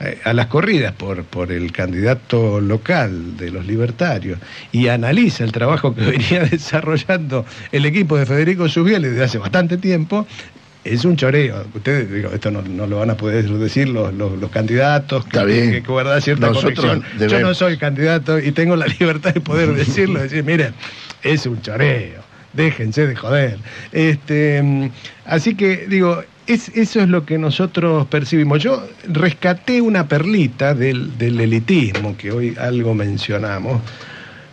[0.00, 4.38] eh, a las corridas por, por el candidato local de los libertarios
[4.72, 9.76] y analiza el trabajo que venía desarrollando el equipo de Federico Susbieles desde hace bastante
[9.76, 10.26] tiempo,
[10.84, 11.64] es un choreo.
[11.74, 15.30] Ustedes, digo, esto no, no lo van a poder decir los, los- los candidatos que,
[15.72, 16.86] que, que guardan cierta Nosotros.
[17.18, 20.72] Yo no soy candidato y tengo la libertad de poder decirlo, decir, miren,
[21.22, 22.22] es un choreo,
[22.54, 23.58] déjense de joder.
[23.92, 24.90] Este,
[25.26, 28.62] así que, digo, es, eso es lo que nosotros percibimos.
[28.62, 33.82] Yo rescaté una perlita del, del elitismo que hoy algo mencionamos,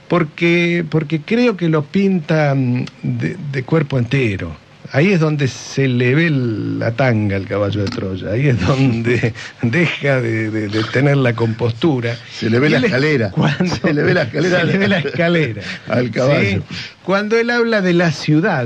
[0.07, 4.55] porque, porque creo que lo pinta de, de cuerpo entero.
[4.93, 9.33] Ahí es donde se le ve la tanga al caballo de Troya, ahí es donde
[9.61, 12.15] deja de, de- de tener la compostura.
[12.31, 13.31] Se le ve la escalera.
[13.31, 14.59] cuando- Se le ve la escalera.
[14.61, 15.61] se le ve la escalera.
[15.89, 16.63] Al caballo.
[16.69, 16.75] Sí.
[17.03, 18.65] Cuando él habla de la ciudad,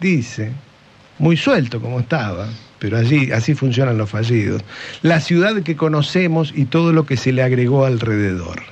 [0.00, 0.52] dice,
[1.18, 4.62] muy suelto como estaba, pero allí así funcionan los fallidos,
[5.02, 8.62] la ciudad que conocemos y todo lo que se le agregó alrededor.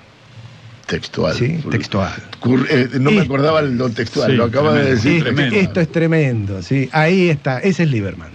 [0.86, 1.35] Textual.
[1.35, 2.12] Sí, textual.
[2.40, 5.12] Cur- eh, no me acordaba lo textual, Sí, lo acaba de decir.
[5.12, 5.56] Esto, tremendo.
[5.56, 6.89] esto es tremendo, ¿sí?
[6.93, 8.32] Ahí está, ese es Lieberman.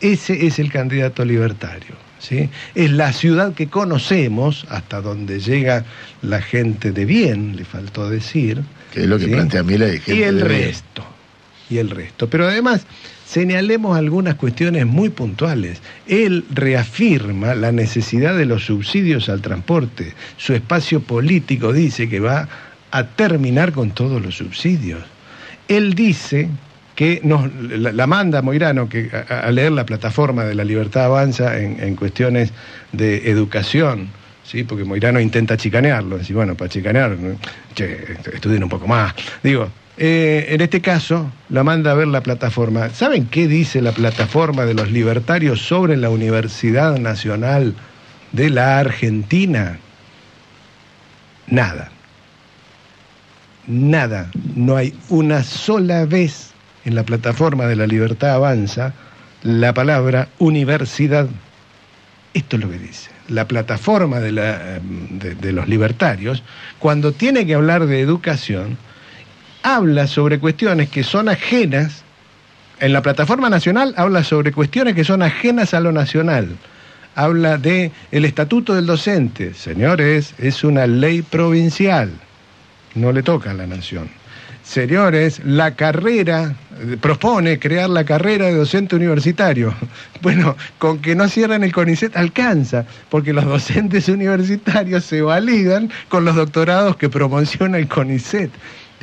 [0.00, 2.48] Ese es el candidato libertario, ¿sí?
[2.74, 5.84] Es la ciudad que conocemos, hasta donde llega
[6.22, 8.62] la gente de bien, le faltó decir.
[8.92, 9.30] Que es lo que ¿sí?
[9.30, 11.04] plantea Milei, gente Y el resto,
[11.70, 12.28] y el resto.
[12.28, 12.86] Pero además,
[13.34, 15.82] señalemos algunas cuestiones muy puntuales.
[16.06, 20.12] Él reafirma la necesidad de los subsidios al transporte.
[20.36, 22.48] Su espacio político dice que va
[22.92, 25.00] a terminar con todos los subsidios.
[25.66, 26.48] Él dice
[26.94, 31.96] que nos, la, manda Moirano que a, leer la plataforma de la Libertad Avanza en,
[31.96, 32.52] cuestiones
[32.92, 34.10] de educación,
[34.44, 34.62] ¿sí?
[34.62, 37.16] porque Moirano intenta chicanearlo, decir, bueno, para chicanear,
[37.74, 39.12] che, estudien un poco más.
[39.42, 42.88] Digo, eh, en este caso, la manda a ver la plataforma.
[42.90, 47.74] ¿Saben qué dice la plataforma de los libertarios sobre la Universidad Nacional
[48.32, 49.78] de la Argentina?
[51.46, 51.92] Nada.
[53.66, 54.30] Nada.
[54.56, 56.50] No hay una sola vez
[56.84, 58.92] en la plataforma de la Libertad Avanza
[59.44, 61.28] la palabra universidad.
[62.32, 63.10] Esto es lo que dice.
[63.28, 66.42] La plataforma de, de los libertarios,
[66.80, 68.76] cuando tiene que hablar de educación,
[69.64, 72.04] habla sobre cuestiones que son ajenas
[72.80, 76.48] en la plataforma nacional habla sobre cuestiones que son ajenas a lo nacional.
[77.14, 79.54] Habla de el estatuto del docente.
[79.54, 82.10] Señores, es una ley provincial.
[82.94, 84.10] No le toca a la nación.
[84.64, 86.56] Señores, la carrera,
[87.00, 89.74] propone crear la carrera de docente universitario.
[90.22, 96.24] Bueno, con que no cierren el CONICET alcanza, porque los docentes universitarios se validan con
[96.24, 98.50] los doctorados que promociona el CONICET.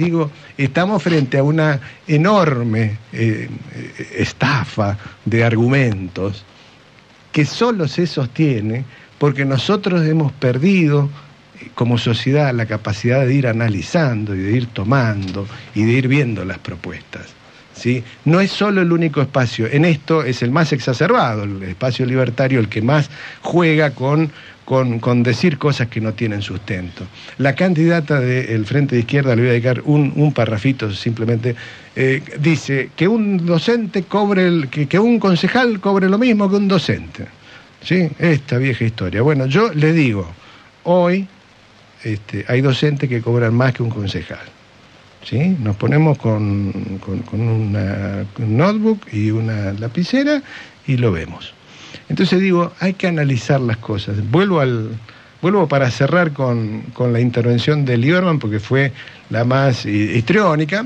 [0.02, 6.44] Digo, estamos frente a una enorme eh, eh, estafa de argumentos
[7.32, 8.84] que solo se sostiene
[9.20, 11.08] porque nosotros hemos perdido
[11.60, 15.46] eh, como sociedad la capacidad de ir analizando y de ir tomando
[15.76, 17.28] y de ir viendo las propuestas.
[17.76, 18.04] ¿sí?
[18.26, 22.60] No es solo el único espacio, en esto es el más exacerbado, el espacio libertario,
[22.60, 23.12] el que más
[23.42, 24.32] juega con,
[24.72, 27.04] con, con decir cosas que no tienen sustento.
[27.40, 31.58] La candidata del Frente de Izquierda, le voy a dedicar un, un parrafito simplemente,
[31.94, 36.70] eh, dice que un docente cobre, el, que, un concejal cobre lo mismo que un
[36.70, 37.26] docente.
[37.84, 38.10] ¿Sí?
[38.18, 39.22] Esta vieja historia.
[39.22, 40.32] Bueno, yo le digo,
[40.84, 41.28] hoy
[42.06, 44.48] este, hay docentes que cobran más que un concejal.
[45.26, 45.54] ¿Sí?
[45.60, 46.72] Nos ponemos con
[47.34, 50.42] una un notebook y una lapicera
[50.88, 51.54] y lo vemos.
[52.12, 54.18] Entonces digo, hay que analizar las cosas.
[54.30, 54.90] Vuelvo al,
[55.42, 58.92] vuelvo para cerrar con, con la intervención de Lieberman, porque fue
[59.30, 60.86] la más hi- histriónica.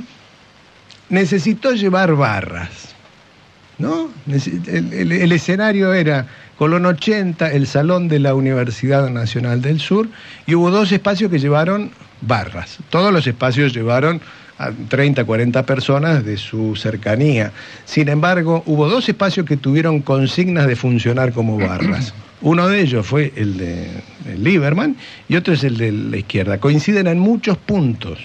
[1.09, 2.93] Necesitó llevar barras.
[3.79, 4.11] ¿no?
[4.27, 6.27] El escenario era
[6.59, 10.07] Colón 80, el salón de la Universidad Nacional del Sur,
[10.45, 11.89] y hubo dos espacios que llevaron
[12.21, 12.77] barras.
[12.91, 14.21] Todos los espacios llevaron
[14.57, 17.51] a 30, 40 personas de su cercanía.
[17.85, 22.13] Sin embargo, hubo dos espacios que tuvieron consignas de funcionar como barras.
[22.41, 23.87] Uno de ellos fue el de
[24.29, 24.95] el Lieberman
[25.27, 26.57] y otro es el de la izquierda.
[26.59, 28.19] Coinciden en muchos puntos.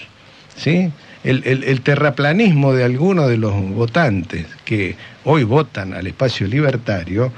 [0.55, 0.91] ¿sí?
[1.23, 7.31] El, el- el terraplanismo de algunos de los votantes que hoy votan al espacio libertario,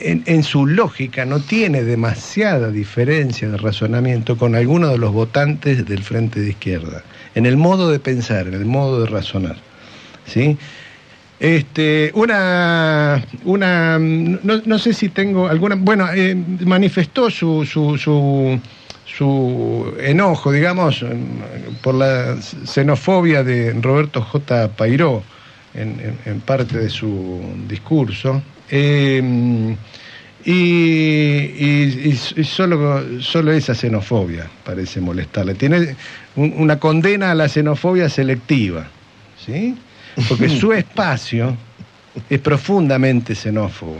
[0.00, 5.86] en, en su lógica no tiene demasiada diferencia de razonamiento con algunos de los votantes
[5.86, 7.02] del frente de izquierda,
[7.34, 9.56] en el modo de pensar, en el modo de razonar.
[10.26, 10.56] ¿sí?
[11.40, 18.58] Este, una, una, no, sé si tengo alguna, bueno, eh, manifestó su, su, su,
[19.04, 21.04] su enojo, digamos,
[21.82, 24.68] por la xenofobia de Roberto J.
[24.68, 25.22] Pairó
[25.74, 28.40] en, en- en parte de su discurso.
[28.70, 29.74] Eh,
[30.44, 35.54] y, y- y- y solo, solo esa xenofobia parece molestarle.
[35.54, 35.96] Tiene
[36.36, 38.86] un- una condena a la xenofobia selectiva,
[39.44, 39.74] ¿sí?
[40.28, 41.56] Porque su espacio
[42.28, 43.98] es profundamente xenófobo.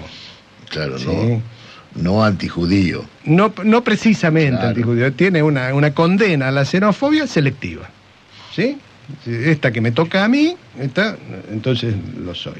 [0.68, 1.06] Claro, ¿sí?
[1.06, 1.42] no,
[1.94, 3.04] no antijudío.
[3.24, 7.88] No, no precisamente antijudío, tiene una, una condena a la xenofobia selectiva.
[8.54, 8.78] ¿Sí?
[9.26, 11.16] Esta que me toca a mí, esta,
[11.50, 11.94] entonces
[12.24, 12.54] lo soy.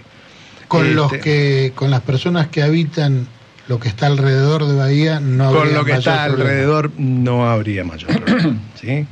[0.69, 3.27] Con los Este, que, con las personas que habitan
[3.69, 6.51] lo que está alrededor de Bahía, no con habría lo que mayor está problema.
[6.51, 8.59] alrededor no habría mayor problema.
[8.81, 9.07] ¿sí?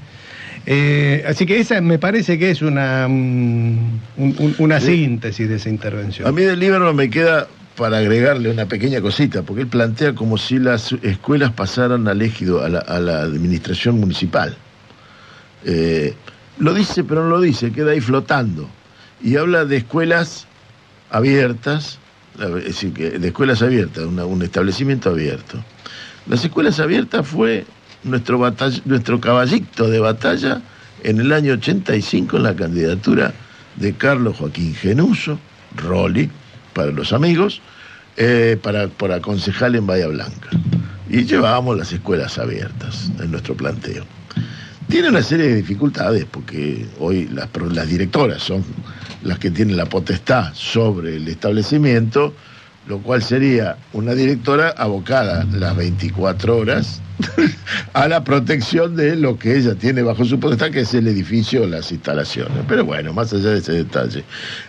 [0.66, 3.12] Eh, así que esa me parece que es una, mm,
[4.18, 6.28] un- un- una síntesis de esa intervención.
[6.28, 10.36] A mí del libro me queda para agregarle una pequeña cosita, porque él plantea como
[10.38, 14.54] si las escuelas pasaran al ejido, a la, a la administración municipal.
[15.64, 16.14] Eh,
[16.58, 18.68] lo dice, pero no lo dice, queda ahí flotando.
[19.22, 20.46] Y habla de escuelas
[21.10, 21.98] abiertas,
[22.38, 25.62] es decir, de escuelas abiertas, una- un establecimiento abierto.
[26.28, 27.64] Las escuelas abiertas fue
[28.04, 30.60] nuestro, batall- nuestro caballito de batalla
[31.02, 33.32] en el año 85 en la candidatura
[33.76, 35.38] de Carlos Joaquín Genuso,
[35.76, 36.30] Rolli,
[36.74, 37.60] para los amigos,
[38.16, 40.50] eh, para, para concejal en Bahía Blanca.
[41.08, 44.04] Y llevábamos las escuelas abiertas en nuestro planteo.
[44.88, 48.62] Tiene una serie de dificultades porque hoy las, las directoras son
[49.22, 52.34] las que tienen la potestad sobre el establecimiento,
[52.86, 57.00] lo cual sería una directora abocada las 24 horas
[57.92, 61.66] a la protección de lo que ella tiene bajo su potestad, que es el edificio,
[61.66, 62.64] las instalaciones.
[62.66, 64.24] Pero bueno, más allá de ese detalle.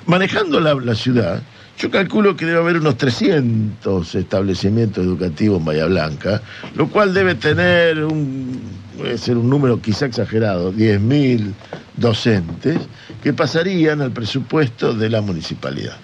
[0.06, 1.42] Manejando la, la ciudad,
[1.78, 6.42] yo calculo que debe haber unos 300 establecimientos educativos en Bahía Blanca,
[6.76, 8.62] lo cual debe tener un,
[8.98, 11.54] puede ser un número quizá exagerado, 10.000
[11.98, 12.78] docentes,
[13.22, 15.98] que pasarían al presupuesto de la municipalidad.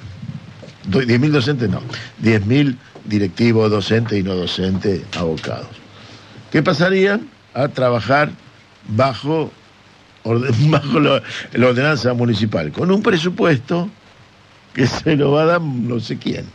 [0.87, 1.81] Do- 10.000 docentes no,
[2.23, 2.75] 10.000
[3.05, 5.67] directivos, docentes y no docentes, abocados.
[6.51, 8.31] que pasarían a trabajar
[8.87, 9.51] bajo,
[10.23, 11.21] orde- bajo lo-
[11.53, 13.89] la ordenanza municipal, con un presupuesto
[14.73, 16.45] que se lo va a dar no sé quién.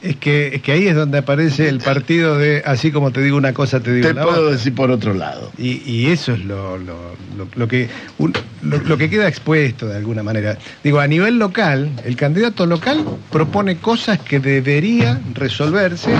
[0.00, 3.36] Es que, es que ahí es donde aparece el partido de así como te digo
[3.36, 4.52] una cosa, te digo Te la puedo otra.
[4.52, 5.50] decir por otro lado.
[5.58, 7.88] Y, y eso es lo, lo- lo- lo que,
[8.18, 10.56] un- lo, lo que queda expuesto de alguna manera.
[10.84, 16.10] Digo, a nivel local, el candidato local propone cosas que debería resolverse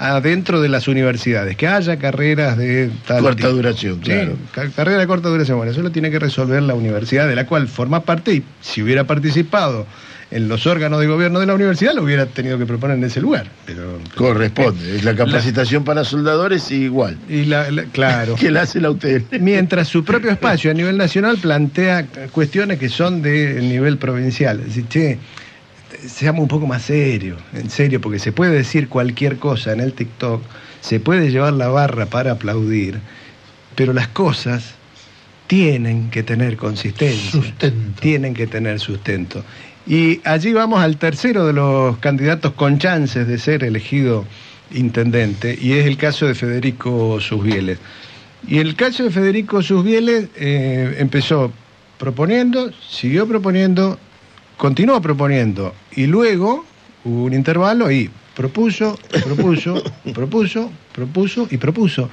[0.00, 3.50] adentro de las universidades, que haya carreras de tal Corta tipo.
[3.50, 4.32] duración, claro.
[4.52, 5.58] ca- carrera de corta duración.
[5.58, 8.82] Bueno, eso lo tiene que resolver la universidad de la cual forma parte y si
[8.82, 9.86] hubiera participado
[10.30, 13.20] en los órganos de gobierno de la universidad lo hubiera tenido que proponer en ese
[13.20, 13.46] lugar.
[13.64, 15.02] Pero, Corresponde.
[15.02, 17.16] La capacitación para soldadores igual.
[17.28, 18.34] Y la, la- claro.
[18.38, 19.24] que la hace la UTN.
[19.40, 24.60] Mientras su propio espacio a nivel nacional plantea cuestiones que son de nivel provincial.
[24.60, 25.18] Es decir, che,
[26.06, 29.94] seamos un poco más serios, en serio, porque se puede decir cualquier cosa en el
[29.94, 30.42] TikTok,
[30.82, 33.00] se puede llevar la barra para aplaudir,
[33.74, 34.74] pero las cosas
[35.46, 37.40] tienen que tener consistencia.
[38.00, 39.42] Tienen que tener sustento.
[39.88, 44.26] Y allí vamos al tercero de los candidatos con chances de ser elegido
[44.70, 47.78] intendente, y es el caso de Federico Susbieles.
[48.46, 51.50] Y el caso de Federico Susbieles eh, empezó
[51.96, 53.98] proponiendo, siguió proponiendo,
[54.58, 56.66] continuó proponiendo, y luego
[57.04, 59.82] hubo un intervalo y propuso, propuso,
[60.14, 62.10] propuso, propuso y propuso.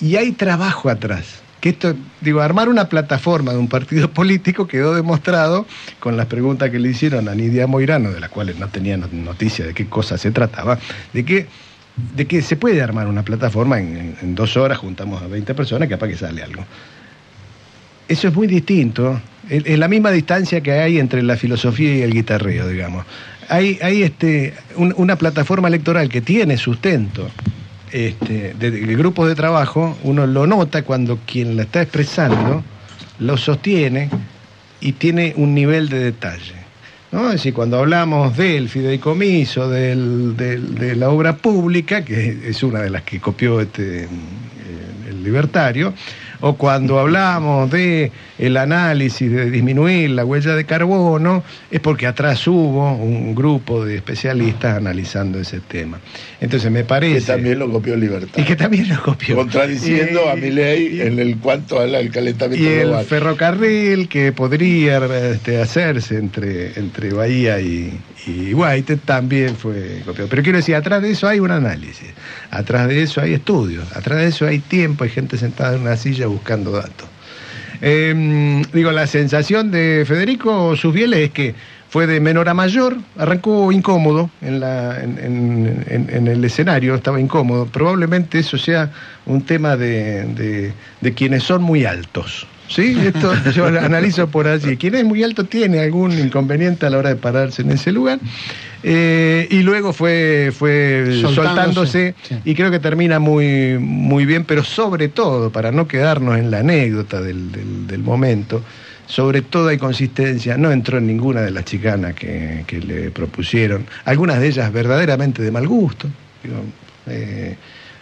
[0.00, 1.42] Y hay trabajo atrás.
[1.62, 5.64] Que esto, digo, armar una plataforma de un partido político quedó demostrado
[6.00, 9.06] con las preguntas que le hicieron a Nidia Moirano, de las cuales no tenía no-
[9.12, 10.80] noticia de qué cosa se trataba,
[11.12, 11.46] de que,
[12.16, 16.08] de que se puede armar una plataforma en, dos horas, juntamos a 20 personas, capaz
[16.08, 16.64] que sale algo.
[18.08, 19.20] Eso es muy distinto.
[19.48, 23.06] Es, la misma distancia que hay entre la filosofía y el guitarreo, digamos.
[23.48, 27.30] Hay, hay este, un- una plataforma electoral que tiene sustento
[27.92, 32.64] este, de, de grupos de trabajo, uno lo nota cuando quien la está expresando
[33.18, 34.10] lo sostiene
[34.80, 36.54] y tiene un nivel de detalle.
[37.12, 37.26] ¿no?
[37.26, 43.02] Es decir, cuando hablamos del fideicomiso, de la obra pública, que es una de las
[43.02, 44.08] que copió este, eh,
[45.08, 45.92] el libertario,
[46.42, 52.46] o cuando hablamos de el análisis de disminuir la huella de carbono, es porque atrás
[52.46, 55.98] hubo un grupo de especialistas analizando ese tema.
[56.40, 57.20] Entonces me parece...
[57.20, 58.38] Que también lo copió Libertad.
[58.38, 59.36] Y que también lo copió.
[59.36, 63.04] Contradiciendo Y- a mi ley en el cuanto al, al calentamiento y el global.
[63.06, 64.98] ferrocarril que podría
[65.30, 67.92] este, hacerse entre, entre Bahía y,
[68.26, 70.28] y Guaite también fue copiado.
[70.28, 72.08] Pero quiero decir, atrás de eso hay un análisis,
[72.50, 75.96] atrás de eso hay estudios, atrás de eso hay tiempo, hay gente sentada en una
[75.96, 77.08] silla buscando datos.
[77.80, 81.54] Eh, digo, la sensación de Federico Susbieles es que
[81.88, 85.18] fue de menor a mayor, arrancó incómodo en, la, en,
[85.88, 87.66] en- en- el escenario, estaba incómodo.
[87.66, 88.90] Probablemente eso sea
[89.26, 92.46] un tema de- de quienes son muy altos.
[92.74, 92.96] ¿Sí?
[93.06, 94.76] Esto yo lo analizo por allí.
[94.76, 98.18] Quien es muy alto tiene algún inconveniente a la hora de pararse en ese lugar.
[98.82, 104.64] Eh, y luego fue, fue Soltándose, soltándose, y creo que termina muy, muy bien, pero
[104.64, 108.62] sobre todo, para no quedarnos en la anécdota del, del- del momento,
[109.06, 113.86] sobre todo hay consistencia, no entró en ninguna de las chicanas que, que le propusieron,
[114.04, 116.08] algunas de ellas verdaderamente de mal gusto.
[116.42, 116.56] digo,
[117.06, 117.56] eh,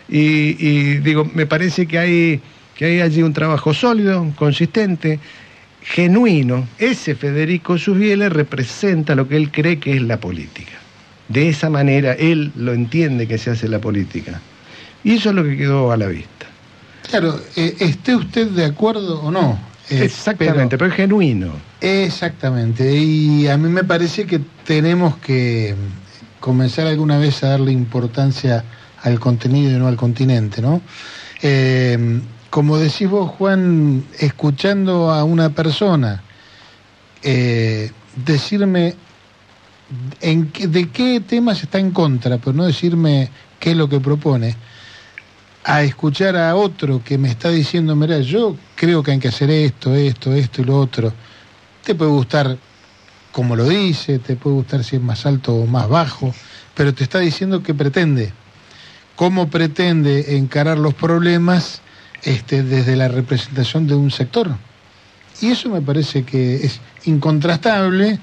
[0.09, 2.41] y, y, digo, me parece que hay,
[2.81, 5.21] que hay allí un trabajo sólido, consistente,
[5.83, 6.67] genuino.
[6.79, 10.79] Ese Federico Susbieles representa lo que él cree que es la política.
[11.29, 14.41] De esa manera él lo entiende que se hace la política.
[15.05, 16.47] Y eso es lo que quedó a la vista.
[17.11, 19.59] Claro, eh, esté usted de acuerdo o no.
[19.91, 21.53] eh, Exactamente, pero, es genuino.
[21.83, 25.75] Exactamente, y a mí me parece que tenemos que
[26.41, 28.65] comenzar alguna vez a darle importancia
[29.03, 30.81] al contenido y no al continente, ¿no?
[31.43, 32.21] Eh,
[32.51, 36.23] como decís vos, Juan, escuchando a una persona
[37.23, 38.95] eh, decirme
[40.21, 44.57] de qué temas está en contra, pero no decirme qué es lo que propone,
[45.65, 49.51] a escuchar a otro que me está diciendo, mira, yo creo que hay que hacer
[49.51, 51.13] esto, esto, esto y lo otro.
[51.85, 52.59] Te puede gustar
[53.33, 56.35] como lo dice, te puede gustar si es más alto o más bajo,
[56.75, 58.33] pero te está diciendo qué pretende,
[59.17, 61.81] cómo pretende encarar los problemas
[62.25, 64.49] este, desde la representación de un sector.
[65.41, 68.19] Y eso me parece que es incontrastable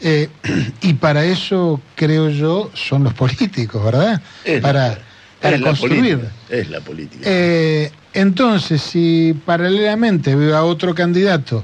[0.00, 0.28] eh,
[0.82, 4.20] y para eso, creo yo, son los políticos, ¿verdad?
[4.44, 4.98] Es la- para
[5.54, 6.18] es la construir.
[6.18, 7.22] política, Es la política.
[7.24, 11.62] Eh, entonces, si paralelamente veo a otro candidato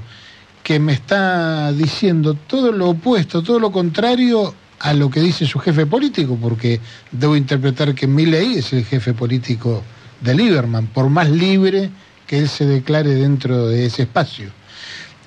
[0.61, 5.59] que me está diciendo todo lo opuesto, todo lo contrario a lo que dice su
[5.59, 6.79] jefe político, porque
[7.11, 9.83] debo interpretar que Milley es el jefe político
[10.23, 11.89] de Lieberman, por más libre
[12.27, 14.49] que él se declare dentro de ese espacio.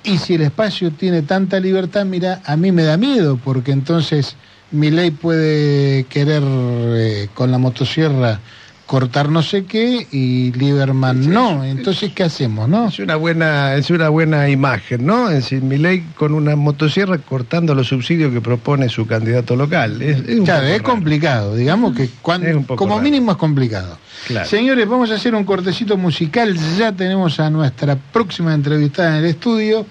[0.03, 4.35] Y si el espacio tiene tanta libertad, mira, a mí me da miedo, porque entonces
[4.71, 8.39] Milei puede querer eh, con la motosierra
[8.85, 11.61] cortar no sé qué y Lieberman no.
[11.65, 12.87] Entonces, ¿qué hacemos, no?
[12.87, 15.27] Es una buena, es una buena imagen, ¿no?
[15.29, 20.01] Es decir, Milei con una motosierra cortando los subsidios que propone su candidato local.
[20.01, 23.01] Es, es un Claro, poco es complicado, digamos que como raro.
[23.01, 23.97] mínimo es complicado.
[24.25, 24.49] Claro.
[24.49, 26.55] Señores, vamos a hacer un cortecito musical.
[26.77, 29.85] Ya tenemos a nuestra próxima entrevistada en el estudio.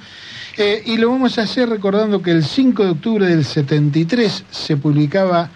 [0.59, 4.77] eh, y lo vamos a hacer recordando que el 5 de octubre del 73 se
[4.77, 5.51] publicaba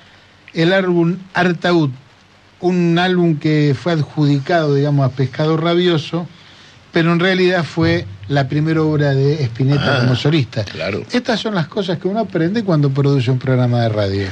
[0.55, 1.90] el álbum Artaud,
[2.60, 6.26] un álbum que fue adjudicado, digamos, a Pescador Rabioso,
[6.92, 10.64] pero en realidad fue la primera obra de Spinetta Ah, como solista.
[10.64, 11.02] Claro.
[11.12, 14.26] Estas son las cosas que uno aprende cuando produce un programa de radio.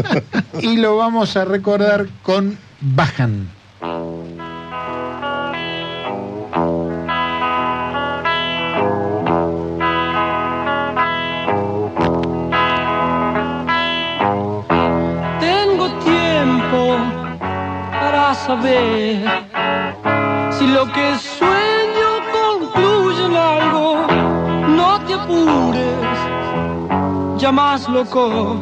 [0.60, 3.48] y lo vamos a recordar con Bajan.
[3.80, 3.96] Tengo
[16.04, 16.98] tiempo
[17.90, 19.24] para saber
[20.50, 24.06] si lo que sueño concluye en algo.
[24.76, 26.18] No te apures,
[27.38, 28.58] ya más loco,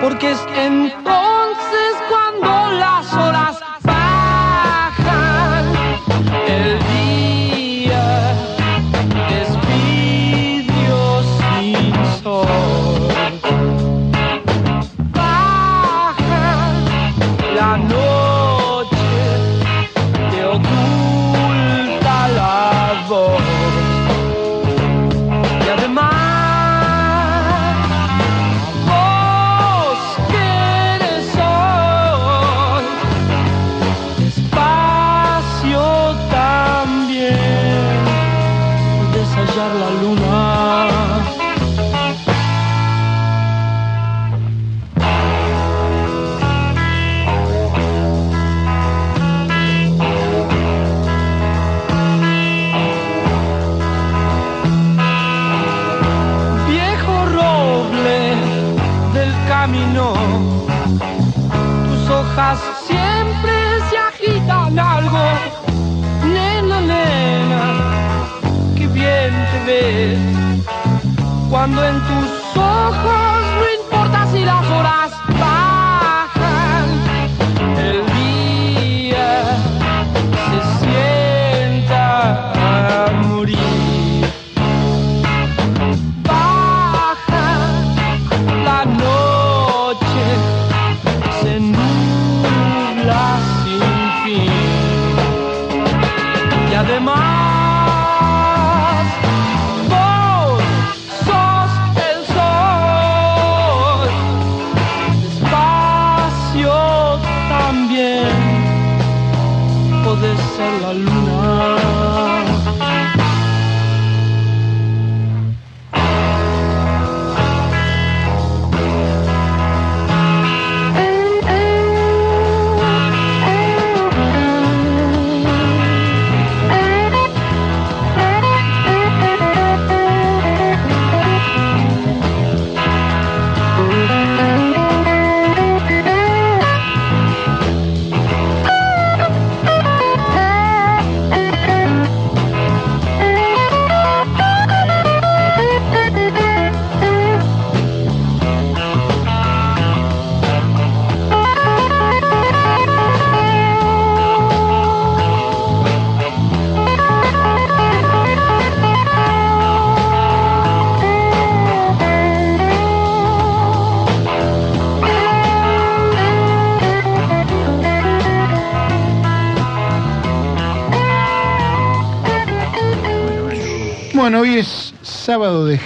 [0.00, 3.71] porque es entonces cuando las horas
[71.48, 75.12] Cuando en tus ojos no importa si las horas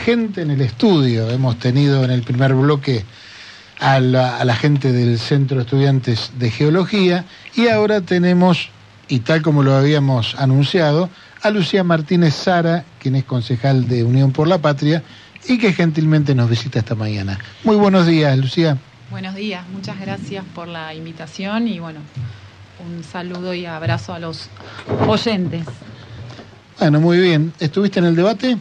[0.07, 1.29] gente en el estudio.
[1.31, 3.05] Hemos tenido en el primer bloque
[3.81, 7.25] a la, a la gente del Centro de Estudiantes de Geología
[7.57, 8.69] y ahora tenemos,
[9.09, 11.11] y tal como lo habíamos anunciado,
[11.43, 15.03] a Lucía Martínez Sara, quien es concejal de Unión por la Patria
[15.49, 17.41] y que gentilmente nos visita esta mañana.
[17.65, 18.79] Muy buenos días, Lucía.
[19.11, 21.99] Buenos días, muchas gracias por la invitación y bueno,
[22.79, 24.51] un saludo y abrazo a los
[25.09, 25.67] oyentes.
[26.79, 27.53] Bueno, muy bien.
[27.59, 28.57] ¿Estuviste en el debate?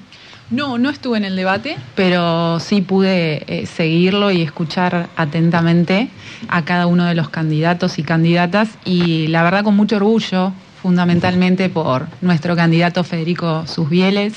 [0.52, 6.10] No, no estuve en el debate, pero sí pude eh, seguirlo y escuchar atentamente
[6.48, 8.70] a cada uno de los candidatos y candidatas.
[8.86, 10.54] Y la verdad con mucho orgullo,
[10.84, 14.36] fundamentalmente por nuestro candidato Federico Susbieles,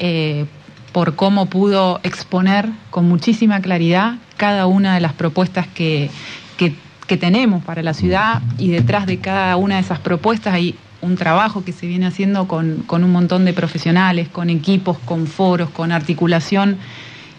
[0.00, 0.46] eh,
[0.90, 6.10] por cómo pudo exponer con muchísima claridad cada una de las propuestas que,
[6.56, 6.74] que,
[7.06, 10.74] que tenemos para la ciudad y detrás de cada una de esas propuestas hay
[11.06, 15.26] un trabajo que se viene haciendo con, con un montón de profesionales, con equipos, con
[15.26, 16.78] foros, con articulación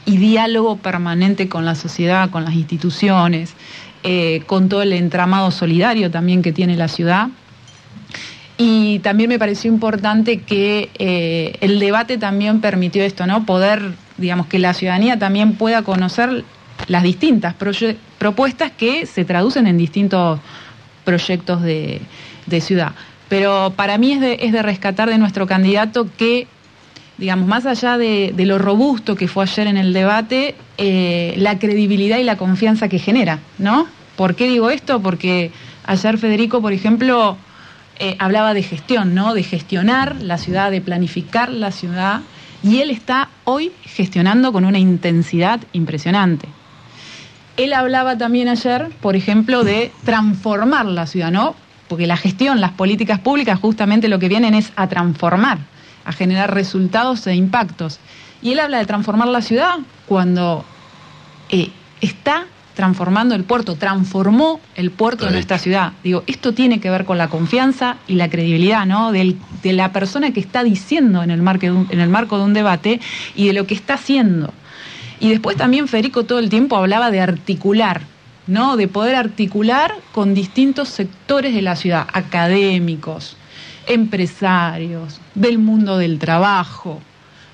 [0.07, 3.53] y diálogo permanente con la sociedad, con las instituciones,
[4.03, 7.27] eh, con todo el entramado solidario también que tiene la ciudad.
[8.57, 13.45] Y también me pareció importante que eh, el debate también permitió esto, ¿no?
[13.45, 16.45] Poder, digamos, que la ciudadanía también pueda conocer
[16.87, 17.53] las distintas
[18.17, 20.39] propuestas que se traducen en distintos
[21.03, 22.01] proyectos de
[22.61, 22.93] ciudad.
[23.29, 26.47] Pero para mí es de, es de rescatar de nuestro candidato que,
[27.17, 32.17] digamos, más allá de, lo robusto que fue ayer en el debate, eh, la credibilidad
[32.17, 33.87] y la confianza que genera, ¿no?
[34.15, 35.01] ¿Por qué digo esto?
[35.01, 35.51] Porque
[35.85, 37.37] ayer Federico, por ejemplo,
[37.99, 39.33] eh, hablaba de gestión, ¿no?
[39.33, 42.21] De gestionar la ciudad, de planificar la ciudad,
[42.63, 46.47] y él está hoy gestionando con una intensidad impresionante.
[47.57, 51.55] Él hablaba también ayer, por ejemplo, de transformar la ciudad, ¿no?
[51.87, 55.59] Porque la gestión, las políticas públicas justamente lo que vienen es a transformar,
[56.05, 57.99] a generar resultados e impactos.
[58.41, 60.65] Y él habla de transformar la ciudad cuando
[61.49, 61.69] eh,
[62.01, 62.45] está
[62.75, 65.93] transformando el puerto, transformó el puerto de nuestra ciudad.
[66.03, 69.11] Digo, esto tiene que ver con la confianza y la credibilidad, ¿no?
[69.11, 72.37] Del- de la persona que está diciendo en el, marco de un, en el marco
[72.37, 72.99] de un debate
[73.35, 74.53] y de lo que está haciendo.
[75.19, 78.01] Y después también Federico todo el tiempo hablaba de articular,
[78.47, 78.77] ¿no?
[78.77, 83.37] De poder articular con distintos sectores de la ciudad, académicos,
[83.87, 87.01] empresarios, del mundo del trabajo,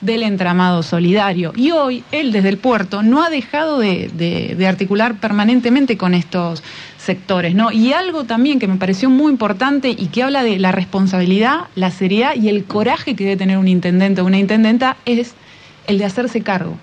[0.03, 1.53] del entramado solidario.
[1.55, 6.61] Y hoy él desde el puerto no ha dejado de, articular permanentemente con estos
[6.97, 7.71] sectores, ¿no?
[7.71, 11.91] Y algo también que me pareció muy importante y que habla de la responsabilidad, la
[11.91, 15.33] seriedad y el coraje que debe tener un intendente o una intendenta es
[15.87, 16.77] el de hacerse cargo.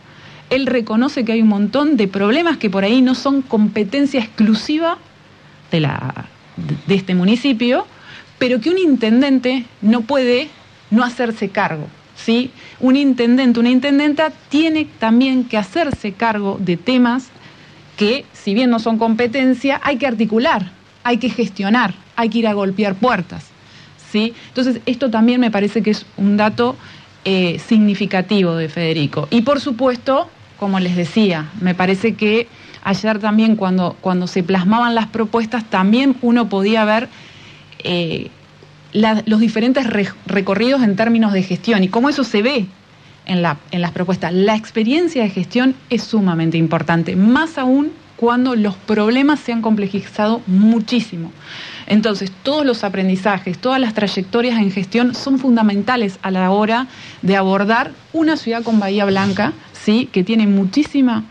[0.50, 4.98] Él reconoce que hay un montón de problemas que por ahí no son competencia exclusiva
[5.70, 6.26] de, la,
[6.86, 7.86] de- este municipio,
[8.38, 10.48] pero que un intendente no puede
[10.90, 11.86] no hacerse cargo.
[12.16, 12.50] ¿sí?
[12.80, 17.28] Un intendente, una intendenta tiene también que hacerse cargo de temas
[17.96, 20.72] que, si bien no son competencia, hay que articular,
[21.04, 23.44] hay que gestionar, hay que ir a golpear puertas.
[24.10, 24.34] ¿sí?
[24.48, 26.76] Entonces, esto también me parece que es un dato
[27.24, 29.28] eh, significativo de Federico.
[29.30, 30.28] Y por supuesto,
[30.60, 32.46] como les decía, me parece que
[32.84, 37.08] ayer también cuando, cuando se plasmaban las propuestas, también uno podía ver
[37.78, 38.30] eh,
[38.92, 42.66] los diferentes re- recorridos en términos de gestión y cómo eso se ve
[43.24, 44.34] en las propuestas.
[44.34, 50.42] La experiencia de gestión es sumamente importante, más aún cuando los problemas se han complejizado
[50.46, 51.32] muchísimo.
[51.86, 56.86] Entonces, todos los aprendizajes, todas las trayectorias en gestión son fundamentales a la hora
[57.22, 59.54] de abordar una ciudad con Bahía Blanca,
[59.84, 60.08] ¿sí?
[60.12, 61.24] que tiene muchísima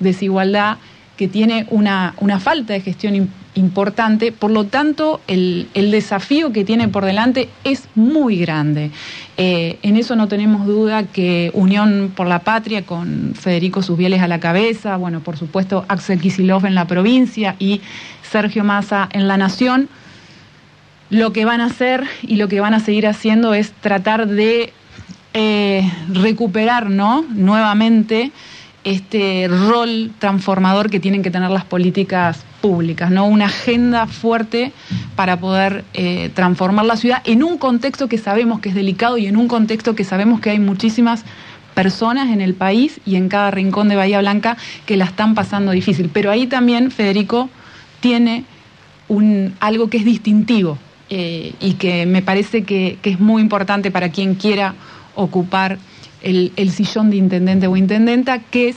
[0.00, 0.78] desigualdad,
[1.16, 6.52] que tiene una, una falta de gestión im- importante, por lo tanto el, el desafío
[6.52, 8.90] que tiene por delante es muy grande.
[9.36, 14.28] Eh, en eso no tenemos duda que Unión por la Patria, con Federico Susbieles a
[14.28, 17.82] la cabeza, bueno, por supuesto Axel Kisilov en la provincia y
[18.22, 19.88] Sergio Massa en la Nación,
[21.10, 24.72] lo que van a hacer y lo que van a seguir haciendo es tratar de
[25.34, 28.32] eh, recuperar nuevamente
[28.84, 33.26] este rol transformador que tienen que tener las políticas públicas, ¿no?
[33.26, 34.72] Una agenda fuerte
[35.14, 39.26] para poder eh, transformar la ciudad en un contexto que sabemos que es delicado y
[39.26, 41.24] en un contexto que sabemos que hay muchísimas
[41.74, 45.72] personas en el país y en cada rincón de Bahía Blanca que la están pasando
[45.72, 46.10] difícil.
[46.12, 47.48] Pero ahí también Federico
[48.00, 48.44] tiene
[49.08, 50.76] un, algo que es distintivo
[51.08, 54.74] eh, y que me parece que es muy importante para quien quiera
[55.14, 55.78] ocupar
[56.22, 58.76] el, el sillón de intendente o intendenta, que es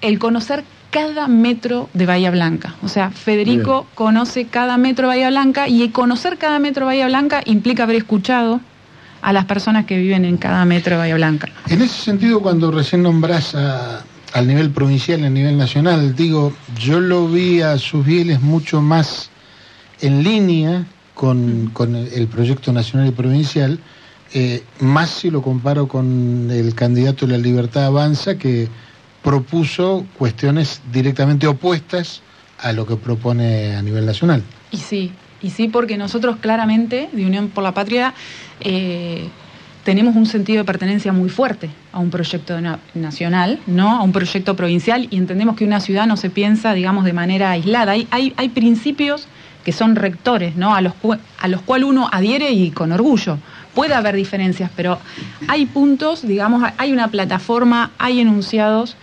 [0.00, 2.74] el conocer cada metro de Bahía Blanca.
[2.82, 7.06] O sea, Federico conoce cada metro de Bahía Blanca y conocer cada metro de Bahía
[7.06, 8.60] Blanca implica haber escuchado
[9.22, 11.48] a las personas que viven en cada metro de Bahía Blanca.
[11.68, 17.00] En ese sentido, cuando recién nombrás a- al nivel provincial al nivel nacional, digo, yo
[17.00, 19.28] lo vi a sus bieles mucho más
[20.00, 23.78] en línea con, con el proyecto nacional y provincial,
[24.32, 28.68] eh, más si lo comparo con el candidato de la Libertad Avanza, que
[29.22, 32.22] propuso cuestiones directamente opuestas
[32.58, 34.42] a lo que propone a nivel nacional.
[34.70, 35.12] Y sí,
[35.42, 38.14] y sí, porque nosotros claramente, de Unión por la Patria,
[38.60, 39.28] eh,
[39.84, 43.96] tenemos un sentido de pertenencia muy fuerte a un proyecto na- nacional, ¿no?
[43.98, 47.50] A un proyecto provincial, y entendemos que una ciudad no se piensa, digamos, de manera
[47.50, 47.92] aislada.
[47.92, 49.26] Hay, hay, hay principios
[49.64, 50.74] que son rectores, ¿no?
[50.74, 50.92] A los,
[51.38, 53.38] a los cuales uno adhiere y con orgullo.
[53.74, 54.98] Puede haber diferencias, pero
[55.46, 58.96] hay puntos, digamos, hay una plataforma, hay enunciados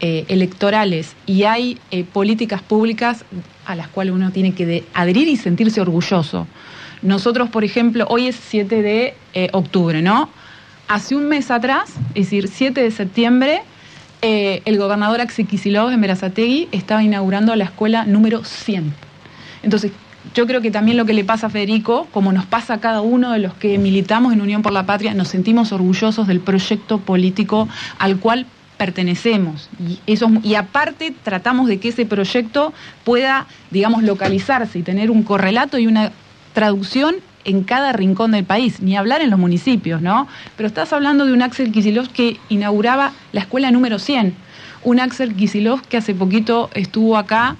[0.00, 3.24] eh, electorales y hay eh, políticas públicas
[3.64, 6.46] a las cuales uno tiene que adherir y sentirse orgulloso.
[7.00, 10.28] Nosotros, por ejemplo, hoy es 7 de eh, octubre, ¿no?
[10.88, 13.62] Hace un mes atrás, es decir, 7 de septiembre,
[14.20, 18.94] el gobernador Axel Kicillof en Berazategui estaba inaugurando la escuela número 100.
[19.62, 19.92] Entonces,
[20.32, 23.02] yo creo que también lo que le pasa a Federico, como nos pasa a cada
[23.02, 26.98] uno de los que militamos en Unión por la Patria, nos sentimos orgullosos del proyecto
[26.98, 27.68] político
[27.98, 28.46] al cual
[28.76, 29.68] pertenecemos.
[29.78, 32.72] Y, eso, y aparte tratamos de que ese proyecto
[33.04, 36.12] pueda, digamos, localizarse y tener un correlato y una
[36.52, 40.26] traducción en cada rincón del país, ni hablar en los municipios, ¿no?
[40.56, 44.34] Pero estás hablando de un Axel Kicillof que inauguraba la escuela número 100,
[44.82, 47.56] un Axel Kicillof que hace poquito estuvo acá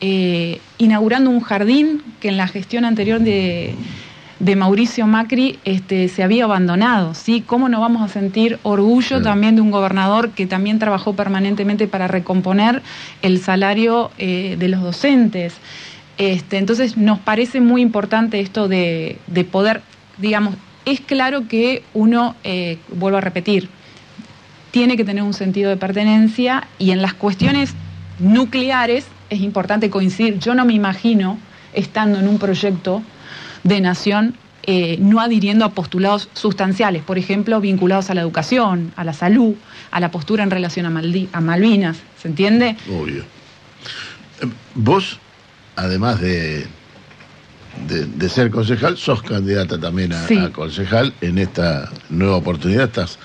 [0.00, 3.74] eh, inaugurando un jardín que en la gestión anterior de,
[4.40, 7.42] de Mauricio Macri este, se había abandonado, ¿sí?
[7.44, 12.06] ¿Cómo no vamos a sentir orgullo también de un gobernador que también trabajó permanentemente para
[12.06, 12.82] recomponer
[13.22, 15.54] el salario eh, de los docentes?
[16.18, 19.82] Este, entonces nos parece muy importante esto de, de poder,
[20.18, 20.54] digamos,
[20.84, 23.68] es claro que uno, eh, vuelvo a repetir,
[24.70, 27.74] tiene que tener un sentido de pertenencia y en las cuestiones
[28.18, 30.38] nucleares es importante coincidir.
[30.38, 31.38] Yo no me imagino
[31.72, 33.02] estando en un proyecto
[33.64, 34.34] de nación
[34.70, 39.54] eh, no adhiriendo a postulados sustanciales, por ejemplo, vinculados a la educación, a la salud,
[39.90, 42.76] a la postura en relación a, Maldi- a Malvinas, ¿se entiende?
[42.90, 43.22] Obvio.
[44.42, 45.18] Eh, Vos,
[45.76, 46.66] además de,
[47.88, 50.36] de, de ser concejal, sos candidata también a, Sí.
[50.36, 53.18] a concejal en esta nueva oportunidad, estás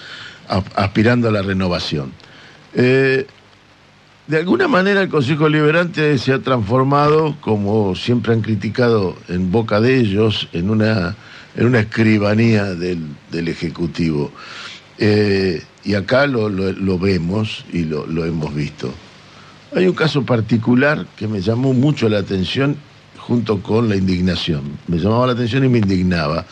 [0.75, 2.13] aspirando a la renovación.
[2.73, 3.27] Eh,
[4.27, 9.81] de alguna manera el Consejo Liberante se ha transformado, como siempre han criticado en boca
[9.81, 11.15] de ellos, en una,
[11.55, 12.99] en una escribanía del,
[13.31, 14.31] del Ejecutivo.
[14.97, 18.93] Eh, y acá lo, lo- lo vemos y lo, lo hemos visto.
[19.75, 22.77] Hay un caso particular que me llamó mucho la atención
[23.17, 24.61] junto con la indignación.
[24.87, 26.45] Me llamaba la atención y me indignaba.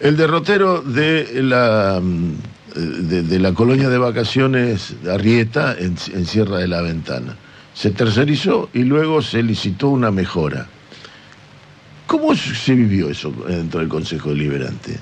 [0.00, 2.02] El derrotero de la,
[2.74, 7.36] de, de la colonia de vacaciones Arrieta en, en Sierra de la Ventana.
[7.72, 10.66] Se tercerizó y luego se licitó una mejora.
[12.06, 14.98] ¿Cómo se vivió eso dentro del Consejo Deliberante?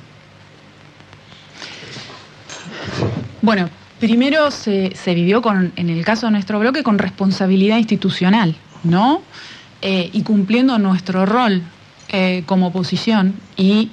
[3.43, 3.69] Bueno,
[3.99, 9.23] primero se, se vivió con, en el caso de nuestro bloque con responsabilidad institucional, ¿no?
[9.83, 11.63] Eh, y cumpliendo nuestro rol
[12.09, 13.91] eh, como oposición y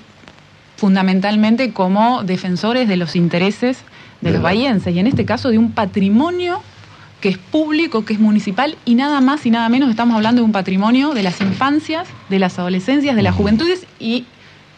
[0.79, 3.77] fundamentalmente como defensores de los intereses
[4.21, 6.61] de los bahienses y en este caso de un patrimonio
[7.21, 10.45] que es público, que es municipal y nada más y nada menos estamos hablando de
[10.45, 14.25] un patrimonio de las infancias, de las adolescencias, de las juventudes y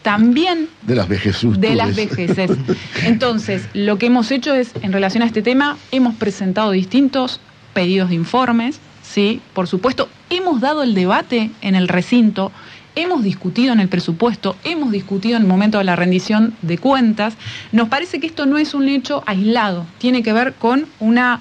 [0.02, 1.60] también De las vejezudes.
[1.60, 2.50] de las vejeces.
[3.04, 7.40] Entonces, lo que hemos hecho es, en relación a este tema, hemos presentado distintos
[7.72, 9.40] pedidos de informes, ¿sí?
[9.54, 12.50] Por supuesto, hemos dado el debate en el recinto,
[12.94, 17.34] hemos discutido en el presupuesto, hemos discutido en el momento de la rendición de cuentas.
[17.72, 21.40] Nos parece que esto no es un hecho aislado, tiene que ver con una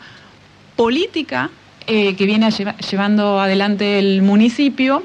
[0.75, 1.49] política
[1.87, 5.03] eh, que viene lleva- llevando adelante el municipio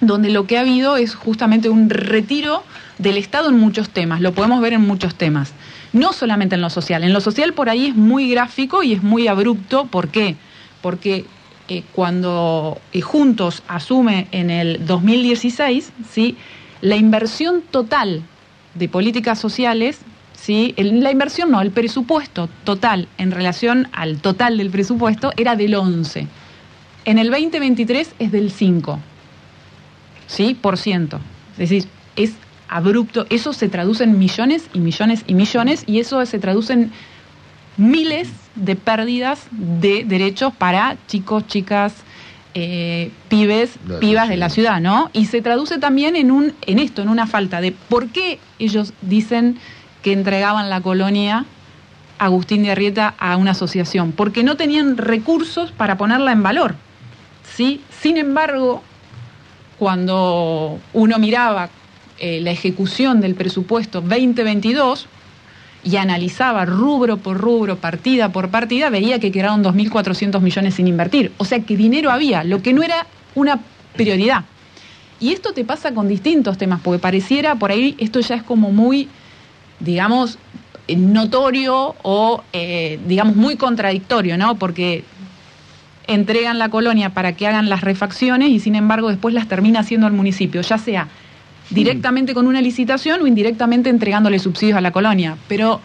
[0.00, 2.64] donde lo que ha habido es justamente un retiro
[2.98, 5.52] del Estado en muchos temas, lo podemos ver en muchos temas,
[5.92, 9.02] no solamente en lo social, en lo social por ahí es muy gráfico y es
[9.02, 10.36] muy abrupto, ¿por qué?
[10.80, 11.24] Porque
[11.94, 16.36] cuando eh, Juntos asume en el 2016, ¿sí?
[16.80, 18.22] la inversión total
[18.74, 20.00] de políticas sociales,
[20.34, 20.74] ¿sí?
[20.76, 26.26] La inversión no, el presupuesto total en relación al total del presupuesto era del 11.
[27.04, 28.98] En el 2023 es del 5.
[30.32, 30.56] ¿sí?
[30.60, 31.20] Por ciento.
[31.52, 31.84] Es decir,
[32.16, 32.32] es
[32.68, 33.26] abrupto.
[33.28, 36.92] Eso se traduce en millones y millones y millones y eso se traduce en
[37.76, 41.94] miles de pérdidas de derechos para chicos, chicas,
[42.54, 45.10] eh, pibes, La pibas de la ciudad, ¿no?
[45.14, 48.92] Y se traduce también en un, en esto, en una falta de por qué ellos
[49.00, 49.58] dicen
[50.02, 51.46] que entregaban la colonia
[52.18, 56.74] Agustín de Arrieta a una asociación, porque no tenían recursos para ponerla en valor.
[57.56, 57.80] ¿sí?
[58.00, 58.82] Sin embargo,
[59.78, 61.70] cuando uno miraba
[62.18, 65.08] eh, la ejecución del presupuesto 2022
[65.84, 71.32] y analizaba rubro por rubro, partida por partida, veía que quedaron 2.400 millones sin invertir.
[71.38, 73.60] O sea que dinero había, lo que no era una
[73.96, 74.44] prioridad.
[75.18, 78.70] Y esto te pasa con distintos temas, porque pareciera por ahí esto ya es como
[78.72, 79.08] muy,
[79.80, 80.38] digamos,
[80.88, 84.56] eh, notorio o, eh, digamos, muy contradictorio, ¿no?
[84.56, 85.04] Porque
[86.06, 90.06] entregan la colonia para que hagan las refacciones y sin embargo después las termina haciendo
[90.06, 91.08] el municipio, ya sea
[91.74, 95.36] directamente con una licitación o indirectamente entregándole subsidios a la colonia.
[95.48, 95.80] Pero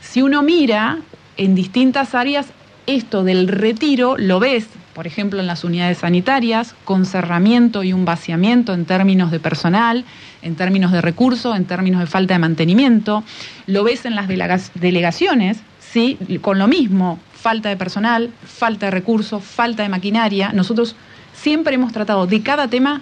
[0.00, 0.98] si uno mira
[1.36, 2.46] en distintas áreas,
[2.86, 8.04] esto del retiro lo ves, por ejemplo, en las unidades sanitarias, con cerramiento y un
[8.04, 10.04] vaciamiento en términos de personal,
[10.42, 13.22] en términos de recursos, en términos de falta de mantenimiento.
[13.66, 16.18] Lo ves en las delega- delegaciones, ¿sí?
[16.40, 20.50] con lo mismo, falta de personal, falta de recursos, falta de maquinaria.
[20.52, 20.96] Nosotros
[21.32, 23.00] siempre hemos tratado de cada tema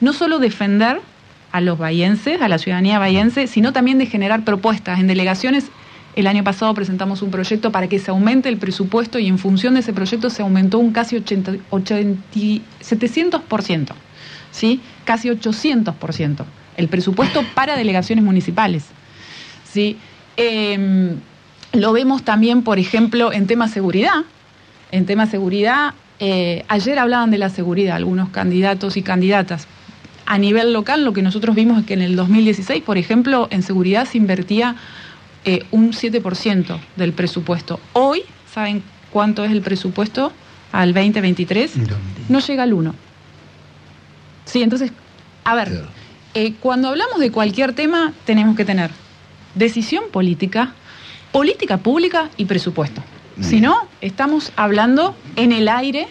[0.00, 1.00] no solo defender
[1.56, 5.00] a los bahienses, a la ciudadanía bahiense, sino también de generar propuestas.
[5.00, 5.70] En delegaciones,
[6.14, 9.72] el año pasado presentamos un proyecto para que se aumente el presupuesto y en función
[9.72, 13.88] de ese proyecto se aumentó un casi 80, 80 700%,
[14.50, 14.80] ¿sí?
[15.06, 16.44] casi 800%
[16.76, 18.84] el presupuesto para delegaciones municipales.
[19.72, 19.96] ¿sí?
[20.36, 21.16] Eh,
[21.72, 24.24] lo vemos también, por ejemplo, en tema seguridad.
[24.92, 29.66] En tema seguridad, eh, ayer hablaban de la seguridad algunos candidatos y candidatas.
[30.26, 33.62] A nivel local, lo que nosotros vimos es que en el 2016, por ejemplo, en
[33.62, 34.74] seguridad se invertía
[35.44, 37.78] eh, un 7% del presupuesto.
[37.92, 38.22] Hoy,
[38.52, 38.82] ¿saben
[39.12, 40.32] cuánto es el presupuesto
[40.72, 41.72] al 2023?
[42.28, 42.94] No llega al 1.
[44.46, 44.90] Sí, entonces,
[45.44, 45.84] a ver,
[46.34, 48.90] eh, cuando hablamos de cualquier tema, tenemos que tener
[49.54, 50.74] decisión política,
[51.30, 53.02] política pública y presupuesto.
[53.40, 56.08] Si no, estamos hablando en el aire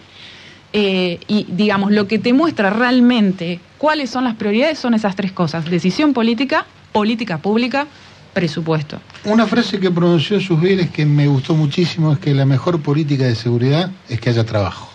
[0.72, 5.32] eh, y, digamos, lo que te muestra realmente cuáles son las prioridades son esas tres
[5.32, 5.68] cosas.
[5.70, 7.86] Decisión política, política pública,
[8.32, 9.00] presupuesto.
[9.24, 13.34] Una frase que pronunció Susbieles que me gustó muchísimo es que la mejor política de
[13.34, 14.90] seguridad es que haya trabajo.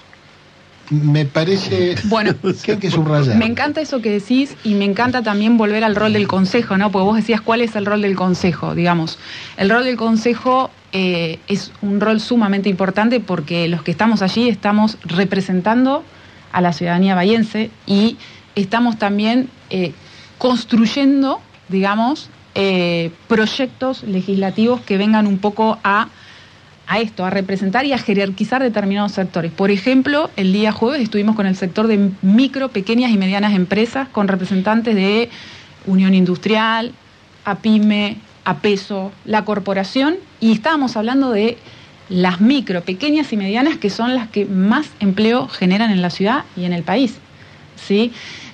[0.91, 3.37] Me parece Bueno, que hay que subrayar.
[3.37, 6.91] Me encanta eso que decís y me encanta también volver al rol del consejo, ¿no?
[6.91, 9.17] Porque vos decías cuál es el rol del consejo, digamos.
[9.57, 14.49] El rol del consejo eh, es un rol sumamente importante porque los que estamos allí
[14.49, 16.03] estamos representando
[16.51, 18.17] a la ciudadanía bahiense y
[18.55, 19.93] estamos también eh,
[20.37, 21.39] construyendo,
[21.69, 26.09] digamos, eh, proyectos legislativos que vengan un poco a
[26.87, 29.53] a esto, a representar y a jerarquizar determinados sectores.
[29.53, 34.09] Por ejemplo, el día jueves estuvimos con el sector de micro, pequeñas y medianas empresas,
[34.09, 35.29] con representantes de
[35.85, 36.91] Unión Industrial,
[37.45, 41.57] APIME, APESO, la corporación, y estábamos hablando de
[42.09, 46.43] las micro, pequeñas y medianas, que son las que más empleo generan en la ciudad
[46.57, 47.15] y en el país.
[47.75, 48.11] ¿sí?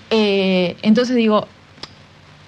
[0.09, 1.47] Eh, entonces digo,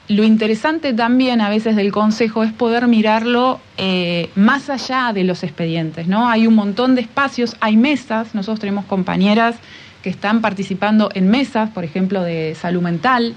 [0.08, 5.44] lo interesante también a veces del Consejo es poder mirarlo eh, más allá de los
[5.44, 6.28] expedientes, ¿no?
[6.28, 9.56] Hay un montón de espacios, hay mesas, nosotros tenemos compañeras
[10.02, 13.36] que están participando en mesas, por ejemplo, de salud mental,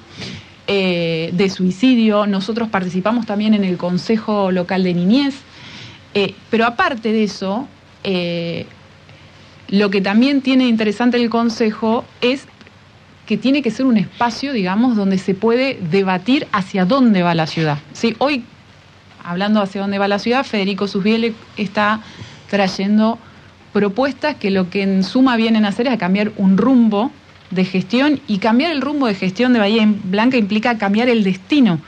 [0.66, 5.34] eh, de suicidio, nosotros participamos también en el Consejo Local de Niñez,
[6.14, 7.66] eh, pero aparte de eso,
[8.04, 8.66] eh,
[9.68, 12.46] lo que también tiene interesante el Consejo es
[13.26, 17.46] que tiene que ser un espacio, digamos, donde se puede debatir hacia dónde va la
[17.46, 17.78] ciudad.
[17.92, 18.14] ¿sí?
[18.18, 18.44] Hoy,
[19.24, 22.00] hablando hacia dónde va la ciudad, Federico Susbiele está
[22.50, 23.18] trayendo
[23.72, 27.10] propuestas que lo que en suma vienen a hacer es a cambiar un rumbo
[27.52, 31.78] de gestión y cambiar el rumbo de gestión de Bahía Blanca implica cambiar el destino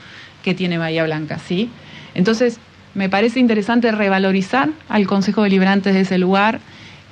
[0.43, 1.69] que tiene Bahía Blanca, ¿sí?
[2.13, 2.59] Entonces,
[2.93, 6.61] me parece interesante revalorizar al Consejo Deliberante de ese lugar,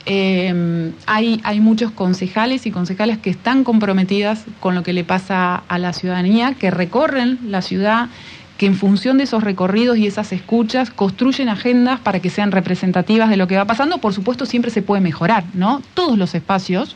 [0.06, 5.64] eh, hay, hay muchos concejales y concejales que están comprometidas con lo que le pasa
[5.68, 8.10] a la ciudadanía, que recorren la ciudad,
[8.58, 13.30] que en función de esos recorridos y esas escuchas construyen agendas para que sean representativas
[13.30, 14.00] de lo que va pasando.
[14.00, 15.82] Por supuesto, siempre se puede mejorar, ¿no?
[15.94, 16.96] Todos los espacios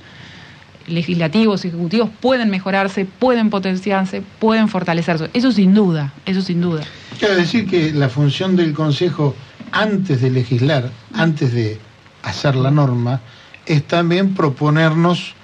[0.88, 5.30] legislativos, ejecutivos pueden mejorarse, pueden potenciarse, pueden fortalecerse.
[5.34, 6.84] Eso sin duda, eso sin duda.
[7.20, 9.36] Quiero decir que la función del Consejo
[9.72, 11.78] antes de legislar, antes de
[12.24, 13.22] hacer la norma,
[13.66, 15.36] es también proponernos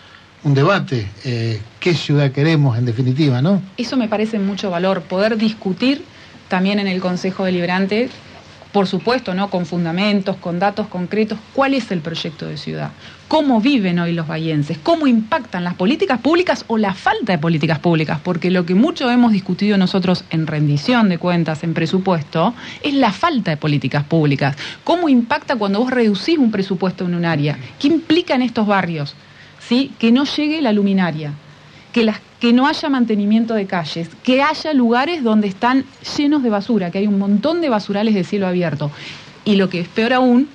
[0.44, 3.62] un debate, eh, qué ciudad queremos en definitiva, ¿no?
[3.78, 6.04] Eso me parece mucho valor, poder discutir
[6.50, 8.10] también en el Consejo Deliberante,
[8.74, 9.52] por supuesto, ¿no?
[9.52, 12.90] Con fundamentos, con datos concretos, cuál es el proyecto de ciudad,
[13.28, 17.78] cómo viven hoy los bahienses, cómo impactan las políticas públicas o la falta de políticas
[17.78, 22.96] públicas, porque lo que mucho hemos discutido nosotros en rendición de cuentas, en presupuesto, es
[22.96, 24.58] la falta de políticas públicas.
[24.84, 27.58] ¿Cómo impacta cuando vos reducís un presupuesto en un área?
[27.80, 29.16] ¿Qué implica en estos barrios?
[29.60, 29.92] ¿Sí?
[30.00, 31.32] Que no llegue la luminaria,
[31.92, 35.86] que, las, que no haya mantenimiento de calles, que haya lugares donde están
[36.18, 38.92] llenos de basura, que hay un montón de basurales de cielo abierto.
[39.46, 40.50] Y lo que es peor aún,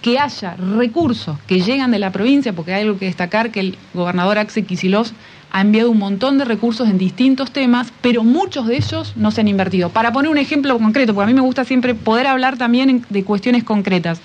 [0.00, 3.78] que haya recursos que llegan de la provincia, porque hay algo que destacar que el
[3.92, 5.10] gobernador Axel Kicillof
[5.50, 9.42] ha enviado un montón de recursos en distintos temas, pero muchos de ellos no se
[9.42, 9.90] han invertido.
[9.90, 13.24] Para poner un ejemplo concreto, porque a mí me gusta siempre poder hablar también de
[13.24, 14.22] cuestiones concretas.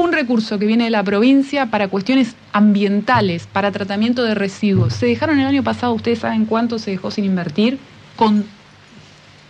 [0.00, 4.94] Un recurso que viene de la provincia para cuestiones ambientales, para tratamiento de residuos.
[4.94, 7.78] Se dejaron el año pasado, ustedes saben cuánto se dejó sin invertir
[8.16, 8.46] con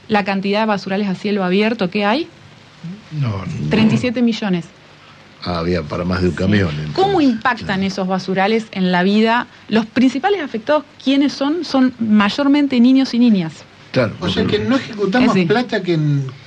[0.09, 2.27] la cantidad de basurales a cielo abierto que hay.
[3.13, 4.65] No, 37 millones.
[5.45, 6.71] había para más de un camión.
[6.95, 9.47] ¿Cómo impactan esos basurales en la vida?
[9.69, 11.65] Los principales afectados, ¿quiénes son?
[11.65, 13.53] Son mayormente niños y niñas.
[13.93, 14.15] Claro.
[14.19, 15.47] O sea que no ejecutamos sí.
[15.47, 15.97] plata que,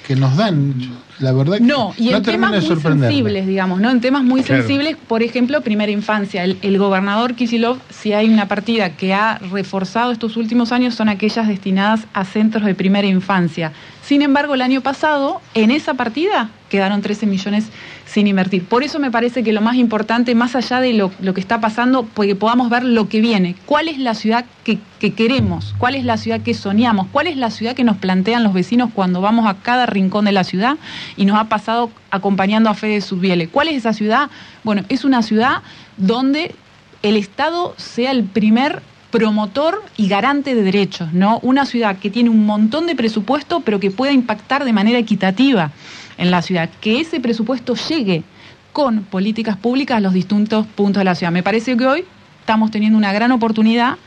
[0.05, 0.73] que nos dan.
[1.19, 3.89] La verdad que No, y en termina temas muy sensibles, digamos, ¿no?
[3.91, 4.63] En temas muy Claro.
[4.63, 6.43] sensibles, por ejemplo, primera infancia.
[6.43, 11.09] El, el gobernador Kisilov, si hay una partida que ha reforzado estos últimos años, son
[11.09, 13.71] aquellas destinadas a centros de primera infancia.
[14.03, 17.65] Sin embargo, el año pasado, en esa partida, quedaron 13 millones
[18.07, 18.65] sin invertir.
[18.65, 22.01] Por eso me parece que lo más importante, más allá de lo, que está pasando,
[22.01, 23.55] pues que podamos ver lo que viene.
[23.67, 25.75] ¿Cuál es la ciudad que, que queremos?
[25.77, 27.05] ¿Cuál es la ciudad que soñamos?
[27.11, 30.31] ¿Cuál es la ciudad que nos plantean los vecinos cuando vamos a cada rincón de
[30.31, 30.77] la ciudad?
[31.15, 33.49] Y nos ha pasado acompañando a Fede Subviele.
[33.49, 34.31] ¿Cuál es esa ciudad?
[34.63, 35.61] Bueno, es una ciudad
[35.97, 36.55] donde
[37.03, 38.81] el Estado sea el primer
[39.11, 41.37] promotor y garante de derechos, ¿no?
[41.43, 45.69] Una ciudad que tiene un montón de presupuesto, pero que pueda impactar de manera equitativa
[46.17, 48.23] en la ciudad, que ese presupuesto llegue
[48.71, 51.31] con políticas públicas a los distintos puntos de la ciudad.
[51.31, 52.05] Me parece que hoy
[52.39, 53.97] estamos teniendo una gran oportunidad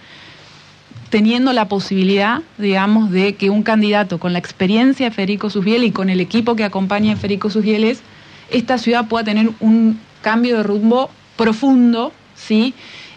[1.11, 5.91] teniendo la posibilidad, digamos, de que un candidato con la experiencia de Federico Susbiel y
[5.91, 8.03] con el equipo que acompaña a Federico Susbieles,
[8.51, 12.74] esta ciudad pueda tener un cambio de rumbo profundo, ¿sí?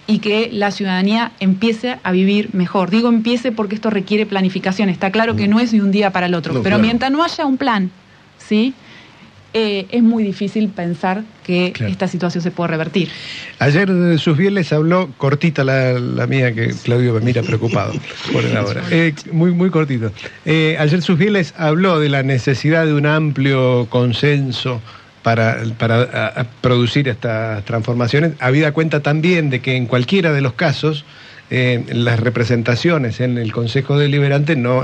[0.07, 2.89] Y que la ciudadanía empiece a vivir mejor.
[2.89, 4.89] Digo empiece porque esto requiere planificación.
[4.89, 6.53] Está claro que no es de un día para el otro.
[6.53, 6.83] No, pero claro.
[6.83, 7.91] mientras no haya un plan,
[8.49, 8.73] ¿sí?
[9.51, 13.09] Eh, es muy difícil pensar que esta situación se puede revertir.
[13.57, 17.93] Ayer de sus les habló, cortita la, la mía, que Claudio me mira preocupado
[18.31, 18.83] por ahora.
[18.91, 20.11] Eh, muy, muy cortito.
[20.45, 21.17] Eh, ayer sus
[21.57, 24.81] habló de la necesidad de un amplio consenso
[25.23, 30.41] para, para a- a producir estas transformaciones, habida cuenta también de que en cualquiera de
[30.41, 31.05] los casos
[31.51, 34.83] eh, las representaciones en el Consejo Deliberante no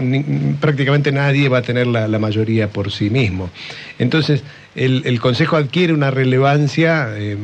[0.59, 3.49] prácticamente nadie va a tener la, mayoría por sí mismo.
[3.99, 4.43] Entonces,
[4.75, 7.37] el, Consejo adquiere una relevancia eh,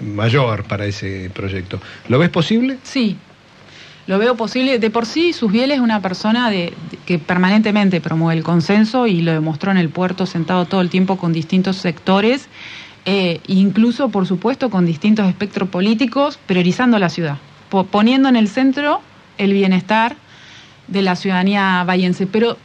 [0.00, 1.80] mayor para ese proyecto.
[2.08, 2.78] ¿Lo ves posible?
[2.82, 3.16] Sí,
[4.06, 4.78] lo veo posible.
[4.78, 6.74] De por sí, Susbiel es una persona de,
[7.06, 11.16] que permanentemente promueve el consenso y lo demostró en el puerto sentado todo el tiempo
[11.16, 12.48] con distintos sectores,
[13.06, 17.38] eh, incluso, por supuesto, con distintos espectros políticos, priorizando la ciudad,
[17.82, 19.00] poniendo en el centro
[19.36, 20.14] el bienestar
[20.86, 22.28] de la ciudadanía vallense.
[22.28, 22.56] Pero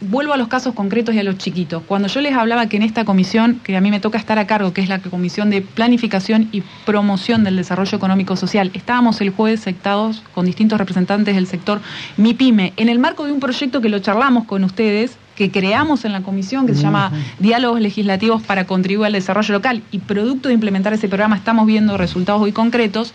[0.00, 1.82] vuelvo a los casos concretos y a los chiquitos.
[1.86, 4.46] Cuando yo les hablaba que en esta comisión, que a mí me toca estar a
[4.46, 9.30] cargo, que es la comisión de planificación y promoción del desarrollo económico social, estábamos el
[9.30, 11.80] jueves sentados con distintos representantes del sector
[12.16, 16.12] MIPYME, en el marco de un proyecto que lo charlamos con ustedes, que creamos en
[16.12, 20.54] la comisión, que se llama Diálogos Legislativos para contribuir al desarrollo local, y producto de
[20.54, 23.12] implementar ese programa estamos viendo resultados muy concretos,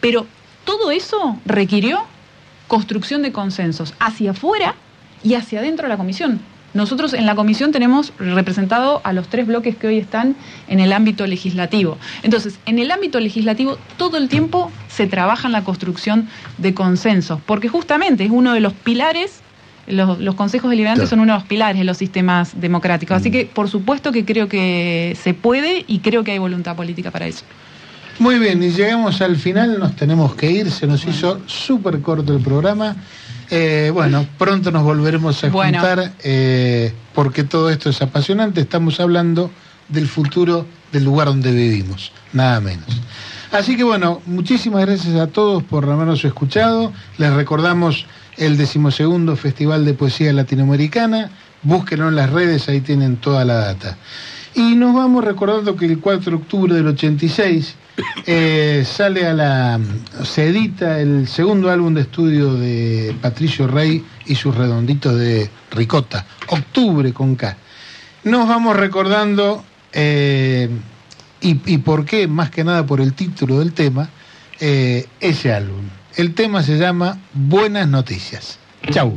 [0.00, 0.26] pero
[0.64, 2.02] todo eso requirió
[2.68, 4.74] construcción de consensos hacia afuera
[5.22, 6.40] y hacia adentro de la comisión.
[6.74, 10.36] Nosotros en la comisión tenemos representado a los tres bloques que hoy están
[10.68, 11.98] en el ámbito legislativo.
[12.22, 17.40] Entonces, en el ámbito legislativo todo el tiempo se trabaja en la construcción de consensos,
[17.44, 19.40] porque justamente es uno de los pilares,
[19.86, 23.18] los, los consejos deliberantes son uno de los pilares de los sistemas democráticos.
[23.18, 27.10] Así que, por supuesto que creo que se puede y creo que hay voluntad política
[27.10, 27.44] para eso.
[28.22, 32.32] Muy bien, y llegamos al final, nos tenemos que ir, se nos hizo súper corto
[32.32, 32.94] el programa.
[33.50, 35.80] Eh, bueno, pronto nos volveremos a Bueno.
[35.80, 38.60] juntar eh, porque todo esto es apasionante.
[38.60, 39.50] Estamos hablando
[39.88, 42.86] del futuro del lugar donde vivimos, nada menos.
[43.50, 46.92] Así que bueno, muchísimas gracias a todos por habernos escuchado.
[47.18, 51.28] Les recordamos el decimosegundo Festival de Poesía Latinoamericana.
[51.64, 53.98] Búsquenlo en las redes, ahí tienen toda la data.
[54.54, 57.81] Y nos vamos recordando que el 4 de octubre del 86
[58.26, 59.80] eh, sale a la.
[60.24, 66.26] se edita el segundo álbum de estudio de Patricio Rey y sus redonditos de Ricota,
[66.48, 67.56] Octubre con K.
[68.24, 70.68] Nos vamos recordando, eh,
[71.40, 74.08] y, por qué, más que nada por el título del tema,
[74.60, 75.88] eh, ese álbum.
[76.14, 78.58] El tema se llama Buenas Noticias.
[78.90, 79.16] Chau.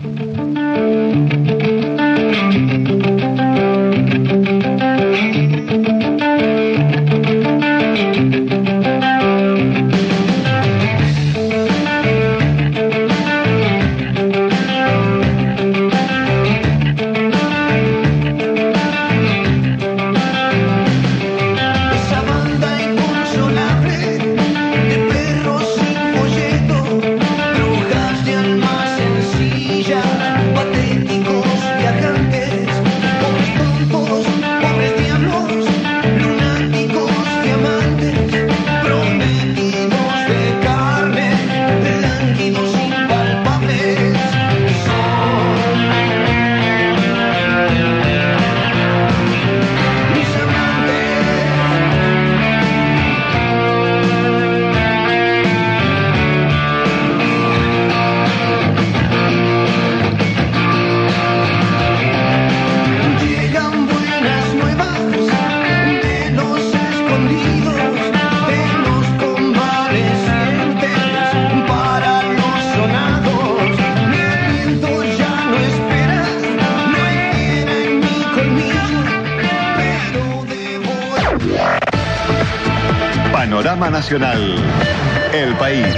[84.08, 85.96] El país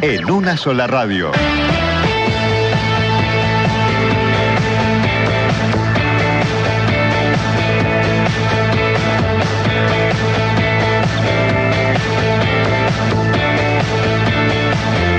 [0.00, 1.30] en una sola radio.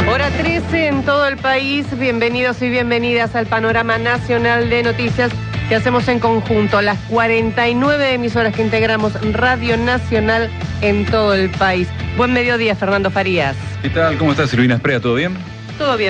[0.09, 1.85] Hora 13 en todo el país.
[1.99, 5.31] Bienvenidos y bienvenidas al panorama nacional de noticias
[5.69, 6.81] que hacemos en conjunto.
[6.81, 10.49] Las 49 emisoras que integramos Radio Nacional
[10.81, 11.87] en todo el país.
[12.17, 13.55] Buen mediodía, Fernando Farías.
[13.81, 14.17] ¿Qué tal?
[14.17, 14.99] ¿Cómo estás, Silvina Esprea?
[14.99, 15.33] ¿Todo bien?
[15.77, 16.09] Todo bien.